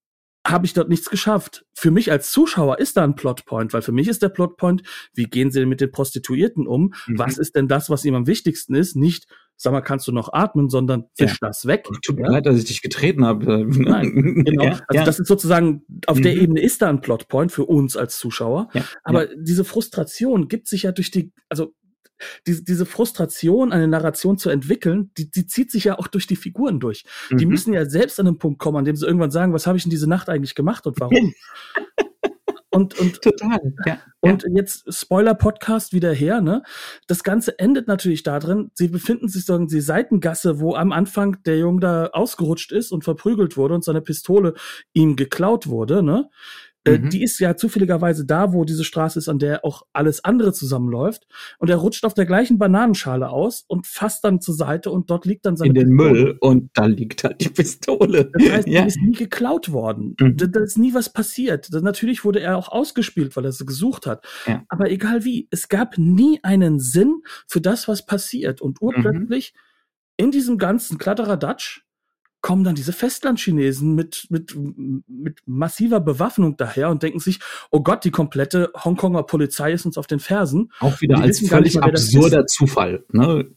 habe 0.49 0.65
ich 0.65 0.73
dort 0.73 0.89
nichts 0.89 1.09
geschafft. 1.09 1.65
Für 1.73 1.91
mich 1.91 2.11
als 2.11 2.31
Zuschauer 2.31 2.79
ist 2.79 2.97
da 2.97 3.03
ein 3.03 3.15
Plotpoint, 3.15 3.73
weil 3.73 3.81
für 3.81 3.91
mich 3.91 4.07
ist 4.07 4.21
der 4.21 4.29
Plotpoint, 4.29 4.83
wie 5.13 5.25
gehen 5.25 5.51
sie 5.51 5.59
denn 5.59 5.69
mit 5.69 5.81
den 5.81 5.91
Prostituierten 5.91 6.67
um? 6.67 6.93
Mhm. 7.07 7.19
Was 7.19 7.37
ist 7.37 7.55
denn 7.55 7.67
das, 7.67 7.89
was 7.89 8.05
ihm 8.05 8.15
am 8.15 8.27
wichtigsten 8.27 8.75
ist? 8.75 8.95
Nicht, 8.95 9.27
sag 9.55 9.73
mal, 9.73 9.81
kannst 9.81 10.07
du 10.07 10.11
noch 10.11 10.33
atmen, 10.33 10.69
sondern 10.69 11.05
fisch 11.15 11.37
ja. 11.41 11.47
das 11.47 11.65
weg. 11.65 11.87
Tut 12.01 12.17
mir 12.17 12.25
ja? 12.25 12.31
leid, 12.31 12.45
dass 12.45 12.57
ich 12.57 12.65
dich 12.65 12.81
getreten 12.81 13.25
habe. 13.25 13.65
Nein, 13.65 14.43
genau. 14.45 14.63
Ja, 14.63 14.79
also 14.87 15.05
das 15.05 15.19
ist 15.19 15.27
sozusagen, 15.27 15.83
auf 16.05 16.17
mhm. 16.17 16.23
der 16.23 16.35
Ebene 16.35 16.61
ist 16.61 16.81
da 16.81 16.89
ein 16.89 17.01
Plotpoint 17.01 17.51
für 17.51 17.65
uns 17.65 17.97
als 17.97 18.17
Zuschauer. 18.17 18.69
Aber 19.03 19.27
diese 19.35 19.63
Frustration 19.63 20.47
gibt 20.47 20.67
sich 20.67 20.83
ja 20.83 20.91
durch 20.91 21.11
die, 21.11 21.31
also 21.49 21.73
diese, 22.47 22.63
diese 22.63 22.85
Frustration, 22.85 23.71
eine 23.71 23.87
Narration 23.87 24.37
zu 24.37 24.49
entwickeln, 24.49 25.11
die, 25.17 25.29
die 25.29 25.47
zieht 25.47 25.71
sich 25.71 25.85
ja 25.85 25.99
auch 25.99 26.07
durch 26.07 26.27
die 26.27 26.35
Figuren 26.35 26.79
durch. 26.79 27.05
Mhm. 27.29 27.37
Die 27.37 27.45
müssen 27.45 27.73
ja 27.73 27.85
selbst 27.85 28.19
an 28.19 28.25
den 28.25 28.37
Punkt 28.37 28.59
kommen, 28.59 28.77
an 28.77 28.85
dem 28.85 28.95
sie 28.95 29.05
irgendwann 29.05 29.31
sagen, 29.31 29.53
was 29.53 29.67
habe 29.67 29.77
ich 29.77 29.85
in 29.85 29.91
diese 29.91 30.07
Nacht 30.07 30.29
eigentlich 30.29 30.55
gemacht 30.55 30.85
und 30.87 30.99
warum? 30.99 31.33
Und, 32.71 32.99
und, 32.99 33.21
Total, 33.21 33.59
ja. 33.87 33.99
Und 34.19 34.43
ja. 34.43 34.49
jetzt 34.53 34.93
Spoiler-Podcast 34.93 35.91
wieder 35.91 36.13
her, 36.13 36.39
ne? 36.39 36.61
Das 37.07 37.23
Ganze 37.23 37.57
endet 37.57 37.87
natürlich 37.87 38.21
darin, 38.21 38.69
sie 38.75 38.89
befinden 38.89 39.27
sich 39.27 39.45
so 39.45 39.55
in 39.55 39.67
die 39.67 39.81
Seitengasse, 39.81 40.59
wo 40.59 40.75
am 40.75 40.91
Anfang 40.91 41.41
der 41.43 41.57
Junge 41.57 41.79
da 41.79 42.05
ausgerutscht 42.13 42.71
ist 42.71 42.91
und 42.91 43.03
verprügelt 43.03 43.57
wurde 43.57 43.73
und 43.73 43.83
seine 43.83 44.01
Pistole 44.01 44.53
ihm 44.93 45.15
geklaut 45.15 45.65
wurde, 45.65 46.03
ne? 46.03 46.29
Äh, 46.85 46.97
mhm. 46.97 47.09
Die 47.09 47.23
ist 47.23 47.39
ja 47.39 47.57
zufälligerweise 47.57 48.25
da, 48.25 48.53
wo 48.53 48.63
diese 48.63 48.83
Straße 48.83 49.19
ist, 49.19 49.27
an 49.27 49.39
der 49.39 49.65
auch 49.65 49.83
alles 49.91 50.23
andere 50.23 50.53
zusammenläuft. 50.53 51.27
Und 51.57 51.69
er 51.69 51.77
rutscht 51.77 52.05
auf 52.05 52.13
der 52.13 52.25
gleichen 52.25 52.57
Bananenschale 52.57 53.29
aus 53.29 53.65
und 53.67 53.85
fasst 53.85 54.23
dann 54.23 54.39
zur 54.39 54.55
Seite 54.55 54.89
und 54.89 55.09
dort 55.09 55.25
liegt 55.25 55.45
dann 55.45 55.57
seine 55.57 55.69
In 55.69 55.75
den 55.75 55.97
Pistole. 55.97 56.11
Müll 56.11 56.37
und 56.39 56.69
da 56.73 56.85
liegt 56.85 57.23
halt 57.23 57.41
die 57.41 57.49
Pistole. 57.49 58.31
Das 58.31 58.49
heißt, 58.49 58.67
ja. 58.67 58.81
die 58.81 58.87
ist 58.87 59.01
nie 59.01 59.15
geklaut 59.15 59.71
worden. 59.71 60.15
Mhm. 60.19 60.37
Da, 60.37 60.47
da, 60.47 60.61
ist 60.61 60.77
nie 60.77 60.93
was 60.93 61.11
passiert. 61.11 61.73
Das, 61.73 61.81
natürlich 61.81 62.23
wurde 62.23 62.39
er 62.39 62.57
auch 62.57 62.69
ausgespielt, 62.69 63.35
weil 63.35 63.45
er 63.45 63.51
sie 63.51 63.65
gesucht 63.65 64.05
hat. 64.05 64.25
Ja. 64.47 64.63
Aber 64.69 64.89
egal 64.89 65.25
wie, 65.25 65.47
es 65.51 65.67
gab 65.67 65.97
nie 65.97 66.39
einen 66.43 66.79
Sinn 66.79 67.21
für 67.47 67.59
das, 67.59 67.87
was 67.87 68.05
passiert. 68.05 68.61
Und 68.61 68.81
urplötzlich 68.81 69.53
mhm. 69.53 70.25
in 70.25 70.31
diesem 70.31 70.57
ganzen 70.57 70.97
Kladderadatsch 70.97 71.81
kommen 72.41 72.63
dann 72.63 72.75
diese 72.75 72.93
Festlandchinesen 72.93 73.95
mit, 73.95 74.27
mit, 74.29 74.55
mit 75.07 75.39
massiver 75.45 75.99
Bewaffnung 75.99 76.55
daher 76.57 76.89
und 76.89 77.03
denken 77.03 77.19
sich, 77.19 77.39
oh 77.69 77.81
Gott, 77.81 78.05
die 78.05 78.11
komplette 78.11 78.71
Hongkonger 78.83 79.23
Polizei 79.23 79.73
ist 79.73 79.85
uns 79.85 79.97
auf 79.97 80.07
den 80.07 80.19
Fersen. 80.19 80.71
Auch 80.79 81.01
wieder 81.01 81.19
als 81.19 81.45
völlig 81.47 81.75
mal, 81.75 81.89
absurder 81.89 82.45
Zufall. 82.45 83.03
Ne? 83.11 83.49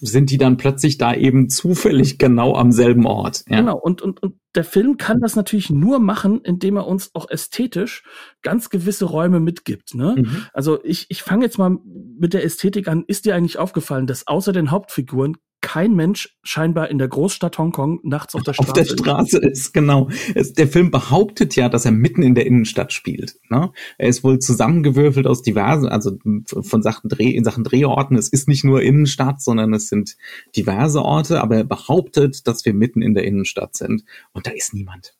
Sind 0.00 0.30
die 0.30 0.38
dann 0.38 0.56
plötzlich 0.56 0.98
da 0.98 1.14
eben 1.14 1.48
zufällig 1.48 2.18
genau 2.18 2.56
am 2.56 2.72
selben 2.72 3.06
Ort? 3.06 3.44
Ja. 3.48 3.58
Genau, 3.58 3.78
und, 3.78 4.02
und, 4.02 4.22
und 4.22 4.34
der 4.54 4.64
Film 4.64 4.96
kann 4.96 5.20
das 5.20 5.36
natürlich 5.36 5.70
nur 5.70 5.98
machen, 5.98 6.40
indem 6.42 6.76
er 6.76 6.86
uns 6.86 7.10
auch 7.14 7.30
ästhetisch 7.30 8.02
ganz 8.42 8.68
gewisse 8.68 9.06
Räume 9.06 9.40
mitgibt. 9.40 9.94
Ne? 9.94 10.16
Mhm. 10.18 10.46
Also 10.52 10.82
ich, 10.84 11.06
ich 11.08 11.22
fange 11.22 11.44
jetzt 11.44 11.58
mal 11.58 11.78
mit 12.18 12.34
der 12.34 12.44
Ästhetik 12.44 12.88
an. 12.88 13.04
Ist 13.06 13.24
dir 13.24 13.34
eigentlich 13.34 13.58
aufgefallen, 13.58 14.06
dass 14.06 14.26
außer 14.26 14.52
den 14.52 14.70
Hauptfiguren 14.70 15.36
kein 15.62 15.94
Mensch 15.94 16.36
scheinbar 16.42 16.90
in 16.90 16.98
der 16.98 17.08
Großstadt 17.08 17.56
Hongkong 17.56 18.00
nachts 18.02 18.34
auf 18.34 18.42
der 18.42 18.52
Straße, 18.52 18.68
auf 18.68 18.74
der 18.74 18.84
Straße 18.84 19.38
ist. 19.38 19.72
genau. 19.72 20.10
Es, 20.34 20.52
der 20.52 20.68
Film 20.68 20.90
behauptet 20.90 21.56
ja, 21.56 21.70
dass 21.70 21.86
er 21.86 21.92
mitten 21.92 22.22
in 22.22 22.34
der 22.34 22.44
Innenstadt 22.44 22.92
spielt. 22.92 23.36
Ne? 23.48 23.72
Er 23.96 24.08
ist 24.08 24.24
wohl 24.24 24.40
zusammengewürfelt 24.40 25.26
aus 25.26 25.40
diversen, 25.40 25.88
also 25.88 26.18
von 26.46 26.82
Sachen 26.82 27.08
Dreh, 27.08 27.30
in 27.30 27.44
Sachen 27.44 27.64
Drehorten. 27.64 28.18
Es 28.18 28.28
ist 28.28 28.48
nicht 28.48 28.64
nur 28.64 28.82
Innenstadt, 28.82 29.40
sondern 29.40 29.72
es 29.72 29.88
sind 29.88 30.16
diverse 30.54 31.00
Orte, 31.00 31.40
aber 31.40 31.56
er 31.56 31.64
behauptet, 31.64 32.46
dass 32.46 32.66
wir 32.66 32.74
mitten 32.74 33.00
in 33.00 33.14
der 33.14 33.24
Innenstadt 33.24 33.76
sind. 33.76 34.04
Und 34.32 34.46
da 34.46 34.50
ist 34.50 34.74
niemand. 34.74 35.14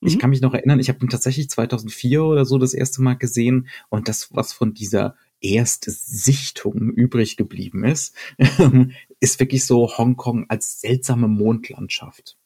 Ich 0.00 0.16
mhm. 0.16 0.18
kann 0.20 0.30
mich 0.30 0.40
noch 0.40 0.54
erinnern, 0.54 0.78
ich 0.78 0.90
habe 0.90 1.04
ihn 1.04 1.08
tatsächlich 1.08 1.50
2004 1.50 2.22
oder 2.22 2.44
so 2.44 2.58
das 2.58 2.74
erste 2.74 3.02
Mal 3.02 3.14
gesehen 3.14 3.68
und 3.88 4.08
das, 4.08 4.28
was 4.32 4.52
von 4.52 4.74
dieser 4.74 5.16
erste 5.40 5.90
Sichtung 5.90 6.90
übrig 6.90 7.36
geblieben 7.36 7.84
ist, 7.84 8.14
ist 9.20 9.40
wirklich 9.40 9.64
so 9.64 9.96
Hongkong 9.96 10.46
als 10.48 10.80
seltsame 10.80 11.28
Mondlandschaft. 11.28 12.36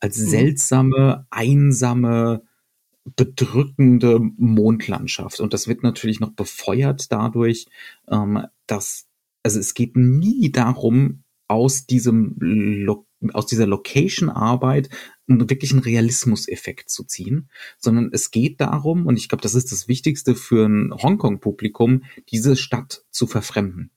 Als 0.00 0.18
mhm. 0.18 0.28
seltsame, 0.28 1.26
einsame, 1.30 2.42
bedrückende 3.16 4.20
Mondlandschaft. 4.20 5.40
Und 5.40 5.52
das 5.52 5.68
wird 5.68 5.82
natürlich 5.82 6.20
noch 6.20 6.32
befeuert 6.32 7.10
dadurch, 7.12 7.66
ähm, 8.08 8.46
dass, 8.66 9.06
also 9.42 9.58
es 9.58 9.74
geht 9.74 9.96
nie 9.96 10.50
darum, 10.52 11.22
aus 11.48 11.86
diesem 11.86 12.86
aus 13.32 13.46
dieser 13.46 13.66
Location-Arbeit 13.66 14.88
einen 15.30 15.48
wirklichen 15.48 15.78
Realismuseffekt 15.78 16.90
zu 16.90 17.04
ziehen, 17.04 17.48
sondern 17.78 18.10
es 18.12 18.30
geht 18.30 18.60
darum, 18.60 19.06
und 19.06 19.16
ich 19.16 19.28
glaube, 19.28 19.42
das 19.42 19.54
ist 19.54 19.72
das 19.72 19.88
Wichtigste 19.88 20.34
für 20.34 20.66
ein 20.66 20.92
Hongkong-Publikum, 20.92 22.04
diese 22.30 22.56
Stadt 22.56 23.04
zu 23.10 23.26
verfremden. 23.26 23.90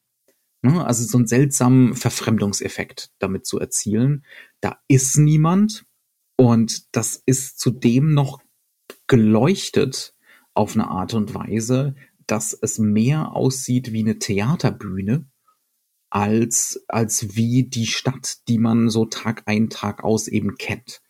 Ne? 0.61 0.85
Also 0.85 1.05
so 1.05 1.17
einen 1.17 1.27
seltsamen 1.27 1.95
Verfremdungseffekt 1.95 3.11
damit 3.19 3.45
zu 3.45 3.59
erzielen. 3.59 4.25
Da 4.61 4.79
ist 4.87 5.17
niemand 5.17 5.85
und 6.37 6.95
das 6.95 7.21
ist 7.25 7.59
zudem 7.59 8.13
noch 8.13 8.41
geleuchtet 9.07 10.15
auf 10.53 10.75
eine 10.75 10.87
Art 10.87 11.13
und 11.13 11.33
Weise, 11.33 11.95
dass 12.27 12.53
es 12.53 12.79
mehr 12.79 13.35
aussieht 13.35 13.91
wie 13.91 13.99
eine 13.99 14.19
Theaterbühne 14.19 15.25
als, 16.09 16.85
als 16.87 17.35
wie 17.35 17.63
die 17.63 17.87
Stadt, 17.87 18.47
die 18.47 18.59
man 18.59 18.89
so 18.89 19.05
Tag 19.05 19.43
ein, 19.47 19.69
Tag 19.69 20.03
aus 20.03 20.27
eben 20.27 20.55
kennt 20.57 21.02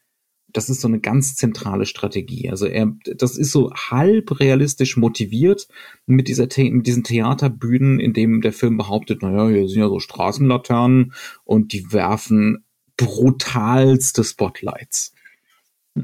das 0.54 0.70
ist 0.70 0.82
so 0.82 0.88
eine 0.88 1.00
ganz 1.00 1.36
zentrale 1.36 1.86
Strategie. 1.86 2.50
Also 2.50 2.68
er, 2.68 2.94
das 3.18 3.38
ist 3.38 3.52
so 3.52 3.72
halb 3.74 4.40
realistisch 4.40 4.98
motiviert 4.98 5.68
mit 6.06 6.28
dieser, 6.28 6.48
mit 6.58 6.88
diesen 6.88 7.04
Theaterbühnen, 7.04 8.00
in 8.00 8.14
dem 8.14 8.42
der 8.42 8.54
Film 8.54 8.78
behauptet, 8.78 9.22
naja, 9.24 9.50
hier 9.50 9.68
sind 9.68 9.80
ja 9.80 9.90
so 9.90 10.00
Straßenlaternen 10.00 11.14
und 11.44 11.74
die 11.74 11.92
werfen 11.92 12.64
brutalste 12.98 14.24
Spotlights. 14.24 15.14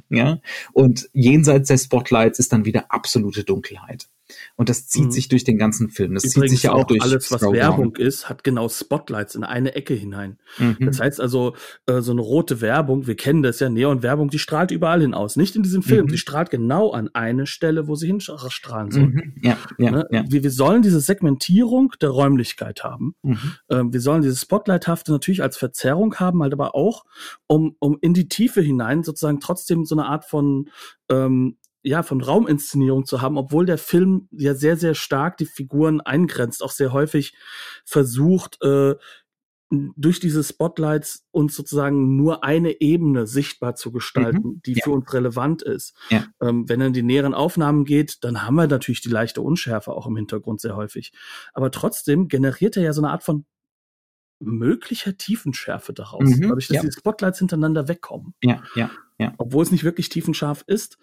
Ja, 0.10 0.40
und 0.74 1.10
jenseits 1.14 1.68
der 1.68 1.78
Spotlights 1.78 2.40
ist 2.40 2.54
dann 2.54 2.66
wieder 2.66 2.92
absolute 2.92 3.44
Dunkelheit. 3.44 4.08
Und 4.56 4.70
das 4.70 4.88
zieht 4.88 5.06
mhm. 5.06 5.12
sich 5.12 5.28
durch 5.28 5.44
den 5.44 5.58
ganzen 5.58 5.90
Film. 5.90 6.14
Das 6.14 6.24
Übrigens 6.24 6.52
zieht 6.52 6.58
sich 6.60 6.64
ja 6.64 6.74
auch, 6.74 6.86
durch 6.86 7.02
alles, 7.02 7.32
was 7.32 7.42
Werbung 7.42 7.96
ist, 7.96 8.30
hat 8.30 8.44
genau 8.44 8.70
Spotlights 8.70 9.36
in 9.36 9.44
eine 9.44 9.76
Ecke 9.76 9.94
hinein. 9.94 10.38
Mhm. 10.58 10.78
Das 10.80 11.00
heißt 11.00 11.20
also, 11.20 11.56
äh, 11.86 12.02
so 12.02 12.12
eine 12.12 12.22
rote 12.22 12.62
Werbung, 12.62 13.08
wir 13.08 13.16
kennen 13.16 13.44
das 13.44 13.60
ja, 13.60 13.70
Neon-Werbung, 13.70 14.30
die 14.30 14.40
strahlt 14.40 14.72
überall 14.72 15.02
hinaus. 15.02 15.36
Nicht 15.36 15.56
in 15.56 15.64
diesem 15.64 15.84
Film, 15.84 16.06
mhm. 16.06 16.10
die 16.10 16.18
strahlt 16.18 16.50
genau 16.50 16.92
an 16.92 17.10
eine 17.14 17.48
Stelle, 17.48 17.88
wo 17.88 17.96
sie 17.96 18.08
hinstrahlen 18.08 18.92
soll. 18.92 19.08
Mhm. 19.08 19.34
Ja, 19.42 19.58
ja, 19.78 19.92
ne? 19.92 20.08
ja. 20.12 20.24
Wir, 20.28 20.44
wir 20.44 20.52
sollen 20.52 20.82
diese 20.82 21.00
Segmentierung 21.00 21.94
der 22.02 22.10
Räumlichkeit 22.10 22.84
haben. 22.84 23.16
Mhm. 23.24 23.40
Ähm, 23.70 23.94
wir 23.94 24.02
sollen 24.02 24.22
dieses 24.22 24.42
Spotlighthafte 24.42 25.12
natürlich 25.12 25.42
als 25.42 25.58
Verzerrung 25.58 26.16
haben, 26.16 26.42
halt 26.44 26.54
aber 26.54 26.76
auch, 26.76 27.06
um, 27.48 27.76
um 27.80 27.98
in 28.02 28.14
die 28.14 28.28
Tiefe 28.28 28.62
hinein 28.62 29.04
sozusagen 29.04 29.40
trotzdem 29.40 29.86
so 29.86 29.96
eine 29.96 30.06
Art 30.06 30.26
von 30.26 30.70
ähm, 31.10 31.58
ja, 31.82 32.04
von 32.04 32.22
Rauminszenierung 32.22 33.06
zu 33.06 33.22
haben, 33.22 33.38
obwohl 33.38 33.66
der 33.66 33.78
Film 33.78 34.28
ja 34.32 34.54
sehr, 34.54 34.78
sehr 34.78 34.96
stark 34.96 35.38
die 35.38 35.46
Figuren 35.46 36.02
eingrenzt, 36.02 36.62
auch 36.62 36.72
sehr 36.72 36.92
häufig 36.92 37.36
versucht, 37.86 38.62
äh, 38.62 38.96
durch 39.72 40.20
diese 40.20 40.44
Spotlights 40.44 41.28
uns 41.32 41.56
sozusagen 41.56 42.16
nur 42.16 42.44
eine 42.44 42.82
Ebene 42.82 43.28
sichtbar 43.28 43.76
zu 43.76 43.92
gestalten, 43.92 44.48
mhm. 44.48 44.62
die 44.66 44.74
ja. 44.74 44.84
für 44.84 44.92
uns 44.92 45.14
relevant 45.14 45.62
ist. 45.62 45.96
Ja. 46.10 46.26
Ähm, 46.42 46.68
wenn 46.68 46.82
er 46.82 46.88
in 46.88 46.94
die 46.94 47.04
näheren 47.04 47.36
Aufnahmen 47.36 47.86
geht, 47.86 48.24
dann 48.24 48.44
haben 48.44 48.56
wir 48.56 48.68
natürlich 48.68 49.02
die 49.02 49.10
leichte 49.10 49.42
Unschärfe 49.42 49.92
auch 49.92 50.08
im 50.08 50.16
Hintergrund 50.16 50.60
sehr 50.60 50.76
häufig. 50.76 51.14
Aber 51.54 51.70
trotzdem 51.70 52.28
generiert 52.28 52.78
er 52.78 52.84
ja 52.84 52.94
so 52.94 53.02
eine 53.02 53.12
Art 53.12 53.24
von 53.24 53.46
möglicher 54.40 55.18
Tiefenschärfe 55.18 55.94
daraus, 55.94 56.30
mhm. 56.30 56.42
dadurch, 56.42 56.68
dass 56.68 56.78
ja. 56.78 56.82
die 56.82 56.92
Spotlights 56.92 57.40
hintereinander 57.40 57.88
wegkommen. 57.88 58.34
Ja, 58.42 58.64
ja, 58.74 58.90
ja. 59.20 59.34
Obwohl 59.38 59.64
es 59.64 59.72
nicht 59.72 59.84
wirklich 59.84 60.10
tiefenscharf 60.10 60.64
ist. 60.66 60.98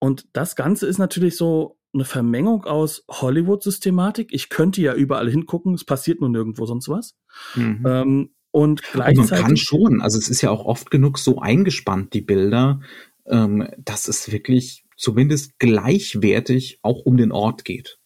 Und 0.00 0.26
das 0.32 0.56
Ganze 0.56 0.86
ist 0.86 0.98
natürlich 0.98 1.36
so 1.36 1.78
eine 1.94 2.04
Vermengung 2.04 2.64
aus 2.64 3.04
Hollywood-Systematik. 3.10 4.28
Ich 4.32 4.48
könnte 4.48 4.80
ja 4.80 4.94
überall 4.94 5.30
hingucken, 5.30 5.74
es 5.74 5.84
passiert 5.84 6.20
nur 6.20 6.30
nirgendwo 6.30 6.66
sonst 6.66 6.88
was. 6.88 7.16
Mhm. 7.54 7.84
Ähm, 7.86 8.30
und 8.50 8.82
gleichzeitig. 8.82 9.30
man 9.30 9.40
kann 9.40 9.56
schon, 9.56 10.00
also 10.00 10.18
es 10.18 10.28
ist 10.28 10.42
ja 10.42 10.50
auch 10.50 10.64
oft 10.64 10.90
genug 10.90 11.18
so 11.18 11.38
eingespannt, 11.38 12.14
die 12.14 12.22
Bilder, 12.22 12.80
ähm, 13.26 13.68
dass 13.78 14.08
es 14.08 14.32
wirklich 14.32 14.84
zumindest 14.96 15.58
gleichwertig 15.58 16.78
auch 16.82 17.04
um 17.04 17.16
den 17.16 17.32
Ort 17.32 17.64
geht. 17.64 17.98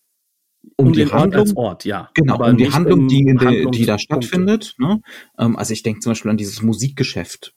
Um, 0.77 0.89
um 0.89 0.93
die 0.93 1.11
Handlung, 1.11 1.49
Ort, 1.49 1.57
Ort, 1.57 1.85
ja. 1.85 2.11
Genau, 2.15 2.35
Aber 2.35 2.49
um 2.49 2.57
die 2.57 2.71
Handlung, 2.71 3.09
die, 3.09 3.21
in 3.21 3.39
der, 3.39 3.67
die 3.71 3.85
da 3.85 3.99
stattfindet. 3.99 4.75
Ne? 4.79 5.01
Ähm, 5.39 5.57
also 5.57 5.73
ich 5.73 5.83
denke 5.83 6.01
zum 6.01 6.11
Beispiel 6.11 6.31
an 6.31 6.37
dieses 6.37 6.63
Musikgeschäft, 6.63 7.55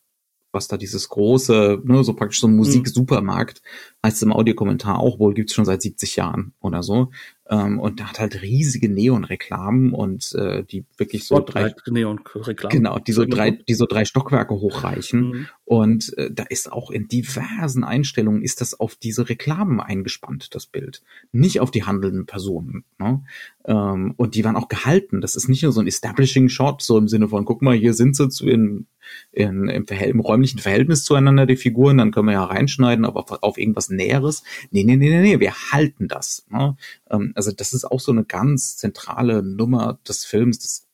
was 0.55 0.67
da 0.67 0.77
dieses 0.77 1.09
große, 1.09 1.81
ne, 1.83 2.03
so 2.03 2.13
praktisch 2.13 2.39
so 2.39 2.47
ein 2.47 2.51
mhm. 2.51 2.57
Musiksupermarkt, 2.57 3.61
heißt 4.03 4.17
es 4.17 4.23
im 4.23 4.33
Audiokommentar 4.33 4.99
auch 4.99 5.19
wohl, 5.19 5.35
gibt's 5.35 5.53
schon 5.53 5.65
seit 5.65 5.83
70 5.83 6.15
Jahren 6.15 6.53
oder 6.61 6.81
so. 6.81 7.11
Ähm, 7.47 7.79
und 7.79 7.99
da 7.99 8.05
hat 8.05 8.19
halt 8.19 8.41
riesige 8.41 8.89
Neonreklamen 8.89 9.93
und 9.93 10.33
äh, 10.33 10.63
die 10.63 10.83
wirklich 10.97 11.25
so 11.25 11.39
drei 11.39 11.75
Neonreklamen. 11.87 12.75
Genau, 12.75 12.97
die 12.97 13.11
so 13.11 13.25
drei, 13.25 13.51
die 13.51 13.75
so 13.75 13.85
drei 13.85 14.03
Stockwerke 14.05 14.55
hochreichen. 14.55 15.29
Mhm. 15.29 15.47
Und 15.63 16.17
äh, 16.17 16.31
da 16.31 16.43
ist 16.43 16.71
auch 16.71 16.89
in 16.89 17.07
diversen 17.07 17.83
Einstellungen 17.83 18.41
ist 18.41 18.61
das 18.61 18.79
auf 18.79 18.95
diese 18.95 19.29
Reklamen 19.29 19.79
eingespannt, 19.79 20.55
das 20.55 20.65
Bild. 20.65 21.03
Nicht 21.31 21.59
auf 21.59 21.69
die 21.69 21.83
handelnden 21.83 22.25
Personen. 22.25 22.83
Ne? 22.97 23.23
Ähm, 23.65 24.15
und 24.17 24.33
die 24.33 24.43
waren 24.43 24.55
auch 24.55 24.67
gehalten. 24.67 25.21
Das 25.21 25.35
ist 25.35 25.47
nicht 25.47 25.61
nur 25.61 25.71
so 25.71 25.81
ein 25.81 25.87
Establishing 25.87 26.49
Shot, 26.49 26.81
so 26.81 26.97
im 26.97 27.07
Sinne 27.07 27.29
von, 27.29 27.45
guck 27.45 27.61
mal, 27.61 27.75
hier 27.75 27.93
sind 27.93 28.15
sie 28.15 28.29
zu 28.29 28.47
in, 28.47 28.87
in, 29.31 29.67
im, 29.67 29.85
im 29.85 30.19
räumlichen 30.19 30.59
Verhältnis 30.59 31.03
zueinander, 31.03 31.45
die 31.45 31.57
Figuren, 31.57 31.97
dann 31.97 32.11
können 32.11 32.27
wir 32.27 32.33
ja 32.33 32.45
reinschneiden, 32.45 33.05
aber 33.05 33.21
auf, 33.21 33.43
auf 33.43 33.57
irgendwas 33.57 33.89
Näheres. 33.89 34.43
Nee, 34.71 34.83
nee, 34.83 34.95
nee, 34.95 35.09
nee, 35.09 35.21
nee, 35.21 35.39
wir 35.39 35.53
halten 35.71 36.07
das. 36.07 36.45
Ne? 36.49 36.75
Ähm, 37.09 37.31
also 37.35 37.51
das 37.51 37.73
ist 37.73 37.85
auch 37.85 37.99
so 37.99 38.11
eine 38.11 38.25
ganz 38.25 38.77
zentrale 38.77 39.43
Nummer 39.43 39.99
des 40.07 40.25
Films, 40.25 40.59
dass 40.59 40.87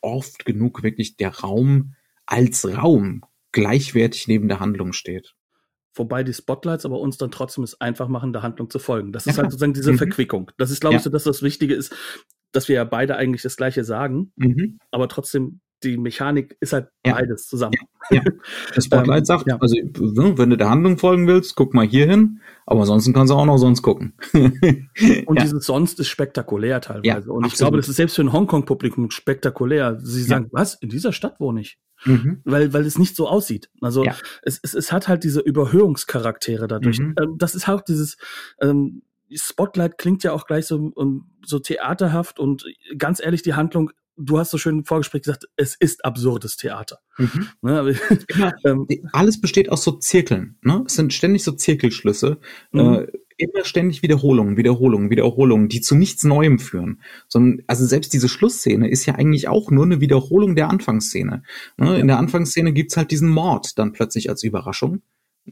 oft 0.00 0.44
genug 0.44 0.82
wirklich 0.82 1.16
der 1.16 1.34
Raum 1.38 1.94
als 2.26 2.66
Raum 2.66 3.22
gleichwertig 3.52 4.28
neben 4.28 4.48
der 4.48 4.60
Handlung 4.60 4.92
steht. 4.92 5.34
Wobei 5.94 6.24
die 6.24 6.32
Spotlights 6.32 6.86
aber 6.86 7.00
uns 7.00 7.18
dann 7.18 7.30
trotzdem 7.30 7.64
es 7.64 7.80
einfach 7.80 8.08
machen, 8.08 8.32
der 8.32 8.42
Handlung 8.42 8.70
zu 8.70 8.78
folgen. 8.78 9.12
Das 9.12 9.26
ist 9.26 9.36
halt 9.36 9.50
sozusagen 9.50 9.74
diese 9.74 9.92
mhm. 9.92 9.98
Verquickung. 9.98 10.50
Das 10.56 10.70
ist, 10.70 10.80
glaube 10.80 10.96
ich, 10.96 11.00
ja. 11.00 11.04
so, 11.04 11.10
dass 11.10 11.24
das 11.24 11.42
Wichtige 11.42 11.74
ist, 11.74 11.94
dass 12.50 12.68
wir 12.68 12.76
ja 12.76 12.84
beide 12.84 13.16
eigentlich 13.16 13.42
das 13.42 13.56
Gleiche 13.56 13.84
sagen, 13.84 14.32
mhm. 14.36 14.78
aber 14.90 15.08
trotzdem 15.08 15.60
die 15.84 15.96
Mechanik 15.96 16.56
ist 16.60 16.72
halt 16.72 16.88
ja. 17.04 17.14
beides 17.14 17.46
zusammen. 17.46 17.74
Ja. 18.10 18.16
ja. 18.16 18.22
Das 18.74 18.84
Spotlight 18.86 19.20
ähm, 19.20 19.24
sagt, 19.24 19.46
ja. 19.46 19.58
also 19.60 19.76
ne, 19.76 20.38
wenn 20.38 20.50
du 20.50 20.56
der 20.56 20.70
Handlung 20.70 20.98
folgen 20.98 21.26
willst, 21.26 21.54
guck 21.54 21.74
mal 21.74 21.86
hier 21.86 22.06
hin, 22.06 22.40
aber 22.66 22.80
ansonsten 22.80 23.12
kannst 23.12 23.30
du 23.30 23.36
auch 23.36 23.46
noch 23.46 23.58
sonst 23.58 23.82
gucken. 23.82 24.14
und 24.32 25.42
dieses 25.42 25.66
sonst 25.66 26.00
ist 26.00 26.08
spektakulär 26.08 26.80
teilweise. 26.80 27.32
und 27.32 27.46
ich 27.46 27.54
glaube, 27.54 27.76
das 27.76 27.88
ist 27.88 27.96
selbst 27.96 28.16
für 28.16 28.22
ein 28.22 28.32
Hongkong-Publikum 28.32 29.10
spektakulär. 29.10 29.98
Sie 30.00 30.22
sagen, 30.22 30.48
was? 30.52 30.74
In 30.74 30.88
dieser 30.88 31.12
Stadt 31.12 31.40
wohne 31.40 31.60
ich? 31.60 31.78
Mhm. 32.04 32.40
Weil, 32.44 32.72
weil 32.72 32.84
es 32.84 32.98
nicht 32.98 33.14
so 33.14 33.28
aussieht. 33.28 33.70
Also 33.80 34.04
es, 34.42 34.58
es, 34.62 34.74
es 34.74 34.90
hat 34.90 35.06
halt 35.06 35.22
diese 35.22 35.40
Überhöhungscharaktere 35.40 36.66
dadurch. 36.66 36.98
Mhm. 36.98 37.14
Ähm, 37.20 37.34
das 37.38 37.54
ist 37.54 37.68
auch 37.68 37.80
dieses, 37.80 38.16
ähm, 38.60 39.02
Spotlight 39.34 39.98
klingt 39.98 40.22
ja 40.24 40.32
auch 40.32 40.46
gleich 40.46 40.66
so, 40.66 40.92
so 41.44 41.58
theaterhaft 41.58 42.38
und 42.38 42.64
ganz 42.98 43.22
ehrlich, 43.22 43.42
die 43.42 43.54
Handlung 43.54 43.90
du 44.16 44.38
hast 44.38 44.50
so 44.50 44.58
schön 44.58 44.78
im 44.78 44.84
Vorgespräch 44.84 45.22
gesagt, 45.22 45.48
es 45.56 45.74
ist 45.74 46.04
absurdes 46.04 46.56
Theater. 46.56 46.98
Mhm. 47.18 47.48
Ne, 47.62 47.94
Immer, 48.28 48.52
ähm, 48.64 48.86
alles 49.12 49.40
besteht 49.40 49.70
aus 49.70 49.84
so 49.84 49.92
Zirkeln. 49.92 50.56
Ne? 50.62 50.84
Es 50.86 50.94
sind 50.94 51.12
ständig 51.12 51.44
so 51.44 51.52
Zirkelschlüsse. 51.52 52.38
Mhm. 52.72 52.80
Äh, 52.80 53.06
immer 53.38 53.64
ständig 53.64 54.02
Wiederholungen, 54.02 54.56
Wiederholungen, 54.56 55.10
Wiederholungen, 55.10 55.68
die 55.68 55.80
zu 55.80 55.94
nichts 55.94 56.22
Neuem 56.22 56.58
führen. 56.58 57.00
Sondern, 57.28 57.64
also 57.66 57.84
selbst 57.86 58.12
diese 58.12 58.28
Schlussszene 58.28 58.88
ist 58.88 59.06
ja 59.06 59.14
eigentlich 59.14 59.48
auch 59.48 59.70
nur 59.70 59.84
eine 59.84 60.00
Wiederholung 60.00 60.54
der 60.54 60.68
Anfangsszene. 60.68 61.42
Ne? 61.76 61.98
In 61.98 62.06
der 62.06 62.18
Anfangsszene 62.18 62.72
gibt's 62.72 62.96
halt 62.96 63.10
diesen 63.10 63.28
Mord 63.28 63.78
dann 63.78 63.92
plötzlich 63.92 64.30
als 64.30 64.44
Überraschung 64.44 65.02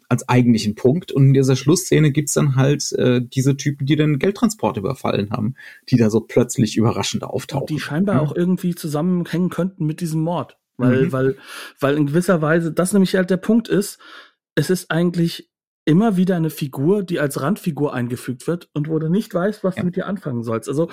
als 0.09 0.29
eigentlichen 0.29 0.75
Punkt. 0.75 1.13
Und 1.13 1.29
in 1.29 1.35
dieser 1.35 1.57
Schlussszene 1.57 2.13
gibt's 2.13 2.35
dann 2.35 2.57
halt 2.57 2.93
äh, 2.93 3.21
diese 3.23 3.57
Typen, 3.57 3.87
die 3.87 3.97
den 3.97 4.19
Geldtransport 4.19 4.77
überfallen 4.77 5.31
haben, 5.31 5.55
die 5.89 5.97
da 5.97 6.11
so 6.11 6.21
plötzlich 6.21 6.77
überraschend 6.77 7.25
auftauchen. 7.25 7.63
Und 7.63 7.71
die 7.71 7.81
scheinbar 7.81 8.17
ja. 8.17 8.21
auch 8.23 8.35
irgendwie 8.35 8.75
zusammenhängen 8.75 9.51
könnten 9.51 9.87
mit 9.87 10.01
diesem 10.01 10.21
Mord. 10.23 10.57
Weil, 10.77 11.07
mhm. 11.07 11.13
weil, 11.13 11.37
weil 11.79 11.97
in 11.97 12.07
gewisser 12.07 12.41
Weise 12.41 12.73
das 12.73 12.93
nämlich 12.93 13.15
halt 13.15 13.31
der 13.31 13.37
Punkt 13.37 13.69
ist, 13.69 13.99
es 14.55 14.71
ist 14.71 14.91
eigentlich 14.91 15.50
immer 15.91 16.17
wieder 16.17 16.37
eine 16.37 16.51
Figur, 16.51 17.03
die 17.03 17.19
als 17.19 17.41
Randfigur 17.41 17.93
eingefügt 17.93 18.47
wird 18.47 18.71
und 18.75 18.89
wo 18.89 19.01
du 19.01 19.09
nicht 19.09 19.35
weißt, 19.35 19.65
was 19.65 19.75
ja. 19.75 19.83
du 19.83 19.87
mit 19.87 19.97
ihr 19.97 20.07
anfangen 20.07 20.45
sollst. 20.45 20.69
Also, 20.69 20.89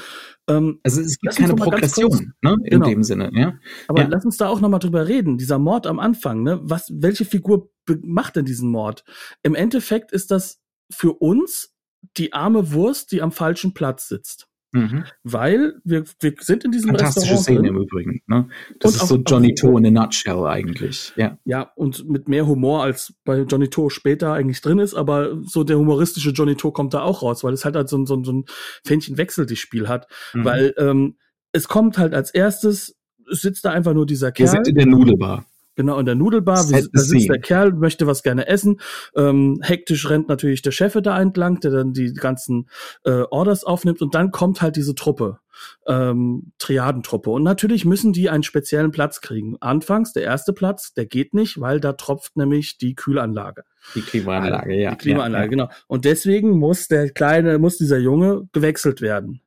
ähm, 0.50 0.80
also 0.84 1.02
es 1.02 1.20
gibt 1.20 1.36
keine 1.36 1.54
Progression 1.54 2.34
ne, 2.42 2.56
in 2.64 2.72
genau. 2.72 2.88
dem 2.88 3.04
Sinne. 3.04 3.30
Ja? 3.32 3.60
Aber 3.88 4.02
ja. 4.02 4.08
lass 4.08 4.26
uns 4.26 4.38
da 4.38 4.48
auch 4.48 4.60
nochmal 4.60 4.80
drüber 4.80 5.08
reden. 5.08 5.38
Dieser 5.38 5.60
Mord 5.60 5.86
am 5.86 6.00
Anfang, 6.00 6.42
ne? 6.42 6.60
Was, 6.64 6.92
welche 6.92 7.26
Figur 7.26 7.70
macht 8.02 8.38
denn 8.38 8.46
diesen 8.46 8.72
Mord? 8.72 9.04
Im 9.44 9.54
Endeffekt 9.54 10.12
ist 10.12 10.32
das 10.32 10.64
für 10.92 11.14
uns 11.14 11.76
die 12.18 12.34
arme 12.34 12.72
Wurst, 12.72 13.12
die 13.12 13.22
am 13.22 13.32
falschen 13.32 13.76
Platz 13.76 14.08
sitzt. 14.08 14.47
Mhm. 14.72 15.06
Weil 15.24 15.76
wir, 15.84 16.04
wir 16.20 16.34
sind 16.40 16.66
in 16.66 16.72
diesem 16.72 16.90
Fantastische 16.90 17.34
Restaurant. 17.34 17.62
Szene 17.64 17.68
im 17.70 17.82
Übrigen. 17.82 18.22
Ne? 18.28 18.50
Das 18.80 18.92
und 18.92 18.96
ist 18.96 19.04
auch, 19.04 19.08
so 19.08 19.16
Johnny 19.18 19.56
To 19.56 19.78
in 19.78 19.86
a 19.86 19.92
nutshell 19.92 20.46
eigentlich. 20.46 21.14
Ja. 21.16 21.38
ja, 21.46 21.72
und 21.76 22.08
mit 22.10 22.28
mehr 22.28 22.48
Humor 22.48 22.84
als 22.84 23.14
bei 23.24 23.40
Johnny 23.42 23.70
To 23.70 23.90
später 23.90 24.34
eigentlich 24.34 24.62
drin 24.62 24.80
ist, 24.80 24.94
aber 24.94 25.38
so 25.44 25.64
der 25.64 25.78
humoristische 25.78 26.32
Johnny 26.32 26.56
To 26.56 26.72
kommt 26.72 26.94
da 26.94 27.02
auch 27.02 27.22
raus, 27.22 27.44
weil 27.44 27.54
es 27.54 27.64
halt, 27.66 27.76
halt 27.76 27.90
so, 27.90 28.06
so, 28.06 28.24
so 28.24 28.34
ein 28.34 28.46
Fähnchen-Wechsel-Spiel 28.86 29.88
hat. 29.88 30.08
Mhm. 30.34 30.46
Weil 30.46 30.74
ähm, 30.78 31.18
es 31.54 31.68
kommt 31.68 31.98
halt 31.98 32.14
als 32.14 32.32
erstes, 32.32 32.98
sitzt 33.30 33.66
da 33.66 33.72
einfach 33.72 33.94
nur 33.94 34.06
dieser 34.06 34.32
Kerl. 34.32 34.48
Wir 34.48 34.52
sind 34.52 34.68
in 34.68 34.76
der 34.76 34.86
Nudelbar. 34.86 35.46
Genau, 35.78 36.00
in 36.00 36.08
der 36.08 36.16
Nudelbar, 36.16 36.56
da 36.56 36.64
sitzt 36.64 37.30
der 37.30 37.40
Kerl, 37.40 37.72
möchte 37.72 38.08
was 38.08 38.24
gerne 38.24 38.48
essen. 38.48 38.80
Ähm, 39.16 39.60
hektisch 39.62 40.10
rennt 40.10 40.28
natürlich 40.28 40.64
der 40.64 40.72
Chef 40.72 40.98
da 41.04 41.22
entlang, 41.22 41.60
der 41.60 41.70
dann 41.70 41.94
die 41.94 42.14
ganzen 42.14 42.68
äh, 43.06 43.22
Orders 43.30 43.64
aufnimmt 43.64 44.02
und 44.02 44.16
dann 44.16 44.32
kommt 44.32 44.64
halt 44.64 44.76
diese 44.76 44.96
Truppe, 44.96 45.38
ähm, 45.86 46.52
Triadentruppe. 46.58 47.30
Und 47.30 47.44
natürlich 47.44 47.86
müssen 47.86 48.12
die 48.12 48.28
einen 48.32 48.42
speziellen 48.42 48.90
Platz 48.90 49.22
kriegen. 49.22 49.58
Anfangs, 49.60 50.14
der 50.14 50.24
erste 50.24 50.52
Platz, 50.52 50.96
der 50.96 51.06
geht 51.06 51.36
nicht, 51.36 51.62
weil 51.62 51.80
da 51.80 51.94
tropft 51.94 52.38
nämlich 52.38 52.80
die 52.80 52.96
Kühlanlage. 52.96 53.64
Die 53.94 54.02
Klimaanlage, 54.02 54.76
ja. 54.76 54.90
Die 54.90 54.98
Klimaanlage, 54.98 55.44
ja, 55.44 55.50
genau. 55.50 55.70
Und 55.86 56.06
deswegen 56.06 56.58
muss 56.58 56.88
der 56.88 57.12
kleine, 57.12 57.60
muss 57.60 57.78
dieser 57.78 58.00
Junge 58.00 58.50
gewechselt 58.52 59.02
werden. 59.02 59.42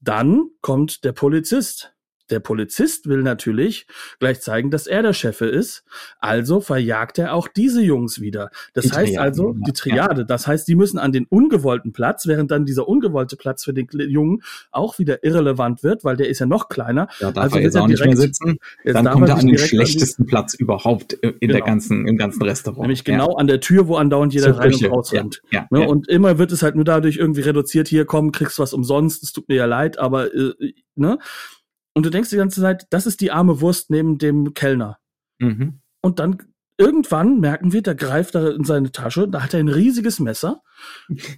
Dann 0.00 0.44
kommt 0.60 1.02
der 1.02 1.12
Polizist 1.12 1.91
der 2.32 2.40
Polizist 2.40 3.08
will 3.08 3.22
natürlich 3.22 3.86
gleich 4.18 4.40
zeigen, 4.40 4.70
dass 4.70 4.86
er 4.86 5.02
der 5.02 5.12
Chefe 5.12 5.46
ist. 5.46 5.84
Also 6.18 6.60
verjagt 6.60 7.18
er 7.18 7.34
auch 7.34 7.46
diese 7.46 7.82
Jungs 7.82 8.20
wieder. 8.20 8.50
Das 8.72 8.86
die 8.86 8.92
heißt 8.92 9.12
Triaden, 9.12 9.18
also, 9.18 9.54
die 9.66 9.72
Triade. 9.72 10.22
Ja. 10.22 10.26
Das 10.26 10.46
heißt, 10.46 10.66
die 10.66 10.74
müssen 10.74 10.98
an 10.98 11.12
den 11.12 11.26
ungewollten 11.26 11.92
Platz, 11.92 12.26
während 12.26 12.50
dann 12.50 12.64
dieser 12.64 12.88
ungewollte 12.88 13.36
Platz 13.36 13.64
für 13.64 13.74
den 13.74 13.86
Jungen 13.92 14.42
auch 14.70 14.98
wieder 14.98 15.22
irrelevant 15.22 15.82
wird, 15.82 16.04
weil 16.04 16.16
der 16.16 16.28
ist 16.28 16.38
ja 16.38 16.46
noch 16.46 16.68
kleiner. 16.68 17.08
Ja, 17.20 17.30
darf 17.30 17.44
also 17.44 17.56
er 17.56 17.62
jetzt 17.62 17.76
auch 17.76 17.86
nicht 17.86 18.04
mehr 18.04 18.16
sitzen. 18.16 18.58
Dann 18.84 19.06
kommt 19.06 19.28
er 19.28 19.36
an 19.36 19.46
den 19.46 19.58
schlechtesten 19.58 20.26
Platz 20.26 20.54
überhaupt 20.54 21.12
in 21.12 21.34
genau. 21.40 21.52
der 21.52 21.62
ganzen, 21.62 22.08
im 22.08 22.16
ganzen 22.16 22.42
Restaurant. 22.42 22.80
Nämlich 22.80 23.04
genau 23.04 23.32
ja. 23.32 23.36
an 23.36 23.46
der 23.46 23.60
Tür, 23.60 23.88
wo 23.88 23.96
andauernd 23.96 24.32
jeder 24.32 24.56
rein 24.56 24.72
und 24.72 24.84
raus 24.86 25.12
rennt. 25.12 25.42
Ja, 25.50 25.66
ne? 25.70 25.86
Und 25.86 26.08
immer 26.08 26.38
wird 26.38 26.52
es 26.52 26.62
halt 26.62 26.74
nur 26.74 26.84
dadurch 26.84 27.16
irgendwie 27.16 27.42
reduziert, 27.42 27.88
hier 27.88 28.06
komm, 28.06 28.32
kriegst 28.32 28.58
was 28.58 28.72
umsonst, 28.72 29.22
es 29.22 29.32
tut 29.32 29.48
mir 29.48 29.56
ja 29.56 29.66
leid, 29.66 29.98
aber 29.98 30.34
äh, 30.34 30.52
ne? 30.94 31.18
Und 31.94 32.06
du 32.06 32.10
denkst 32.10 32.30
die 32.30 32.36
ganze 32.36 32.60
Zeit, 32.60 32.86
das 32.90 33.06
ist 33.06 33.20
die 33.20 33.30
arme 33.30 33.60
Wurst 33.60 33.90
neben 33.90 34.18
dem 34.18 34.54
Kellner. 34.54 34.98
Mhm. 35.38 35.80
Und 36.00 36.18
dann 36.18 36.38
irgendwann 36.78 37.40
merken 37.40 37.72
wir, 37.72 37.82
der 37.82 37.94
greift 37.94 38.34
da 38.34 38.50
in 38.50 38.64
seine 38.64 38.92
Tasche, 38.92 39.28
da 39.28 39.42
hat 39.42 39.54
er 39.54 39.60
ein 39.60 39.68
riesiges 39.68 40.18
Messer 40.20 40.62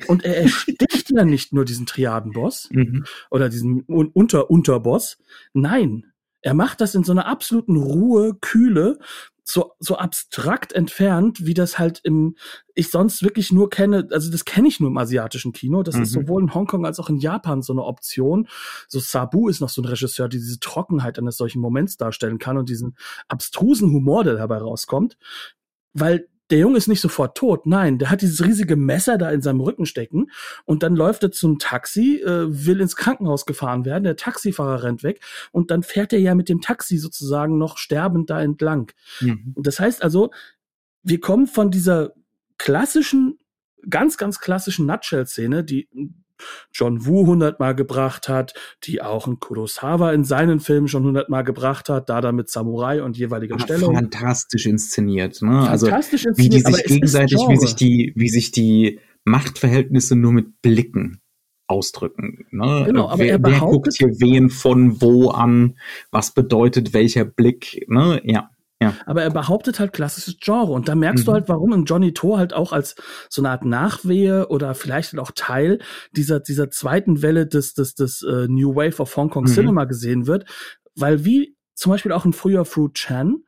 und 0.07 0.25
er 0.25 0.39
ersticht 0.39 1.11
ja 1.11 1.25
nicht 1.25 1.53
nur 1.53 1.65
diesen 1.65 1.87
Triadenboss 1.87 2.69
mhm. 2.71 3.05
oder 3.31 3.49
diesen 3.49 3.83
Unter-Unterboss. 3.83 5.19
Nein, 5.53 6.13
er 6.41 6.55
macht 6.55 6.81
das 6.81 6.95
in 6.95 7.05
so 7.05 7.13
einer 7.13 7.27
absoluten 7.27 7.77
Ruhe, 7.77 8.37
Kühle, 8.41 8.99
so, 9.45 9.73
so 9.79 9.97
abstrakt 9.97 10.73
entfernt, 10.73 11.45
wie 11.45 11.55
das 11.55 11.79
halt 11.79 12.01
im, 12.03 12.37
ich 12.75 12.91
sonst 12.91 13.23
wirklich 13.23 13.53
nur 13.53 13.69
kenne, 13.69 14.09
also 14.11 14.31
das 14.31 14.47
kenne 14.47 14.69
ich 14.69 14.81
nur 14.81 14.89
im 14.89 14.97
asiatischen 14.97 15.53
Kino. 15.53 15.83
Das 15.83 15.97
mhm. 15.97 16.03
ist 16.03 16.13
sowohl 16.13 16.43
in 16.43 16.55
Hongkong 16.55 16.87
als 16.87 16.99
auch 16.99 17.11
in 17.11 17.19
Japan 17.19 17.61
so 17.61 17.75
eine 17.75 17.85
Option. 17.85 18.49
So 18.89 18.99
Sabu 18.99 19.49
ist 19.49 19.61
noch 19.61 19.69
so 19.69 19.83
ein 19.83 19.85
Regisseur, 19.85 20.29
der 20.29 20.41
diese 20.41 20.59
Trockenheit 20.61 21.19
eines 21.19 21.37
solchen 21.37 21.61
Moments 21.61 21.99
darstellen 21.99 22.39
kann 22.39 22.57
und 22.57 22.71
diesen 22.71 22.97
abstrusen 23.29 23.93
Humor, 23.93 24.25
der 24.25 24.35
dabei 24.35 24.57
rauskommt. 24.59 25.19
Weil 25.93 26.27
der 26.51 26.59
Junge 26.59 26.77
ist 26.77 26.89
nicht 26.89 27.01
sofort 27.01 27.37
tot. 27.37 27.67
Nein, 27.67 27.99
der 27.99 28.11
hat 28.11 28.23
dieses 28.23 28.45
riesige 28.45 28.77
Messer 28.77 29.17
da 29.17 29.31
in 29.31 29.41
seinem 29.41 29.61
Rücken 29.61 29.87
stecken 29.87 30.31
und 30.65 30.83
dann 30.83 30.95
läuft 30.95 31.23
er 31.23 31.33
zum 31.33 31.59
Taxi, 31.59 32.21
äh, 32.21 32.47
will 32.49 32.81
ins 32.81 32.97
Krankenhaus 32.97 33.47
gefahren 33.47 33.85
werden. 33.85 34.05
Der 34.05 34.17
Taxifahrer 34.17 34.83
rennt 34.83 35.03
weg 35.03 35.21
und 35.53 35.71
dann 35.71 35.83
fährt 35.83 36.13
er 36.13 36.21
ja 36.21 36.35
mit 36.35 36.49
dem 36.49 36.61
Taxi 36.61 36.99
sozusagen 36.99 37.57
noch 37.57 37.79
sterbend 37.79 38.29
da 38.31 38.43
entlang. 38.43 38.93
Mhm. 39.21 39.55
Das 39.57 39.81
heißt 39.81 40.03
also, 40.03 40.31
wir 41.03 41.21
kommen 41.21 41.47
von 41.47 41.71
dieser 41.71 42.13
klassischen, 42.59 43.39
ganz, 43.89 44.19
ganz 44.19 44.39
klassischen 44.39 44.87
Nutshell-Szene, 44.87 45.65
die 45.65 45.89
John 46.73 47.07
Woo 47.07 47.27
hundertmal 47.27 47.75
gebracht 47.75 48.29
hat, 48.29 48.55
die 48.85 49.03
auch 49.03 49.27
ein 49.27 49.39
Kurosawa 49.41 50.13
in 50.13 50.25
seinen 50.25 50.61
Filmen 50.61 50.89
schon 50.89 51.05
hundertmal 51.05 51.45
gebracht 51.45 51.89
hat, 51.89 52.09
da 52.09 52.21
dann 52.21 52.37
mit 52.37 52.51
Samurai 52.51 53.03
und 53.03 53.17
jeweiliger 53.17 53.59
Stellung. 53.59 53.95
Fantastisch 53.95 54.67
inszeniert, 54.67 55.43
ne? 55.43 55.69
Also 55.69 55.87
Fantastisch 55.87 56.27
inszeniert, 56.27 56.55
wie 56.55 56.71
die 56.71 56.73
sich 56.73 56.85
gegenseitig, 56.85 57.39
wie 57.49 57.57
sich 57.57 57.75
die, 57.77 58.13
wie 58.17 58.29
sich 58.29 58.51
die 58.51 59.01
Machtverhältnisse 59.25 60.17
nur 60.17 60.33
mit 60.33 60.61
Blicken 60.63 61.21
ausdrücken. 61.67 62.47
Ne? 62.51 62.85
Genau, 62.87 63.09
aber 63.09 63.23
wer, 63.23 63.33
er 63.33 63.43
wer 63.43 63.61
guckt 63.61 63.95
hier 63.97 64.09
wen 64.21 64.51
von 64.51 65.01
wo 65.01 65.31
an? 65.31 65.79
Was 66.11 66.33
bedeutet 66.33 66.93
welcher 66.93 67.25
Blick? 67.25 67.85
Ne? 67.89 68.21
Ja. 68.25 68.51
Ja. 68.85 68.97
Aber 69.07 69.23
er 69.23 69.31
behauptet 69.31 69.81
halt 69.81 69.93
klassisches 69.93 70.37
Genre. 70.41 70.73
Und 70.73 70.89
da 70.89 70.95
merkst 70.95 71.25
mhm. 71.25 71.27
du 71.27 71.33
halt, 71.33 71.49
warum 71.49 71.73
in 71.73 71.85
Johnny 71.85 72.13
To 72.13 72.39
halt 72.39 72.53
auch 72.53 72.73
als 72.73 72.95
so 73.29 73.43
eine 73.43 73.51
Art 73.51 73.65
Nachwehe 73.65 74.49
oder 74.49 74.75
vielleicht 74.75 75.13
halt 75.13 75.21
auch 75.21 75.33
Teil 75.35 75.81
dieser, 76.13 76.41
dieser 76.41 76.71
zweiten 76.71 77.23
Welle 77.23 77.47
des, 77.47 77.75
des, 77.75 77.95
des 77.95 78.23
uh, 78.23 78.47
New 78.49 78.75
Wave 78.75 79.01
of 79.01 79.17
Hong 79.17 79.31
Kong 79.31 79.45
mhm. 79.45 79.49
Cinema 79.49 79.85
gesehen 79.85 80.27
wird. 80.27 80.49
Weil 80.95 81.25
wie 81.25 81.57
zum 81.75 81.91
Beispiel 81.91 82.13
auch 82.13 82.25
ein 82.25 82.33
früher 82.33 82.65
Fruit 82.65 82.95
Chan, 82.95 83.43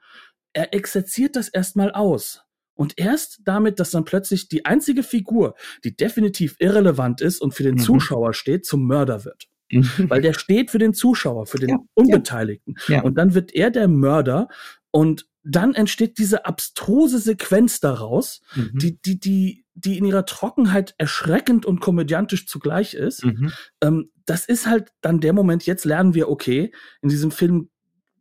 er 0.52 0.74
exerziert 0.74 1.36
das 1.36 1.48
erstmal 1.48 1.92
aus. 1.92 2.42
Und 2.74 2.98
erst 2.98 3.40
damit, 3.44 3.80
dass 3.80 3.90
dann 3.90 4.04
plötzlich 4.04 4.48
die 4.48 4.66
einzige 4.66 5.02
Figur, 5.02 5.54
die 5.84 5.96
definitiv 5.96 6.56
irrelevant 6.58 7.22
ist 7.22 7.40
und 7.40 7.54
für 7.54 7.62
den 7.62 7.76
mhm. 7.76 7.80
Zuschauer 7.80 8.34
steht, 8.34 8.66
zum 8.66 8.86
Mörder 8.86 9.24
wird. 9.24 9.48
Weil 9.98 10.20
der 10.20 10.34
steht 10.34 10.70
für 10.70 10.78
den 10.78 10.94
Zuschauer, 10.94 11.46
für 11.46 11.58
den 11.58 11.70
ja, 11.70 11.78
Unbeteiligten. 11.94 12.76
Ja. 12.88 13.02
Und 13.02 13.16
dann 13.16 13.34
wird 13.34 13.54
er 13.54 13.70
der 13.70 13.88
Mörder 13.88 14.48
und 14.96 15.26
dann 15.42 15.74
entsteht 15.74 16.16
diese 16.16 16.46
abstruse 16.46 17.18
Sequenz 17.18 17.80
daraus, 17.80 18.40
mhm. 18.54 18.78
die, 18.78 18.98
die, 18.98 19.20
die, 19.20 19.66
die 19.74 19.98
in 19.98 20.06
ihrer 20.06 20.24
Trockenheit 20.24 20.94
erschreckend 20.96 21.66
und 21.66 21.80
komödiantisch 21.80 22.46
zugleich 22.46 22.94
ist. 22.94 23.22
Mhm. 23.22 23.52
Ähm, 23.82 24.10
das 24.24 24.46
ist 24.46 24.66
halt 24.66 24.92
dann 25.02 25.20
der 25.20 25.34
Moment, 25.34 25.66
jetzt 25.66 25.84
lernen 25.84 26.14
wir, 26.14 26.30
okay, 26.30 26.72
in 27.02 27.10
diesem 27.10 27.30
Film 27.30 27.68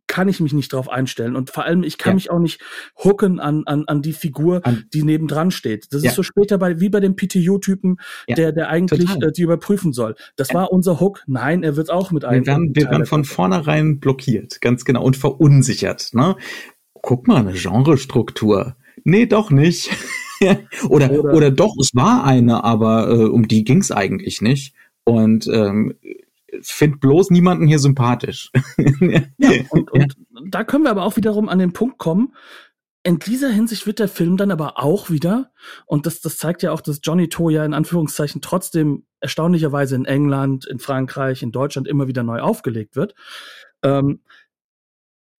kann 0.06 0.28
ich 0.28 0.40
mich 0.40 0.52
nicht 0.52 0.72
drauf 0.72 0.88
einstellen. 0.88 1.36
Und 1.36 1.50
vor 1.50 1.64
allem, 1.64 1.82
ich 1.82 1.98
kann 1.98 2.12
ja. 2.12 2.14
mich 2.14 2.30
auch 2.30 2.38
nicht 2.38 2.60
hooken 3.02 3.40
an, 3.40 3.64
an, 3.66 3.84
an 3.86 4.02
die 4.02 4.12
Figur, 4.12 4.60
an, 4.64 4.84
die 4.92 5.02
nebendran 5.02 5.50
steht. 5.50 5.92
Das 5.92 6.02
ja. 6.02 6.10
ist 6.10 6.16
so 6.16 6.22
später 6.22 6.58
bei, 6.58 6.80
wie 6.80 6.88
bei 6.88 7.00
dem 7.00 7.16
PTU-Typen, 7.16 7.98
ja. 8.28 8.36
der, 8.36 8.52
der 8.52 8.68
eigentlich 8.68 9.10
äh, 9.22 9.32
die 9.32 9.42
überprüfen 9.42 9.92
soll. 9.92 10.14
Das 10.36 10.54
war 10.54 10.72
unser 10.72 11.00
Hook. 11.00 11.22
Nein, 11.26 11.62
er 11.62 11.76
wird 11.76 11.90
auch 11.90 12.10
mit 12.10 12.24
einem. 12.24 12.46
Wir 12.46 12.52
werden, 12.52 12.74
wir 12.74 12.90
werden 12.90 13.06
von 13.06 13.24
vornherein 13.24 13.98
blockiert, 14.00 14.60
ganz 14.60 14.84
genau, 14.84 15.02
und 15.02 15.16
verunsichert. 15.16 16.10
Ne? 16.12 16.36
Guck 17.02 17.26
mal, 17.26 17.38
eine 17.38 17.52
Genrestruktur. 17.52 18.76
Nee, 19.04 19.26
doch 19.26 19.50
nicht. 19.50 19.90
oder, 20.88 21.10
oder, 21.10 21.34
oder 21.34 21.50
doch, 21.50 21.74
es 21.80 21.94
war 21.94 22.24
eine, 22.24 22.64
aber 22.64 23.08
äh, 23.10 23.24
um 23.24 23.48
die 23.48 23.64
ging's 23.64 23.90
eigentlich 23.90 24.40
nicht. 24.40 24.74
Und 25.04 25.46
ähm, 25.46 25.94
find 26.62 27.00
bloß 27.00 27.30
niemanden 27.30 27.66
hier 27.66 27.78
sympathisch. 27.78 28.50
ja, 29.38 29.50
und, 29.70 29.90
und 29.90 30.16
da 30.50 30.64
können 30.64 30.84
wir 30.84 30.90
aber 30.90 31.04
auch 31.04 31.16
wiederum 31.16 31.48
an 31.48 31.58
den 31.58 31.72
Punkt 31.72 31.98
kommen. 31.98 32.34
In 33.02 33.18
dieser 33.18 33.50
Hinsicht 33.50 33.86
wird 33.86 34.00
der 34.00 34.08
Film 34.08 34.36
dann 34.36 34.50
aber 34.50 34.82
auch 34.82 35.10
wieder, 35.10 35.52
und 35.86 36.06
das, 36.06 36.20
das 36.20 36.38
zeigt 36.38 36.62
ja 36.62 36.72
auch, 36.72 36.80
dass 36.80 37.00
Johnny 37.02 37.28
To 37.28 37.50
ja 37.50 37.64
in 37.64 37.74
Anführungszeichen 37.74 38.42
trotzdem 38.42 39.06
erstaunlicherweise 39.20 39.94
in 39.94 40.06
England, 40.06 40.66
in 40.66 40.78
Frankreich, 40.78 41.42
in 41.42 41.52
Deutschland 41.52 41.86
immer 41.86 42.08
wieder 42.08 42.22
neu 42.24 42.40
aufgelegt 42.40 42.96
wird. 42.96 43.14
Ähm, 43.82 44.22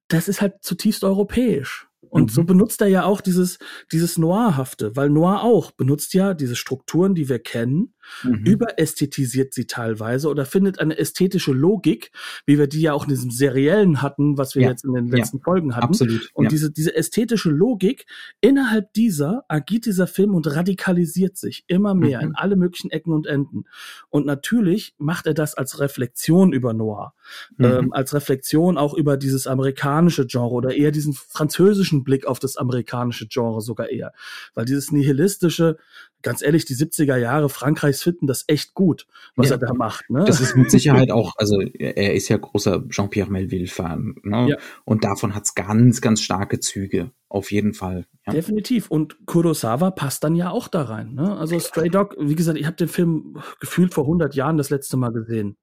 das 0.08 0.28
ist 0.28 0.40
halt 0.40 0.62
zutiefst 0.62 1.02
europäisch. 1.02 1.88
Und 2.08 2.30
mhm. 2.30 2.34
so 2.34 2.44
benutzt 2.44 2.80
er 2.80 2.88
ja 2.88 3.04
auch 3.04 3.20
dieses, 3.20 3.58
dieses 3.90 4.16
Noirhafte, 4.16 4.94
weil 4.94 5.10
Noir 5.10 5.42
auch 5.42 5.72
benutzt 5.72 6.14
ja 6.14 6.34
diese 6.34 6.56
Strukturen, 6.56 7.14
die 7.14 7.28
wir 7.28 7.40
kennen, 7.40 7.94
mhm. 8.22 8.44
überästhetisiert 8.44 9.54
sie 9.54 9.66
teilweise 9.66 10.28
oder 10.28 10.44
findet 10.44 10.78
eine 10.78 10.98
ästhetische 10.98 11.52
Logik, 11.52 12.10
wie 12.44 12.58
wir 12.58 12.66
die 12.66 12.80
ja 12.80 12.92
auch 12.92 13.04
in 13.04 13.10
diesem 13.10 13.30
Seriellen 13.30 14.02
hatten, 14.02 14.38
was 14.38 14.54
wir 14.54 14.62
ja. 14.62 14.70
jetzt 14.70 14.84
in 14.84 14.94
den 14.94 15.08
letzten 15.08 15.38
ja. 15.38 15.44
Folgen 15.44 15.76
hatten. 15.76 15.86
Absolut. 15.86 16.30
Und 16.34 16.44
ja. 16.44 16.50
diese, 16.50 16.70
diese 16.70 16.94
ästhetische 16.94 17.50
Logik, 17.50 18.06
innerhalb 18.40 18.92
dieser 18.92 19.44
agiert 19.48 19.86
dieser 19.86 20.06
Film 20.06 20.34
und 20.34 20.46
radikalisiert 20.46 21.36
sich 21.36 21.64
immer 21.66 21.94
mehr 21.94 22.20
mhm. 22.20 22.28
in 22.28 22.34
alle 22.34 22.56
möglichen 22.56 22.90
Ecken 22.90 23.12
und 23.12 23.26
Enden. 23.26 23.64
Und 24.08 24.26
natürlich 24.26 24.94
macht 24.98 25.26
er 25.26 25.34
das 25.34 25.54
als 25.54 25.80
Reflexion 25.80 26.52
über 26.52 26.72
Noir, 26.72 27.14
mhm. 27.56 27.64
ähm, 27.64 27.92
als 27.92 28.14
Reflexion 28.14 28.78
auch 28.78 28.94
über 28.94 29.16
dieses 29.16 29.46
amerikanische 29.46 30.26
Genre 30.26 30.54
oder 30.54 30.74
eher 30.74 30.90
diesen 30.90 31.12
französischen 31.12 32.04
Blick 32.04 32.26
auf 32.26 32.38
das 32.38 32.56
amerikanische 32.56 33.26
Genre 33.28 33.60
sogar 33.60 33.88
eher. 33.90 34.12
Weil 34.54 34.64
dieses 34.64 34.92
nihilistische, 34.92 35.76
ganz 36.22 36.42
ehrlich, 36.42 36.64
die 36.64 36.74
70er 36.74 37.16
Jahre 37.16 37.48
Frankreichs 37.48 38.02
finden 38.02 38.26
das 38.26 38.44
echt 38.46 38.74
gut, 38.74 39.06
was 39.36 39.50
ja, 39.50 39.56
er 39.56 39.58
da 39.58 39.74
macht. 39.74 40.10
Ne? 40.10 40.24
Das 40.24 40.40
ist 40.40 40.56
mit 40.56 40.70
Sicherheit 40.70 41.10
auch, 41.10 41.34
also 41.36 41.60
er 41.60 42.14
ist 42.14 42.28
ja 42.28 42.36
großer 42.36 42.88
Jean-Pierre 42.88 43.30
Melville-Fan. 43.30 44.16
Ne? 44.22 44.50
Ja. 44.50 44.56
Und 44.84 45.04
davon 45.04 45.34
hat's 45.34 45.54
ganz, 45.54 46.00
ganz 46.00 46.20
starke 46.20 46.60
Züge. 46.60 47.10
Auf 47.28 47.50
jeden 47.50 47.74
Fall. 47.74 48.06
Ja. 48.26 48.32
Definitiv. 48.32 48.90
Und 48.90 49.26
Kurosawa 49.26 49.90
passt 49.90 50.24
dann 50.24 50.36
ja 50.36 50.50
auch 50.50 50.68
da 50.68 50.82
rein. 50.82 51.14
Ne? 51.14 51.36
Also 51.36 51.58
Stray 51.58 51.90
Dog, 51.90 52.16
wie 52.18 52.36
gesagt, 52.36 52.58
ich 52.58 52.66
habe 52.66 52.76
den 52.76 52.88
Film 52.88 53.38
gefühlt 53.60 53.94
vor 53.94 54.04
100 54.04 54.34
Jahren 54.34 54.56
das 54.56 54.70
letzte 54.70 54.96
Mal 54.96 55.12
gesehen. 55.12 55.56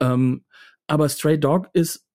Ähm, 0.00 0.44
aber 0.86 1.08
Stray 1.08 1.38
Dog 1.38 1.68
ist 1.72 2.06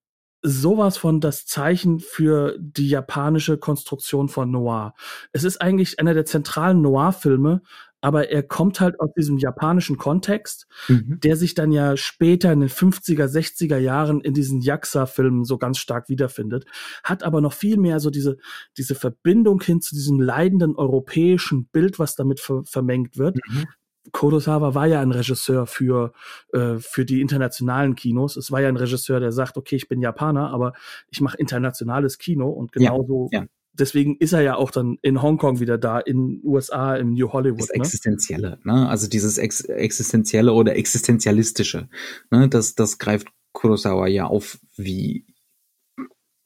sowas 0.46 0.96
von 0.96 1.20
das 1.20 1.44
Zeichen 1.44 1.98
für 1.98 2.56
die 2.60 2.88
japanische 2.88 3.58
Konstruktion 3.58 4.28
von 4.28 4.50
Noir. 4.50 4.94
Es 5.32 5.42
ist 5.42 5.60
eigentlich 5.60 5.98
einer 5.98 6.14
der 6.14 6.24
zentralen 6.24 6.82
Noir-Filme, 6.82 7.62
aber 8.00 8.30
er 8.30 8.44
kommt 8.44 8.78
halt 8.80 9.00
aus 9.00 9.10
diesem 9.16 9.38
japanischen 9.38 9.96
Kontext, 9.96 10.68
mhm. 10.86 11.18
der 11.24 11.36
sich 11.36 11.54
dann 11.54 11.72
ja 11.72 11.96
später 11.96 12.52
in 12.52 12.60
den 12.60 12.68
50er, 12.68 13.26
60er 13.26 13.78
Jahren 13.78 14.20
in 14.20 14.34
diesen 14.34 14.60
Yakuza-Filmen 14.60 15.44
so 15.44 15.58
ganz 15.58 15.78
stark 15.78 16.08
wiederfindet, 16.08 16.66
hat 17.02 17.24
aber 17.24 17.40
noch 17.40 17.52
viel 17.52 17.78
mehr 17.78 17.98
so 17.98 18.10
diese, 18.10 18.36
diese 18.76 18.94
Verbindung 18.94 19.60
hin 19.60 19.80
zu 19.80 19.96
diesem 19.96 20.20
leidenden 20.20 20.76
europäischen 20.76 21.66
Bild, 21.66 21.98
was 21.98 22.14
damit 22.14 22.38
ver 22.38 22.62
vermengt 22.64 23.16
wird, 23.16 23.38
mhm. 23.48 23.66
Kurosawa 24.12 24.74
war 24.74 24.86
ja 24.86 25.00
ein 25.00 25.12
Regisseur 25.12 25.66
für, 25.66 26.12
äh, 26.52 26.78
für 26.78 27.04
die 27.04 27.20
internationalen 27.20 27.94
Kinos. 27.94 28.36
Es 28.36 28.50
war 28.50 28.60
ja 28.60 28.68
ein 28.68 28.76
Regisseur, 28.76 29.20
der 29.20 29.32
sagt, 29.32 29.56
okay, 29.56 29.76
ich 29.76 29.88
bin 29.88 30.00
Japaner, 30.00 30.50
aber 30.50 30.72
ich 31.10 31.20
mache 31.20 31.36
internationales 31.36 32.18
Kino 32.18 32.48
und 32.48 32.72
genauso 32.72 33.28
ja, 33.32 33.40
ja. 33.40 33.46
deswegen 33.72 34.16
ist 34.16 34.32
er 34.32 34.40
ja 34.40 34.56
auch 34.56 34.70
dann 34.70 34.98
in 35.02 35.22
Hongkong 35.22 35.60
wieder 35.60 35.78
da, 35.78 35.98
in 35.98 36.40
USA, 36.44 36.96
im 36.96 37.14
New 37.14 37.32
Hollywood. 37.32 37.60
Das 37.60 37.68
ne? 37.68 37.74
Existenzielle, 37.76 38.58
ne? 38.64 38.88
Also 38.88 39.08
dieses 39.08 39.38
Ex 39.38 39.62
Existenzielle 39.62 40.52
oder 40.52 40.76
Existenzialistische, 40.76 41.88
ne? 42.30 42.48
Das, 42.48 42.74
das 42.74 42.98
greift 42.98 43.28
Kurosawa 43.52 44.06
ja 44.06 44.26
auf 44.26 44.58
wie 44.76 45.24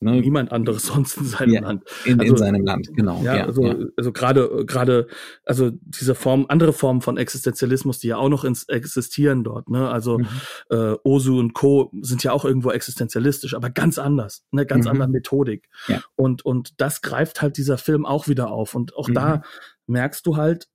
Ne? 0.01 0.21
Niemand 0.21 0.51
anderes 0.51 0.87
sonst 0.87 1.19
in 1.19 1.27
seinem 1.27 1.53
ja, 1.53 1.61
Land. 1.61 1.85
In, 2.07 2.21
also, 2.21 2.33
in 2.33 2.39
seinem 2.39 2.65
Land, 2.65 2.89
genau. 2.95 3.21
Ja, 3.23 3.37
ja 3.37 3.47
also, 3.47 3.65
ja. 3.65 3.77
also 3.97 4.13
gerade, 4.13 4.65
gerade, 4.65 5.07
also 5.45 5.71
diese 5.73 6.15
Form, 6.15 6.47
andere 6.49 6.73
Formen 6.73 7.03
von 7.03 7.19
Existenzialismus, 7.19 7.99
die 7.99 8.09
ja 8.09 8.17
auch 8.17 8.31
noch 8.31 8.45
ins, 8.45 8.65
existieren 8.65 9.45
dort, 9.45 9.69
ne? 9.69 9.91
Also 9.91 10.19
mhm. 10.19 10.27
äh, 10.71 10.95
Osu 11.05 11.39
und 11.39 11.53
Co. 11.53 11.91
sind 12.01 12.25
ja 12.25 12.33
auch 12.33 12.47
irgendwo 12.47 12.71
existenzialistisch, 12.71 13.55
aber 13.55 13.69
ganz 13.69 13.99
anders, 13.99 14.45
ne, 14.53 14.65
ganz 14.65 14.87
mhm. 14.87 14.93
andere 14.93 15.09
Methodik. 15.09 15.69
Ja. 15.87 16.01
Und, 16.17 16.45
und 16.45 16.81
das 16.81 17.03
greift 17.03 17.43
halt 17.43 17.59
dieser 17.59 17.77
Film 17.77 18.07
auch 18.07 18.27
wieder 18.27 18.51
auf. 18.51 18.75
Und 18.75 18.97
auch 18.97 19.09
mhm. 19.09 19.15
da 19.15 19.43
merkst 19.87 20.27
du 20.27 20.37
halt, 20.37 20.69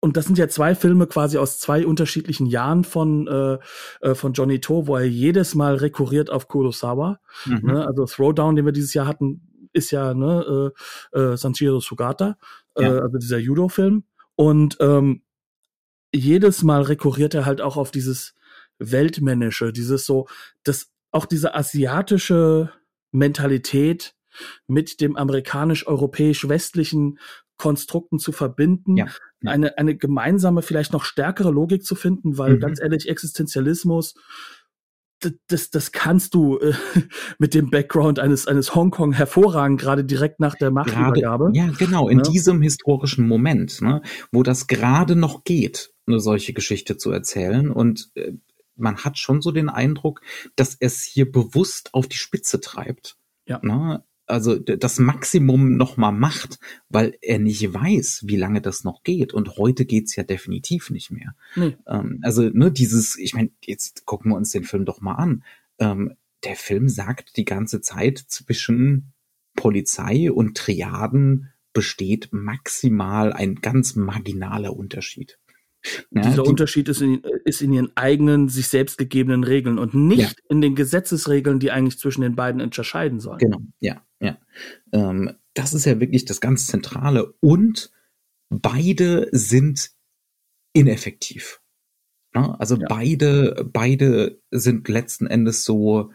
und 0.00 0.16
das 0.16 0.24
sind 0.24 0.38
ja 0.38 0.48
zwei 0.48 0.74
Filme 0.74 1.06
quasi 1.06 1.36
aus 1.36 1.58
zwei 1.58 1.86
unterschiedlichen 1.86 2.46
Jahren 2.46 2.84
von 2.84 3.28
äh, 3.28 3.58
äh, 4.00 4.14
von 4.14 4.32
Johnny 4.32 4.60
To, 4.60 4.86
wo 4.86 4.96
er 4.96 5.06
jedes 5.06 5.54
Mal 5.54 5.76
rekurriert 5.76 6.30
auf 6.30 6.48
Kurosawa. 6.48 7.20
Mhm. 7.44 7.60
Ne? 7.64 7.86
Also 7.86 8.06
Throwdown, 8.06 8.56
den 8.56 8.64
wir 8.64 8.72
dieses 8.72 8.94
Jahr 8.94 9.06
hatten, 9.06 9.50
ist 9.72 9.90
ja 9.90 10.14
ne, 10.14 10.72
äh, 11.14 11.18
äh, 11.18 11.36
Sanjiro 11.36 11.80
Sugata, 11.80 12.36
äh, 12.74 12.82
ja. 12.82 12.98
also 12.98 13.18
dieser 13.18 13.38
Judo-Film. 13.38 14.04
Und 14.36 14.76
ähm, 14.80 15.22
jedes 16.14 16.62
Mal 16.62 16.82
rekurriert 16.82 17.34
er 17.34 17.44
halt 17.44 17.60
auch 17.60 17.76
auf 17.76 17.90
dieses 17.90 18.34
Weltmännische, 18.78 19.72
dieses 19.72 20.06
so, 20.06 20.26
das 20.64 20.90
auch 21.10 21.26
diese 21.26 21.54
asiatische 21.54 22.72
Mentalität 23.12 24.14
mit 24.66 25.00
dem 25.00 25.16
amerikanisch-europäisch-westlichen 25.16 27.18
Konstrukten 27.56 28.18
zu 28.18 28.32
verbinden, 28.32 28.96
ja, 28.96 29.06
ja. 29.06 29.12
Eine, 29.44 29.78
eine 29.78 29.96
gemeinsame, 29.96 30.62
vielleicht 30.62 30.92
noch 30.92 31.04
stärkere 31.04 31.50
Logik 31.50 31.84
zu 31.84 31.94
finden, 31.94 32.38
weil 32.38 32.54
mhm. 32.54 32.60
ganz 32.60 32.80
ehrlich, 32.80 33.08
Existenzialismus, 33.08 34.14
das, 35.48 35.70
das 35.70 35.92
kannst 35.92 36.34
du 36.34 36.58
äh, 36.58 36.72
mit 37.38 37.54
dem 37.54 37.70
Background 37.70 38.18
eines, 38.18 38.46
eines 38.46 38.74
Hongkong 38.74 39.12
hervorragend, 39.12 39.80
gerade 39.80 40.04
direkt 40.04 40.40
nach 40.40 40.54
der 40.54 40.70
Machtübergabe. 40.70 41.52
Gerade, 41.52 41.56
ja, 41.56 41.70
genau, 41.78 42.08
in 42.08 42.18
ja. 42.18 42.24
Ne? 42.24 42.30
diesem 42.30 42.62
historischen 42.62 43.26
Moment, 43.26 43.80
ne, 43.82 44.02
wo 44.32 44.42
das 44.42 44.66
gerade 44.66 45.16
noch 45.16 45.44
geht, 45.44 45.92
eine 46.06 46.20
solche 46.20 46.52
Geschichte 46.52 46.96
zu 46.96 47.10
erzählen. 47.10 47.70
Und 47.70 48.10
äh, 48.14 48.32
man 48.76 49.04
hat 49.04 49.18
schon 49.18 49.42
so 49.42 49.52
den 49.52 49.68
Eindruck, 49.68 50.22
dass 50.56 50.76
es 50.78 51.02
hier 51.02 51.30
bewusst 51.30 51.92
auf 51.92 52.08
die 52.08 52.16
Spitze 52.16 52.60
treibt. 52.60 53.16
Ja. 53.46 53.60
Ne? 53.62 54.02
Also 54.30 54.58
das 54.58 54.98
Maximum 54.98 55.76
nochmal 55.76 56.12
macht, 56.12 56.58
weil 56.88 57.16
er 57.20 57.38
nicht 57.38 57.72
weiß, 57.72 58.22
wie 58.26 58.36
lange 58.36 58.60
das 58.60 58.84
noch 58.84 59.02
geht. 59.02 59.34
Und 59.34 59.56
heute 59.56 59.84
geht's 59.84 60.16
ja 60.16 60.22
definitiv 60.22 60.90
nicht 60.90 61.10
mehr. 61.10 61.34
Nee. 61.56 61.76
Ähm, 61.86 62.20
also, 62.22 62.42
ne, 62.42 62.70
dieses, 62.70 63.16
ich 63.18 63.34
meine, 63.34 63.50
jetzt 63.64 64.06
gucken 64.06 64.32
wir 64.32 64.36
uns 64.36 64.50
den 64.50 64.64
Film 64.64 64.84
doch 64.84 65.00
mal 65.00 65.14
an. 65.14 65.44
Ähm, 65.78 66.14
der 66.44 66.56
Film 66.56 66.88
sagt 66.88 67.36
die 67.36 67.44
ganze 67.44 67.80
Zeit 67.80 68.18
zwischen 68.18 69.12
Polizei 69.56 70.32
und 70.32 70.56
Triaden 70.56 71.50
besteht 71.72 72.28
maximal 72.32 73.32
ein 73.32 73.56
ganz 73.56 73.94
marginaler 73.94 74.76
Unterschied. 74.76 75.38
Ja, 76.10 76.22
Dieser 76.22 76.42
die, 76.42 76.48
Unterschied 76.48 76.88
ist 76.88 77.00
in, 77.00 77.22
ist 77.44 77.62
in 77.62 77.72
ihren 77.72 77.96
eigenen, 77.96 78.48
sich 78.48 78.68
selbst 78.68 78.98
gegebenen 78.98 79.44
Regeln 79.44 79.78
und 79.78 79.94
nicht 79.94 80.20
ja. 80.20 80.44
in 80.48 80.60
den 80.60 80.74
Gesetzesregeln, 80.74 81.58
die 81.58 81.70
eigentlich 81.70 81.98
zwischen 81.98 82.20
den 82.20 82.36
beiden 82.36 82.60
unterscheiden 82.60 83.20
sollen. 83.20 83.38
Genau, 83.38 83.60
ja, 83.78 84.02
ja. 84.20 84.38
Ähm, 84.92 85.34
das 85.54 85.74
ist 85.74 85.84
ja 85.84 85.98
wirklich 86.00 86.24
das 86.24 86.40
ganz 86.40 86.66
Zentrale. 86.66 87.34
Und 87.40 87.90
beide 88.48 89.28
sind 89.32 89.90
ineffektiv. 90.72 91.60
Ja, 92.34 92.54
also 92.58 92.76
ja. 92.76 92.86
beide, 92.88 93.68
beide 93.72 94.40
sind 94.50 94.88
letzten 94.88 95.26
Endes 95.26 95.64
so, 95.64 96.12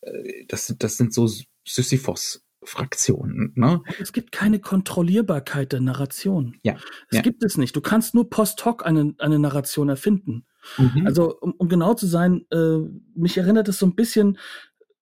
äh, 0.00 0.46
das, 0.46 0.74
das 0.78 0.96
sind 0.96 1.12
so 1.12 1.28
Sisyphos 1.66 2.42
Fraktionen. 2.64 3.52
Ne? 3.54 3.82
Es 4.00 4.12
gibt 4.12 4.32
keine 4.32 4.58
Kontrollierbarkeit 4.60 5.72
der 5.72 5.80
Narration. 5.80 6.56
Ja. 6.62 6.76
Es 7.08 7.16
ja. 7.16 7.22
gibt 7.22 7.44
es 7.44 7.56
nicht. 7.56 7.76
Du 7.76 7.80
kannst 7.80 8.14
nur 8.14 8.30
post 8.30 8.64
hoc 8.64 8.84
eine, 8.84 9.14
eine 9.18 9.38
Narration 9.38 9.88
erfinden. 9.88 10.44
Mhm. 10.76 11.06
Also, 11.06 11.38
um, 11.38 11.52
um, 11.52 11.68
genau 11.68 11.94
zu 11.94 12.06
sein, 12.06 12.44
äh, 12.50 12.78
mich 13.14 13.38
erinnert 13.38 13.68
es 13.68 13.78
so 13.78 13.86
ein 13.86 13.94
bisschen, 13.94 14.38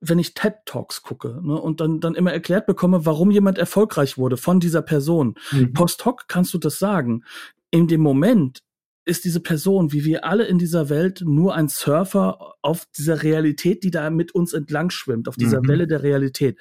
wenn 0.08 0.18
ich 0.18 0.34
TED 0.34 0.54
Talks 0.64 1.02
gucke 1.02 1.40
ne, 1.42 1.60
und 1.60 1.80
dann, 1.80 2.00
dann 2.00 2.14
immer 2.14 2.32
erklärt 2.32 2.66
bekomme, 2.66 3.06
warum 3.06 3.30
jemand 3.30 3.58
erfolgreich 3.58 4.18
wurde 4.18 4.36
von 4.36 4.60
dieser 4.60 4.82
Person. 4.82 5.34
Mhm. 5.52 5.72
Post 5.72 6.04
hoc 6.04 6.28
kannst 6.28 6.54
du 6.54 6.58
das 6.58 6.78
sagen. 6.78 7.24
In 7.70 7.88
dem 7.88 8.00
Moment 8.00 8.62
ist 9.06 9.24
diese 9.24 9.40
Person, 9.40 9.92
wie 9.92 10.04
wir 10.04 10.24
alle 10.24 10.44
in 10.44 10.58
dieser 10.58 10.88
Welt, 10.88 11.22
nur 11.24 11.54
ein 11.54 11.68
Surfer 11.68 12.54
auf 12.60 12.86
dieser 12.98 13.22
Realität, 13.22 13.84
die 13.84 13.92
da 13.92 14.10
mit 14.10 14.34
uns 14.34 14.52
entlang 14.52 14.90
schwimmt, 14.90 15.28
auf 15.28 15.36
dieser 15.36 15.62
mhm. 15.62 15.68
Welle 15.68 15.86
der 15.86 16.02
Realität. 16.02 16.58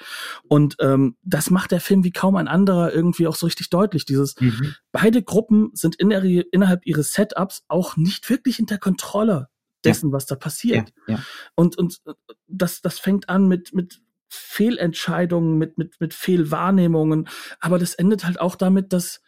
Und 0.47 0.75
ähm, 0.79 1.17
das 1.23 1.49
macht 1.49 1.71
der 1.71 1.81
Film 1.81 2.03
wie 2.03 2.11
kaum 2.11 2.35
ein 2.35 2.47
anderer 2.47 2.93
irgendwie 2.93 3.25
auch 3.25 3.35
so 3.35 3.47
richtig 3.47 3.71
deutlich. 3.71 4.05
Dieses 4.05 4.39
mhm. 4.39 4.75
beide 4.91 5.23
Gruppen 5.23 5.71
sind 5.73 5.95
in 5.95 6.09
der, 6.09 6.23
innerhalb 6.53 6.85
ihres 6.85 7.13
Setups 7.13 7.63
auch 7.67 7.97
nicht 7.97 8.29
wirklich 8.29 8.59
in 8.59 8.67
der 8.67 8.77
Kontrolle 8.77 9.47
dessen, 9.86 10.09
ja. 10.09 10.13
was 10.13 10.25
da 10.25 10.36
passiert. 10.36 10.91
Ja, 11.07 11.15
ja. 11.15 11.23
Und 11.55 11.77
und 11.77 12.01
das 12.47 12.81
das 12.81 12.99
fängt 12.99 13.29
an 13.29 13.47
mit 13.47 13.73
mit 13.73 14.01
Fehlentscheidungen, 14.27 15.57
mit 15.57 15.77
mit 15.77 15.99
mit 15.99 16.13
Fehlwahrnehmungen, 16.13 17.27
aber 17.59 17.79
das 17.79 17.93
endet 17.93 18.25
halt 18.25 18.39
auch 18.39 18.55
damit, 18.55 18.93
dass 18.93 19.21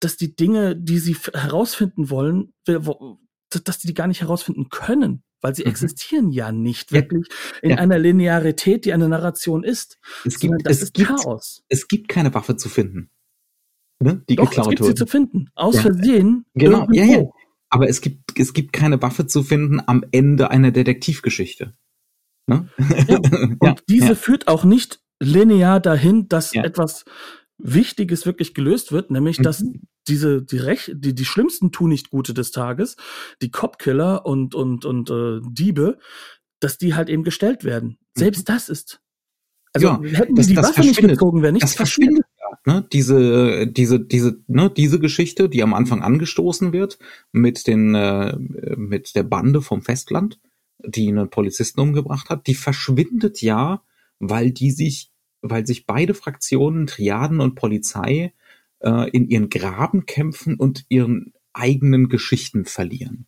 dass 0.00 0.16
die 0.16 0.34
Dinge, 0.34 0.76
die 0.76 0.98
sie 0.98 1.14
herausfinden 1.14 2.10
wollen, 2.10 2.52
dass 2.64 3.78
die 3.78 3.86
die 3.86 3.94
gar 3.94 4.08
nicht 4.08 4.20
herausfinden 4.20 4.68
können, 4.68 5.22
weil 5.40 5.54
sie 5.54 5.62
mhm. 5.62 5.70
existieren 5.70 6.30
ja 6.32 6.50
nicht 6.52 6.92
wirklich 6.92 7.28
in 7.62 7.70
ja. 7.70 7.76
einer 7.76 7.98
Linearität, 7.98 8.84
die 8.84 8.92
eine 8.92 9.08
Narration 9.08 9.62
ist. 9.62 9.98
Es 10.24 10.38
gibt, 10.38 10.66
es 10.66 10.82
ist 10.82 10.94
gibt, 10.94 11.08
Chaos. 11.08 11.62
Es 11.68 11.86
gibt 11.88 12.08
keine 12.08 12.34
Waffe 12.34 12.56
zu 12.56 12.68
finden. 12.68 13.10
Ne? 14.00 14.24
Die 14.28 14.36
Doch, 14.36 14.48
geklaut 14.48 14.66
es 14.66 14.70
gibt 14.70 14.80
wurde. 14.80 14.90
sie 14.90 14.94
zu 14.96 15.06
finden. 15.06 15.50
Aus 15.54 15.76
ja. 15.76 15.82
Versehen. 15.82 16.44
Genau, 16.54 16.80
irgendwo. 16.80 16.94
ja, 16.94 17.04
ja. 17.04 17.30
Aber 17.72 17.88
es 17.88 18.02
gibt, 18.02 18.38
es 18.38 18.52
gibt 18.52 18.74
keine 18.74 19.00
Waffe 19.00 19.26
zu 19.26 19.42
finden 19.42 19.80
am 19.86 20.04
Ende 20.12 20.50
einer 20.50 20.72
Detektivgeschichte. 20.72 21.72
Ne? 22.46 22.68
Ja. 23.08 23.16
Und 23.60 23.82
diese 23.88 24.14
führt 24.14 24.46
auch 24.46 24.64
nicht 24.64 25.00
linear 25.20 25.80
dahin, 25.80 26.28
dass 26.28 26.52
ja. 26.52 26.64
etwas 26.64 27.06
Wichtiges 27.56 28.26
wirklich 28.26 28.52
gelöst 28.52 28.92
wird, 28.92 29.10
nämlich 29.10 29.38
mhm. 29.38 29.44
dass 29.44 29.64
diese 30.06 30.42
die 30.42 30.58
Rech 30.58 30.92
die 30.94 31.14
die 31.14 31.24
schlimmsten 31.24 31.72
tu 31.72 31.86
nicht 31.86 32.10
Gute 32.10 32.34
des 32.34 32.50
Tages, 32.50 32.96
die 33.40 33.50
Copkiller 33.50 34.26
und 34.26 34.54
und 34.54 34.84
und 34.84 35.08
äh, 35.08 35.40
Diebe, 35.48 35.98
dass 36.60 36.76
die 36.76 36.94
halt 36.94 37.08
eben 37.08 37.24
gestellt 37.24 37.64
werden. 37.64 37.98
Selbst 38.14 38.48
mhm. 38.48 38.52
das 38.52 38.68
ist 38.68 39.00
also 39.72 39.86
ja, 39.86 40.02
hätten 40.02 40.34
die 40.34 40.40
das, 40.40 40.46
die 40.48 40.56
Waffe 40.56 40.80
nicht 40.82 41.00
gezogen, 41.00 41.40
wäre 41.40 41.52
nichts 41.54 41.70
das 41.70 41.76
verschwindet. 41.76 42.21
Ne, 42.64 42.86
diese, 42.92 43.66
diese, 43.66 43.98
diese, 43.98 44.38
ne, 44.46 44.70
diese 44.70 45.00
Geschichte, 45.00 45.48
die 45.48 45.64
am 45.64 45.74
Anfang 45.74 46.00
angestoßen 46.00 46.72
wird 46.72 46.98
mit 47.32 47.66
den, 47.66 47.96
äh, 47.96 48.36
mit 48.76 49.16
der 49.16 49.24
Bande 49.24 49.62
vom 49.62 49.82
Festland, 49.82 50.38
die 50.78 51.08
einen 51.08 51.28
Polizisten 51.28 51.80
umgebracht 51.80 52.28
hat, 52.30 52.46
die 52.46 52.54
verschwindet 52.54 53.42
ja, 53.42 53.82
weil 54.20 54.52
die 54.52 54.70
sich, 54.70 55.10
weil 55.40 55.66
sich 55.66 55.86
beide 55.86 56.14
Fraktionen, 56.14 56.86
Triaden 56.86 57.40
und 57.40 57.56
Polizei, 57.56 58.32
äh, 58.78 59.10
in 59.10 59.28
ihren 59.28 59.48
Graben 59.48 60.06
kämpfen 60.06 60.54
und 60.54 60.84
ihren 60.88 61.32
eigenen 61.52 62.08
Geschichten 62.08 62.64
verlieren. 62.64 63.26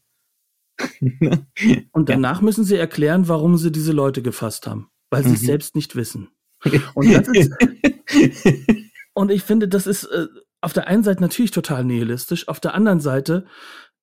und 1.00 2.08
danach 2.08 2.38
ja. 2.38 2.44
müssen 2.44 2.64
sie 2.64 2.76
erklären, 2.76 3.26
warum 3.28 3.56
sie 3.56 3.72
diese 3.72 3.92
Leute 3.92 4.22
gefasst 4.22 4.68
haben, 4.68 4.90
weil 5.10 5.24
sie 5.24 5.30
mhm. 5.30 5.34
es 5.34 5.40
selbst 5.40 5.74
nicht 5.74 5.96
wissen. 5.96 6.28
Und, 6.94 7.12
das 7.12 7.28
ist, 7.28 7.52
und 9.14 9.30
ich 9.30 9.42
finde, 9.42 9.68
das 9.68 9.86
ist 9.86 10.04
äh, 10.04 10.26
auf 10.60 10.72
der 10.72 10.86
einen 10.86 11.02
Seite 11.02 11.20
natürlich 11.20 11.50
total 11.50 11.84
nihilistisch, 11.84 12.48
auf 12.48 12.60
der 12.60 12.74
anderen 12.74 13.00
Seite 13.00 13.46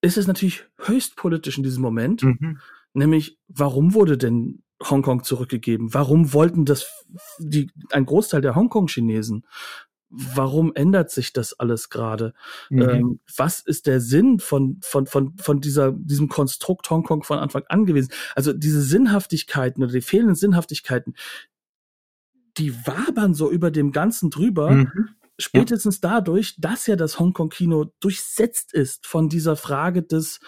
ist 0.01 0.18
es 0.18 0.28
natürlich 0.28 0.66
höchst 0.80 1.16
politisch 1.16 1.57
in 1.57 1.64
diesem 1.64 1.82
Moment. 1.82 2.24
Mhm. 2.24 2.59
Nämlich, 2.93 3.39
warum 3.47 3.93
wurde 3.93 4.18
denn 4.18 4.64
Hongkong 4.84 5.24
zurückgegeben? 5.24 5.93
Warum 5.93 6.34
wollten 6.34 6.66
das 6.66 7.05
die, 7.39 7.72
ein 7.91 8.05
Großteil 8.05 8.41
der 8.41 8.55
Hongkong-Chinesen? 8.55 9.45
Warum 10.09 10.74
ändert 10.76 11.09
sich 11.09 11.32
das 11.32 11.53
alles 11.53 11.89
gerade? 11.89 12.34
Mhm. 12.70 12.82
Ähm, 12.82 13.20
was 13.38 13.62
ist 13.62 13.88
der 13.88 14.01
Sinn 14.01 14.39
von, 14.39 14.80
von, 14.82 15.05
von, 15.05 15.38
von 15.38 15.62
dieser, 15.62 15.93
diesem 15.93 16.28
Konstrukt 16.28 16.89
Hongkong 16.89 17.24
von 17.24 17.39
Anfang 17.39 17.64
an 17.70 17.86
gewesen? 17.86 18.12
Also 18.36 18.51
diese 18.51 18.82
Sinnhaftigkeiten 18.82 19.84
oder 19.84 19.93
die 19.93 20.01
fehlenden 20.01 20.36
Sinnhaftigkeiten, 20.36 21.14
die 22.58 22.74
wabern 22.86 23.34
so 23.34 23.52
über 23.52 23.72
dem 23.72 23.91
Ganzen 23.91 24.30
drüber. 24.30 24.72
Mhm. 24.72 25.10
Spätestens 25.39 25.99
ja. 26.02 26.10
dadurch, 26.10 26.56
dass 26.60 26.88
ja 26.88 26.95
das 26.95 27.20
Hongkong-Kino 27.20 27.91
durchsetzt 27.99 28.74
ist 28.74 29.08
von 29.08 29.30
dieser 29.30 29.56
Frage 29.56 30.04
des 30.04 30.39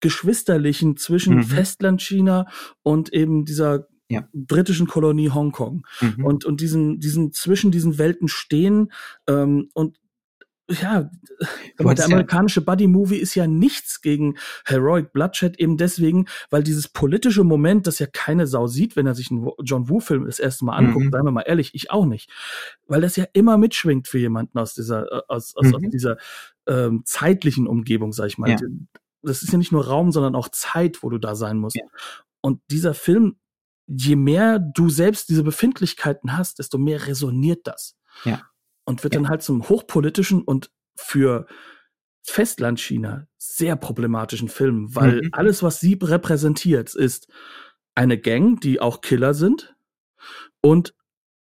Geschwisterlichen 0.00 0.96
zwischen 0.96 1.36
mhm. 1.36 1.44
Festlandchina 1.44 2.46
und 2.82 3.12
eben 3.12 3.44
dieser 3.44 3.88
ja. 4.08 4.28
britischen 4.32 4.86
Kolonie 4.86 5.30
Hongkong 5.30 5.86
mhm. 6.00 6.24
und 6.24 6.44
und 6.44 6.60
diesen 6.60 7.00
diesen 7.00 7.32
zwischen 7.32 7.70
diesen 7.70 7.98
Welten 7.98 8.28
stehen 8.28 8.92
ähm, 9.26 9.68
und 9.72 9.98
ja, 10.68 11.10
aber 11.78 11.94
der 11.94 12.06
amerikanische 12.06 12.60
Buddy-Movie 12.60 13.18
ist 13.18 13.36
ja 13.36 13.46
nichts 13.46 14.00
gegen 14.00 14.36
Heroic 14.64 15.12
Bloodshed, 15.12 15.60
eben 15.60 15.76
deswegen, 15.76 16.26
weil 16.50 16.64
dieses 16.64 16.88
politische 16.88 17.44
Moment, 17.44 17.86
das 17.86 18.00
ja 18.00 18.06
keine 18.06 18.48
Sau 18.48 18.66
sieht, 18.66 18.96
wenn 18.96 19.06
er 19.06 19.14
sich 19.14 19.30
einen 19.30 19.48
John 19.62 19.88
Woo-Film 19.88 20.26
das 20.26 20.40
erste 20.40 20.64
Mal 20.64 20.76
anguckt, 20.76 21.06
mhm. 21.06 21.10
seien 21.12 21.24
wir 21.24 21.30
mal 21.30 21.42
ehrlich, 21.42 21.74
ich 21.74 21.92
auch 21.92 22.04
nicht. 22.04 22.30
Weil 22.88 23.00
das 23.00 23.14
ja 23.14 23.26
immer 23.32 23.58
mitschwingt 23.58 24.08
für 24.08 24.18
jemanden 24.18 24.58
aus 24.58 24.74
dieser, 24.74 25.10
äh, 25.12 25.22
aus, 25.28 25.54
aus, 25.56 25.66
mhm. 25.66 25.74
aus 25.76 25.82
dieser 25.92 26.16
ähm, 26.66 27.02
zeitlichen 27.04 27.68
Umgebung, 27.68 28.12
sag 28.12 28.26
ich 28.26 28.38
mal. 28.38 28.50
Ja. 28.50 28.56
Das 29.22 29.42
ist 29.42 29.52
ja 29.52 29.58
nicht 29.58 29.72
nur 29.72 29.86
Raum, 29.86 30.10
sondern 30.10 30.34
auch 30.34 30.48
Zeit, 30.48 31.02
wo 31.02 31.10
du 31.10 31.18
da 31.18 31.36
sein 31.36 31.58
musst. 31.58 31.76
Ja. 31.76 31.84
Und 32.40 32.60
dieser 32.70 32.94
Film, 32.94 33.36
je 33.86 34.16
mehr 34.16 34.58
du 34.58 34.88
selbst 34.88 35.28
diese 35.28 35.44
Befindlichkeiten 35.44 36.36
hast, 36.36 36.58
desto 36.58 36.76
mehr 36.76 37.06
resoniert 37.06 37.68
das. 37.68 37.96
Ja 38.24 38.42
und 38.86 39.04
wird 39.04 39.14
ja. 39.14 39.20
dann 39.20 39.28
halt 39.28 39.42
zum 39.42 39.68
hochpolitischen 39.68 40.42
und 40.42 40.70
für 40.96 41.46
Festlandchina 42.22 43.26
sehr 43.36 43.76
problematischen 43.76 44.48
Film, 44.48 44.94
weil 44.94 45.22
mhm. 45.22 45.28
alles, 45.32 45.62
was 45.62 45.80
sie 45.80 45.98
repräsentiert, 46.00 46.94
ist 46.94 47.28
eine 47.94 48.18
Gang, 48.18 48.60
die 48.60 48.80
auch 48.80 49.00
Killer 49.00 49.34
sind 49.34 49.76
und 50.60 50.94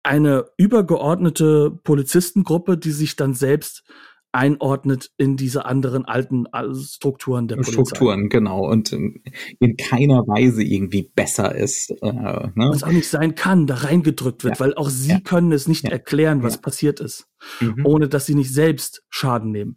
eine 0.02 0.46
übergeordnete 0.56 1.70
Polizistengruppe, 1.70 2.76
die 2.76 2.90
sich 2.90 3.14
dann 3.14 3.34
selbst 3.34 3.84
einordnet 4.32 5.10
in 5.18 5.36
diese 5.36 5.66
anderen 5.66 6.06
alten 6.06 6.46
äh, 6.52 6.74
Strukturen 6.74 7.48
der 7.48 7.56
Polizei. 7.56 7.72
Strukturen, 7.72 8.28
genau. 8.30 8.66
Und 8.66 8.92
ähm, 8.92 9.22
in 9.60 9.76
keiner 9.76 10.26
Weise 10.26 10.62
irgendwie 10.62 11.10
besser 11.14 11.54
ist. 11.54 11.90
Äh, 12.02 12.12
ne? 12.12 12.52
Was 12.54 12.82
auch 12.82 12.90
nicht 12.92 13.08
sein 13.08 13.34
kann, 13.34 13.66
da 13.66 13.76
reingedrückt 13.76 14.42
wird, 14.42 14.58
ja. 14.58 14.60
weil 14.60 14.74
auch 14.74 14.88
sie 14.88 15.10
ja. 15.10 15.20
können 15.20 15.52
es 15.52 15.68
nicht 15.68 15.84
ja. 15.84 15.90
erklären, 15.90 16.42
was 16.42 16.60
passiert 16.60 17.00
ist, 17.00 17.28
mhm. 17.60 17.84
ohne 17.84 18.08
dass 18.08 18.26
sie 18.26 18.34
nicht 18.34 18.52
selbst 18.52 19.04
Schaden 19.10 19.50
nehmen. 19.50 19.76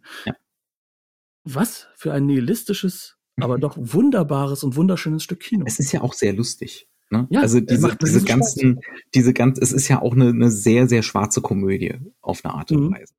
Was 1.44 1.86
für 1.94 2.12
ein 2.12 2.26
nihilistisches, 2.26 3.16
mhm. 3.36 3.44
aber 3.44 3.58
doch 3.58 3.76
wunderbares 3.78 4.64
und 4.64 4.74
wunderschönes 4.74 5.22
Stück 5.22 5.40
Kino. 5.40 5.64
Es 5.66 5.78
ist 5.78 5.92
ja 5.92 6.00
auch 6.00 6.14
sehr 6.14 6.32
lustig. 6.32 6.88
Ne? 7.10 7.28
Ja, 7.30 7.40
also 7.40 7.60
diese, 7.60 7.96
diese 8.02 8.24
ganzen, 8.24 8.80
Spaß. 8.82 9.00
diese 9.14 9.32
ganz, 9.32 9.58
es 9.60 9.72
ist 9.72 9.86
ja 9.88 10.02
auch 10.02 10.14
eine, 10.14 10.30
eine 10.30 10.50
sehr, 10.50 10.88
sehr 10.88 11.02
schwarze 11.02 11.40
Komödie 11.40 11.94
auf 12.20 12.44
eine 12.44 12.54
Art 12.54 12.72
und 12.72 12.88
mhm. 12.88 12.94
Weise. 12.94 13.14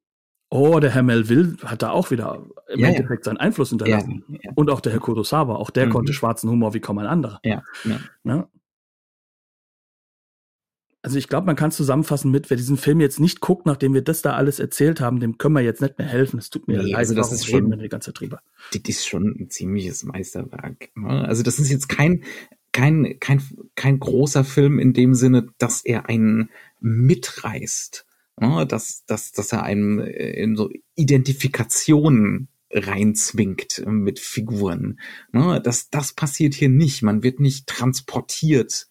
Oh, 0.49 0.79
der 0.79 0.91
Herr 0.91 1.03
Melville 1.03 1.57
hat 1.63 1.81
da 1.81 1.89
auch 1.89 2.09
wieder 2.09 2.45
im 2.69 2.79
ja, 2.79 2.87
Endeffekt 2.87 3.25
ja. 3.25 3.31
seinen 3.31 3.37
Einfluss 3.37 3.69
hinterlassen. 3.69 4.23
Ja. 4.41 4.51
Und 4.55 4.69
auch 4.69 4.79
der 4.79 4.93
Herr 4.93 4.99
Kurosawa, 4.99 5.55
auch 5.55 5.69
der 5.69 5.87
mhm. 5.87 5.91
konnte 5.91 6.13
schwarzen 6.13 6.49
Humor 6.49 6.73
wie 6.73 6.79
kaum 6.79 6.99
ein 6.99 7.05
anderer. 7.07 7.41
Ne? 8.23 8.47
Also 11.01 11.17
ich 11.17 11.27
glaube, 11.27 11.45
man 11.45 11.55
kann 11.55 11.71
zusammenfassen 11.71 12.31
mit, 12.31 12.49
wer 12.49 12.57
diesen 12.57 12.75
Film 12.75 12.99
jetzt 12.99 13.19
nicht 13.19 13.39
guckt, 13.39 13.65
nachdem 13.65 13.93
wir 13.93 14.01
das 14.01 14.21
da 14.21 14.33
alles 14.33 14.59
erzählt 14.59 14.99
haben, 14.99 15.19
dem 15.19 15.37
können 15.37 15.55
wir 15.55 15.61
jetzt 15.61 15.81
nicht 15.81 15.97
mehr 15.97 16.07
helfen. 16.07 16.39
Es 16.39 16.49
tut 16.49 16.67
mir 16.67 16.83
nee, 16.83 16.91
leid, 16.91 16.97
also 16.97 17.13
das 17.13 17.31
ist 17.31 17.45
schon 17.45 17.71
die 17.79 17.89
ganze 17.89 18.13
drüber. 18.13 18.41
Das 18.73 18.81
ist 18.87 19.07
schon 19.07 19.35
ein 19.39 19.49
ziemliches 19.49 20.03
Meisterwerk. 20.03 20.89
Ne? 20.95 21.25
Also 21.25 21.43
das 21.43 21.59
ist 21.59 21.69
jetzt 21.69 21.87
kein 21.87 22.23
kein 22.71 23.17
kein 23.19 23.41
kein 23.75 23.99
großer 23.99 24.43
Film 24.43 24.79
in 24.79 24.93
dem 24.93 25.13
Sinne, 25.13 25.47
dass 25.57 25.85
er 25.85 26.09
einen 26.09 26.49
mitreißt 26.79 28.06
dass, 28.39 29.03
dass, 29.05 29.31
dass 29.31 29.51
er 29.51 29.63
einem 29.63 29.99
äh, 29.99 30.41
in 30.41 30.55
so 30.55 30.69
Identifikationen 30.95 32.49
reinzwingt 32.71 33.83
mit 33.87 34.19
Figuren. 34.19 34.99
Ne, 35.31 35.61
das, 35.61 35.89
das 35.89 36.13
passiert 36.13 36.53
hier 36.53 36.69
nicht. 36.69 37.01
Man 37.01 37.23
wird 37.23 37.39
nicht 37.39 37.67
transportiert 37.67 38.87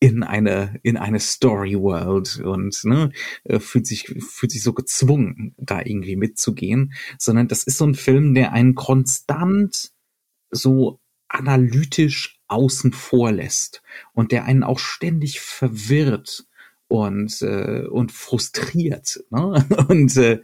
in 0.00 0.22
eine 0.22 0.78
in 0.82 0.98
eine 0.98 1.20
Story 1.20 1.76
World 1.76 2.38
und 2.40 2.84
ne, 2.84 3.10
äh, 3.44 3.58
fühlt 3.58 3.86
sich 3.86 4.14
fühlt 4.18 4.52
sich 4.52 4.62
so 4.62 4.74
gezwungen 4.74 5.54
da 5.56 5.80
irgendwie 5.80 6.16
mitzugehen, 6.16 6.92
sondern 7.18 7.48
das 7.48 7.64
ist 7.64 7.78
so 7.78 7.86
ein 7.86 7.94
Film, 7.94 8.34
der 8.34 8.52
einen 8.52 8.74
konstant 8.74 9.92
so 10.50 11.00
analytisch 11.28 12.38
außen 12.48 12.92
vor 12.92 13.32
lässt 13.32 13.82
und 14.12 14.30
der 14.30 14.44
einen 14.44 14.62
auch 14.62 14.78
ständig 14.78 15.40
verwirrt 15.40 16.46
und, 16.94 17.42
äh, 17.42 17.86
und 17.86 18.12
frustriert. 18.12 19.24
Ne? 19.30 19.66
Und, 19.88 20.16
äh, 20.16 20.40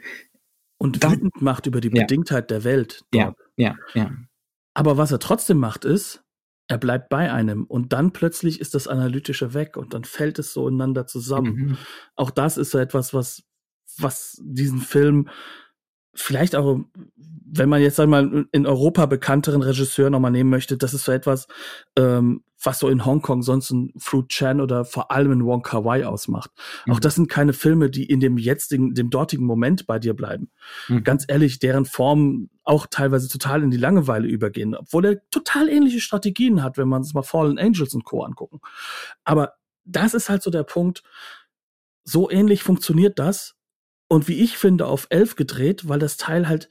und 0.79 1.05
wütend 1.05 1.43
macht 1.43 1.67
über 1.67 1.81
die 1.83 1.91
Bedingtheit 1.91 2.51
der 2.51 2.65
Welt. 2.65 3.05
Dort. 3.11 3.37
Ja, 3.57 3.75
ja, 3.95 4.03
ja. 4.03 4.11
Aber 4.73 4.97
was 4.97 5.13
er 5.13 5.19
trotzdem 5.19 5.59
macht, 5.59 5.85
ist, 5.85 6.25
er 6.69 6.79
bleibt 6.79 7.11
bei 7.11 7.31
einem 7.31 7.65
und 7.65 7.93
dann 7.93 8.13
plötzlich 8.13 8.61
ist 8.61 8.75
das 8.75 8.89
Analytische 8.89 9.53
weg 9.53 9.77
und 9.77 9.93
dann 9.93 10.05
fällt 10.05 10.39
es 10.39 10.55
so 10.55 10.67
ineinander 10.67 11.07
zusammen. 11.07 11.55
Mhm. 11.55 11.79
Auch 12.17 12.31
das 12.31 12.57
ist 12.57 12.71
so 12.71 12.79
etwas, 12.79 13.13
was, 13.13 13.43
was 13.99 14.41
diesen 14.43 14.81
Film 14.81 15.29
vielleicht 16.15 16.57
auch, 16.57 16.81
wenn 17.17 17.69
man 17.69 17.83
jetzt 17.83 18.01
einmal 18.01 18.47
in 18.53 18.67
Europa 18.67 19.07
bekannteren 19.07 19.63
Regisseur 19.63 20.09
nochmal 20.09 20.31
nehmen 20.31 20.51
möchte, 20.51 20.79
das 20.79 20.95
ist 20.95 21.05
so 21.05 21.13
etwas, 21.13 21.47
ähm, 21.97 22.43
was 22.63 22.79
so 22.79 22.89
in 22.89 23.05
Hongkong 23.05 23.43
sonst 23.43 23.71
ein 23.71 23.93
Fruit 23.97 24.29
Chan 24.29 24.61
oder 24.61 24.85
vor 24.85 25.11
allem 25.11 25.33
in 25.33 25.45
Wong 25.45 25.63
Kar 25.63 25.85
Wai 25.85 26.07
ausmacht. 26.07 26.51
Mhm. 26.87 26.93
Auch 26.93 27.01
das 27.01 27.15
sind 27.15 27.29
keine 27.29 27.53
Filme, 27.53 27.91
die 27.91 28.05
in 28.05 28.21
dem 28.21 28.37
jetzigen, 28.37 28.95
dem 28.95 29.11
dortigen 29.11 29.47
Moment 29.47 29.87
bei 29.87 29.99
dir 29.99 30.15
bleiben. 30.15 30.51
Mhm. 30.89 31.05
Ganz 31.05 31.25
ehrlich, 31.29 31.59
deren 31.59 31.87
Formen 31.87 32.51
auch 32.65 32.87
teilweise 32.89 33.29
total 33.29 33.63
in 33.63 33.71
die 33.71 33.77
Langeweile 33.77 34.29
übergehen, 34.29 34.75
obwohl 34.75 35.05
er 35.07 35.31
total 35.31 35.69
ähnliche 35.69 36.01
Strategien 36.01 36.63
hat, 36.63 36.77
wenn 36.77 36.89
man 36.89 37.03
es 37.03 37.15
mal 37.15 37.23
Fallen 37.23 37.59
Angels 37.59 37.95
und 37.95 38.05
Co. 38.05 38.23
angucken. 38.23 38.61
Aber 39.25 39.55
das 39.85 40.15
ist 40.15 40.29
halt 40.29 40.43
so 40.43 40.51
der 40.51 40.63
Punkt, 40.63 41.03
so 42.05 42.31
ähnlich 42.31 42.63
funktioniert 42.63 43.19
das 43.19 43.57
und 44.09 44.29
wie 44.29 44.43
ich 44.43 44.59
finde, 44.59 44.87
auf 44.87 45.07
elf 45.11 45.37
gedreht, 45.37 45.89
weil 45.89 45.99
das 45.99 46.17
Teil 46.17 46.49
halt 46.49 46.69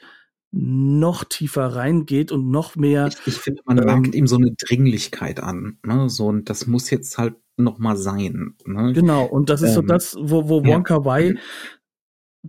noch 0.52 1.24
tiefer 1.24 1.68
reingeht 1.76 2.32
und 2.32 2.50
noch 2.50 2.76
mehr. 2.76 3.08
Ich, 3.08 3.28
ich 3.28 3.34
finde, 3.36 3.62
man 3.66 3.78
ähm, 3.78 3.86
merkt 3.86 4.16
ihm 4.16 4.28
so 4.28 4.38
eine 4.38 4.52
Dringlichkeit 4.52 5.42
an. 5.42 5.78
Ne? 5.86 6.10
So, 6.10 6.28
und 6.28 6.50
das 6.50 6.68
muss 6.68 6.90
jetzt 6.90 7.18
halt 7.18 7.36
noch 7.58 7.78
mal 7.78 7.98
sein. 7.98 8.56
Ne? 8.66 8.94
Genau, 8.94 9.26
und 9.26 9.50
das 9.50 9.62
ist 9.62 9.70
ähm, 9.70 9.76
so 9.76 9.82
das, 9.82 10.16
wo, 10.20 10.50
wo 10.50 10.66
Wonka 10.66 10.96
ja. 10.96 11.06
Wai 11.06 11.36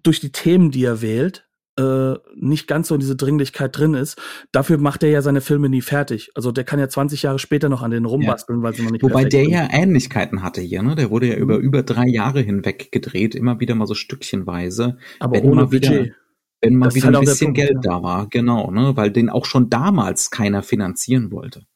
durch 0.03 0.21
die 0.21 0.33
Themen, 0.33 0.71
die 0.71 0.85
er 0.85 1.03
wählt, 1.03 1.49
äh, 1.79 2.15
nicht 2.37 2.67
ganz 2.67 2.89
so 2.89 2.95
in 2.95 3.01
diese 3.01 3.17
Dringlichkeit 3.17 3.77
drin 3.77 3.95
ist. 3.95 4.21
Dafür 4.53 4.79
macht 4.79 5.03
er 5.03 5.11
ja 5.11 5.23
seine 5.23 5.41
Filme 5.41 5.69
nie 5.69 5.81
fertig. 5.81 6.31
Also 6.35 6.53
der 6.53 6.65
kann 6.65 6.79
ja 6.79 6.89
20 6.89 7.23
Jahre 7.23 7.39
später 7.39 7.69
noch 7.69 7.83
an 7.83 7.91
denen 7.91 8.07
rumbasteln, 8.07 8.61
ja. 8.61 8.63
weil 8.63 8.75
sie 8.75 8.83
noch 8.83 8.91
nicht 8.91 9.03
Wobei 9.03 9.25
der 9.25 9.45
sind. 9.45 9.53
ja 9.53 9.69
Ähnlichkeiten 9.71 10.43
hatte 10.43 10.61
hier, 10.61 10.83
ne? 10.83 10.95
Der 10.95 11.11
wurde 11.11 11.29
ja 11.29 11.37
mhm. 11.37 11.43
über 11.43 11.59
über 11.59 11.83
drei 11.83 12.07
Jahre 12.07 12.41
hinweg 12.41 12.93
gedreht, 12.93 13.35
immer 13.35 13.61
wieder 13.61 13.75
mal 13.75 13.87
so 13.87 13.95
stückchenweise. 13.95 14.99
Aber 15.19 15.43
ohne 15.43 15.67
Budget. 15.67 16.15
Wenn 16.61 16.77
mal 16.77 16.87
das 16.87 16.95
wieder 16.95 17.07
halt 17.07 17.17
ein 17.17 17.21
bisschen 17.25 17.49
Punkt, 17.49 17.57
Geld 17.59 17.75
ja. 17.77 17.81
da 17.81 18.03
war, 18.03 18.27
genau, 18.29 18.71
ne? 18.71 18.97
Weil 18.97 19.11
den 19.11 19.31
auch 19.31 19.47
schon 19.47 19.71
damals 19.71 20.31
keiner 20.31 20.63
finanzieren 20.63 21.31
wollte. 21.31 21.67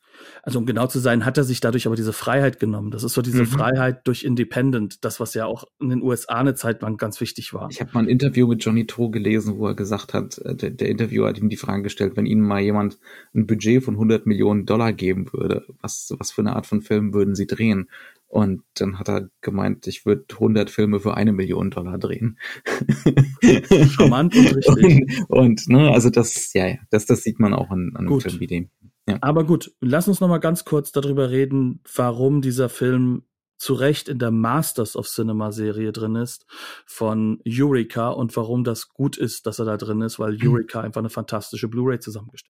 Also 0.42 0.58
um 0.58 0.66
genau 0.66 0.86
zu 0.86 0.98
sein, 0.98 1.24
hat 1.24 1.38
er 1.38 1.44
sich 1.44 1.60
dadurch 1.60 1.86
aber 1.86 1.96
diese 1.96 2.12
Freiheit 2.12 2.60
genommen. 2.60 2.90
Das 2.90 3.02
ist 3.02 3.14
so 3.14 3.22
diese 3.22 3.42
mhm. 3.42 3.46
Freiheit 3.46 4.06
durch 4.06 4.24
Independent, 4.24 5.02
das, 5.02 5.18
was 5.18 5.32
ja 5.32 5.46
auch 5.46 5.64
in 5.80 5.88
den 5.88 6.02
USA 6.02 6.34
eine 6.34 6.54
Zeit 6.54 6.82
lang 6.82 6.98
ganz 6.98 7.18
wichtig 7.22 7.54
war. 7.54 7.68
Ich 7.70 7.80
habe 7.80 7.90
mal 7.94 8.00
ein 8.00 8.08
Interview 8.08 8.46
mit 8.46 8.62
Johnny 8.62 8.86
To 8.86 9.08
gelesen, 9.08 9.56
wo 9.56 9.68
er 9.68 9.74
gesagt 9.74 10.12
hat, 10.12 10.36
äh, 10.38 10.54
der, 10.54 10.70
der 10.70 10.88
Interviewer 10.88 11.28
hat 11.28 11.38
ihm 11.38 11.48
die 11.48 11.56
Frage 11.56 11.82
gestellt, 11.84 12.16
wenn 12.16 12.26
Ihnen 12.26 12.42
mal 12.42 12.60
jemand 12.60 12.98
ein 13.34 13.46
Budget 13.46 13.82
von 13.82 13.94
100 13.94 14.26
Millionen 14.26 14.66
Dollar 14.66 14.92
geben 14.92 15.32
würde, 15.32 15.64
was, 15.80 16.14
was 16.18 16.30
für 16.30 16.42
eine 16.42 16.54
Art 16.54 16.66
von 16.66 16.82
Film 16.82 17.14
würden 17.14 17.34
Sie 17.34 17.46
drehen? 17.46 17.88
Und 18.26 18.62
dann 18.74 18.98
hat 18.98 19.08
er 19.08 19.28
gemeint, 19.42 19.86
ich 19.86 20.06
würde 20.06 20.24
100 20.32 20.68
Filme 20.68 20.98
für 20.98 21.16
eine 21.16 21.32
Million 21.32 21.70
Dollar 21.70 21.98
drehen. 21.98 22.38
Charmant 23.90 24.34
und 24.34 24.56
richtig. 24.56 25.24
Und, 25.28 25.38
und 25.38 25.68
ne, 25.68 25.92
also 25.92 26.10
das, 26.10 26.52
ja, 26.52 26.66
ja, 26.66 26.76
das, 26.90 27.06
das 27.06 27.22
sieht 27.22 27.38
man 27.38 27.54
auch 27.54 27.70
an, 27.70 27.92
an 27.94 28.08
einem 28.08 28.20
Film 28.20 28.40
wie 28.40 28.46
dem. 28.48 28.70
Ja. 29.08 29.18
Aber 29.20 29.44
gut, 29.44 29.72
lass 29.80 30.08
uns 30.08 30.20
noch 30.20 30.28
mal 30.28 30.38
ganz 30.38 30.64
kurz 30.64 30.90
darüber 30.90 31.30
reden, 31.30 31.80
warum 31.94 32.40
dieser 32.40 32.68
Film 32.68 33.22
zu 33.56 33.74
Recht 33.74 34.08
in 34.08 34.18
der 34.18 34.30
Masters 34.30 34.96
of 34.96 35.06
Cinema 35.06 35.52
Serie 35.52 35.92
drin 35.92 36.16
ist 36.16 36.44
von 36.86 37.40
Eureka 37.46 38.10
und 38.10 38.36
warum 38.36 38.64
das 38.64 38.88
gut 38.88 39.16
ist, 39.16 39.46
dass 39.46 39.58
er 39.58 39.64
da 39.64 39.76
drin 39.76 40.00
ist, 40.00 40.18
weil 40.18 40.32
mhm. 40.34 40.48
Eureka 40.48 40.80
einfach 40.80 41.00
eine 41.00 41.10
fantastische 41.10 41.68
Blu-ray 41.68 42.00
zusammengestellt. 42.00 42.52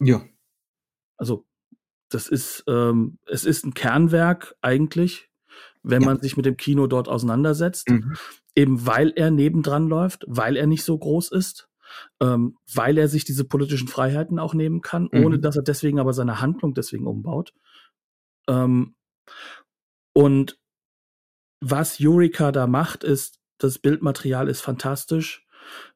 hat. 0.00 0.08
Ja. 0.08 0.24
Also 1.16 1.46
das 2.08 2.28
ist 2.28 2.64
ähm, 2.68 3.18
es 3.26 3.44
ist 3.44 3.64
ein 3.64 3.74
Kernwerk 3.74 4.54
eigentlich, 4.60 5.30
wenn 5.82 6.02
ja. 6.02 6.08
man 6.08 6.20
sich 6.20 6.36
mit 6.36 6.46
dem 6.46 6.56
Kino 6.56 6.86
dort 6.86 7.08
auseinandersetzt, 7.08 7.88
mhm. 7.90 8.16
eben 8.54 8.86
weil 8.86 9.12
er 9.16 9.30
nebendran 9.30 9.88
läuft, 9.88 10.24
weil 10.28 10.56
er 10.56 10.66
nicht 10.66 10.84
so 10.84 10.96
groß 10.96 11.32
ist 11.32 11.68
ähm, 12.20 12.56
weil 12.72 12.98
er 12.98 13.08
sich 13.08 13.24
diese 13.24 13.44
politischen 13.44 13.88
Freiheiten 13.88 14.38
auch 14.38 14.54
nehmen 14.54 14.80
kann, 14.80 15.08
mhm. 15.12 15.24
ohne 15.24 15.38
dass 15.38 15.56
er 15.56 15.62
deswegen 15.62 15.98
aber 15.98 16.12
seine 16.12 16.40
Handlung 16.40 16.74
deswegen 16.74 17.06
umbaut. 17.06 17.52
Ähm, 18.48 18.94
und 20.14 20.58
was 21.60 21.98
Eureka 22.00 22.52
da 22.52 22.66
macht, 22.66 23.04
ist, 23.04 23.40
das 23.58 23.78
Bildmaterial 23.78 24.48
ist 24.48 24.60
fantastisch. 24.60 25.46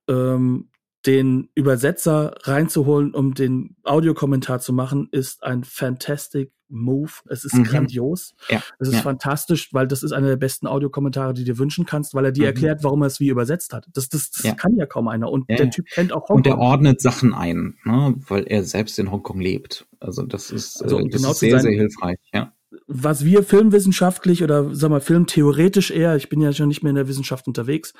Ähm, 0.08 0.70
den 1.06 1.48
Übersetzer 1.54 2.34
reinzuholen, 2.42 3.14
um 3.14 3.34
den 3.34 3.76
Audiokommentar 3.84 4.60
zu 4.60 4.72
machen, 4.72 5.08
ist 5.10 5.42
ein 5.42 5.64
fantastic 5.64 6.52
Move. 6.72 7.10
Es 7.28 7.44
ist 7.44 7.54
mhm. 7.54 7.64
grandios. 7.64 8.34
Ja. 8.48 8.62
Es 8.78 8.88
ist 8.88 8.94
ja. 8.94 9.00
fantastisch, 9.00 9.72
weil 9.72 9.88
das 9.88 10.02
ist 10.02 10.12
einer 10.12 10.28
der 10.28 10.36
besten 10.36 10.66
Audiokommentare, 10.68 11.34
die 11.34 11.42
du 11.44 11.52
dir 11.52 11.58
wünschen 11.58 11.84
kannst, 11.84 12.14
weil 12.14 12.26
er 12.26 12.32
dir 12.32 12.42
mhm. 12.42 12.46
erklärt, 12.46 12.84
warum 12.84 13.02
er 13.02 13.06
es 13.06 13.18
wie 13.18 13.28
übersetzt 13.28 13.72
hat. 13.72 13.88
Das, 13.92 14.08
das, 14.08 14.30
das 14.30 14.44
ja. 14.44 14.54
kann 14.54 14.76
ja 14.76 14.86
kaum 14.86 15.08
einer. 15.08 15.30
Und 15.30 15.48
der 15.50 15.70
Typ 15.70 15.86
kennt 15.86 16.12
auch 16.12 16.28
Hongkong. 16.28 16.36
Und 16.36 16.46
der 16.46 16.58
ordnet 16.58 17.00
Sachen 17.00 17.34
ein, 17.34 17.76
ne? 17.84 18.14
weil 18.28 18.44
er 18.44 18.62
selbst 18.62 18.98
in 18.98 19.10
Hongkong 19.10 19.40
lebt. 19.40 19.86
Also 19.98 20.22
das 20.22 20.50
ist, 20.50 20.82
also, 20.82 21.00
äh, 21.00 21.08
das 21.08 21.20
genau 21.20 21.32
ist 21.32 21.40
sehr, 21.40 21.58
sehr 21.58 21.72
hilfreich. 21.72 22.18
Ja 22.32 22.52
was 22.92 23.24
wir 23.24 23.44
filmwissenschaftlich 23.44 24.42
oder 24.42 24.74
sag 24.74 24.90
mal 24.90 25.00
filmtheoretisch 25.00 25.92
eher, 25.92 26.16
ich 26.16 26.28
bin 26.28 26.40
ja 26.40 26.52
schon 26.52 26.68
nicht 26.68 26.82
mehr 26.82 26.90
in 26.90 26.96
der 26.96 27.06
Wissenschaft 27.06 27.46
unterwegs, 27.46 27.94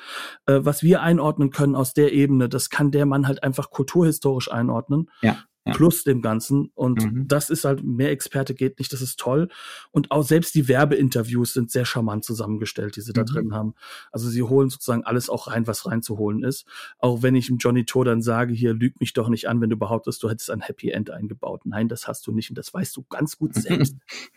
äh, 0.47 0.59
was 0.63 0.83
wir 0.83 1.01
einordnen 1.01 1.51
können 1.51 1.77
aus 1.77 1.95
der 1.95 2.13
Ebene, 2.13 2.49
das 2.49 2.71
kann 2.71 2.91
der 2.91 3.07
Mann 3.07 3.29
halt 3.29 3.45
einfach 3.45 3.71
kulturhistorisch 3.71 4.51
einordnen. 4.51 5.09
Ja 5.23 5.39
ja. 5.65 5.73
plus 5.73 6.05
dem 6.05 6.23
Ganzen. 6.23 6.71
Und 6.75 7.05
mhm. 7.05 7.29
das 7.29 7.51
ist 7.51 7.65
halt, 7.65 7.83
mehr 7.85 8.11
Experte 8.11 8.55
geht 8.55 8.79
nicht, 8.79 8.93
das 8.93 9.03
ist 9.03 9.19
toll. 9.19 9.49
Und 9.91 10.11
auch 10.11 10.23
selbst 10.23 10.55
die 10.55 10.69
Werbeinterviews 10.69 11.53
sind 11.53 11.71
sehr 11.71 11.85
charmant 11.85 12.25
zusammengestellt, 12.25 12.97
die 12.97 13.01
sie 13.01 13.11
mhm. 13.11 13.15
da 13.15 13.25
drin 13.25 13.55
haben. 13.55 13.75
Also 14.13 14.29
sie 14.29 14.43
holen 14.43 14.71
sozusagen 14.71 15.05
alles 15.05 15.29
auch 15.29 15.49
rein, 15.49 15.67
was 15.67 15.87
reinzuholen 15.87 16.43
ist. 16.43 16.67
Auch 16.99 17.23
wenn 17.23 17.35
ich 17.35 17.47
dem 17.47 17.59
Johnny 17.59 17.85
To 17.85 18.05
dann 18.05 18.23
sage, 18.23 18.53
hier 18.55 18.75
lüg 18.75 19.01
mich 19.01 19.13
doch 19.13 19.29
nicht 19.29 19.49
an, 19.49 19.61
wenn 19.61 19.71
du 19.71 19.77
behauptest, 19.77 20.23
du 20.23 20.31
hättest 20.31 20.51
ein 20.51 20.61
Happy 20.61 20.91
End 20.91 21.11
eingebaut. 21.11 21.63
Nein, 21.65 21.89
das 21.89 22.09
hast 22.09 22.27
du 22.27 22.33
nicht 22.33 22.51
und 22.51 22.59
das 22.59 22.73
weißt 22.73 22.97
du 22.97 23.05
ganz 23.09 23.37
gut 23.39 23.55
selbst. 23.55 23.97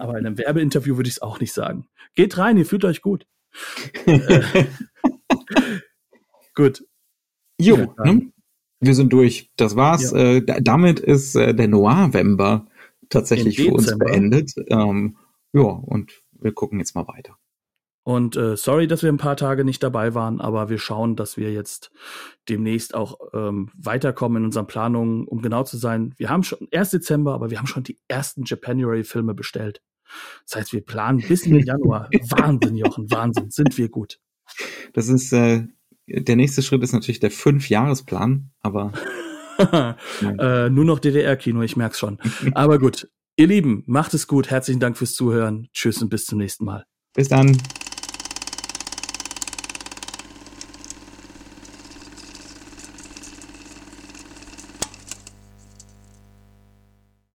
Aber 0.00 0.18
in 0.18 0.26
einem 0.26 0.38
Werbeinterview 0.38 0.96
würde 0.96 1.08
ich 1.08 1.16
es 1.16 1.22
auch 1.22 1.40
nicht 1.40 1.52
sagen. 1.52 1.86
Geht 2.14 2.38
rein, 2.38 2.56
ihr 2.56 2.66
fühlt 2.66 2.84
euch 2.84 3.02
gut. 3.02 3.26
äh, 4.06 4.66
gut. 6.54 6.84
Jo, 7.58 7.94
ne? 8.04 8.32
Wir 8.80 8.94
sind 8.94 9.12
durch. 9.12 9.50
Das 9.56 9.76
war's. 9.76 10.10
Ja. 10.12 10.18
Äh, 10.18 10.62
damit 10.62 11.00
ist 11.00 11.36
äh, 11.36 11.54
der 11.54 11.68
Noir-Wember 11.68 12.66
tatsächlich 13.10 13.56
für 13.56 13.72
uns 13.72 13.96
beendet. 13.98 14.54
Ähm, 14.68 15.16
ja, 15.52 15.62
und 15.62 16.12
wir 16.32 16.52
gucken 16.52 16.78
jetzt 16.78 16.94
mal 16.94 17.06
weiter. 17.06 17.36
Und 18.02 18.34
äh, 18.36 18.56
sorry, 18.56 18.86
dass 18.86 19.02
wir 19.02 19.12
ein 19.12 19.18
paar 19.18 19.36
Tage 19.36 19.64
nicht 19.64 19.82
dabei 19.82 20.14
waren, 20.14 20.40
aber 20.40 20.70
wir 20.70 20.78
schauen, 20.78 21.16
dass 21.16 21.36
wir 21.36 21.52
jetzt 21.52 21.92
demnächst 22.48 22.94
auch 22.94 23.18
ähm, 23.34 23.70
weiterkommen 23.74 24.38
in 24.38 24.46
unseren 24.46 24.66
Planungen. 24.66 25.28
Um 25.28 25.42
genau 25.42 25.64
zu 25.64 25.76
sein, 25.76 26.14
wir 26.16 26.30
haben 26.30 26.42
schon 26.42 26.66
erst 26.70 26.94
Dezember, 26.94 27.34
aber 27.34 27.50
wir 27.50 27.58
haben 27.58 27.66
schon 27.66 27.84
die 27.84 27.98
ersten 28.08 28.44
Japanuary-Filme 28.44 29.34
bestellt. 29.34 29.82
Das 30.46 30.56
heißt, 30.56 30.72
wir 30.72 30.84
planen 30.84 31.22
bis 31.26 31.44
in 31.46 31.52
den 31.54 31.66
Januar. 31.66 32.08
Wahnsinn, 32.30 32.76
Jochen, 32.76 33.10
Wahnsinn, 33.10 33.50
sind 33.50 33.76
wir 33.76 33.90
gut. 33.90 34.18
Das 34.94 35.08
ist 35.08 35.32
äh, 35.32 35.66
der 36.10 36.36
nächste 36.36 36.62
Schritt 36.62 36.82
ist 36.82 36.92
natürlich 36.92 37.20
der 37.20 37.30
Fünfjahresplan, 37.30 38.50
aber 38.60 38.92
äh, 40.22 40.70
nur 40.70 40.84
noch 40.84 40.98
DDR-Kino, 40.98 41.62
ich 41.62 41.76
merk's 41.76 41.98
schon. 41.98 42.18
Aber 42.54 42.78
gut, 42.78 43.08
ihr 43.36 43.46
Lieben, 43.46 43.82
macht 43.86 44.14
es 44.14 44.26
gut. 44.26 44.50
Herzlichen 44.50 44.80
Dank 44.80 44.96
fürs 44.96 45.14
Zuhören. 45.14 45.68
Tschüss 45.72 46.00
und 46.02 46.08
bis 46.08 46.26
zum 46.26 46.38
nächsten 46.38 46.64
Mal. 46.64 46.84
Bis 47.14 47.28
dann. 47.28 47.56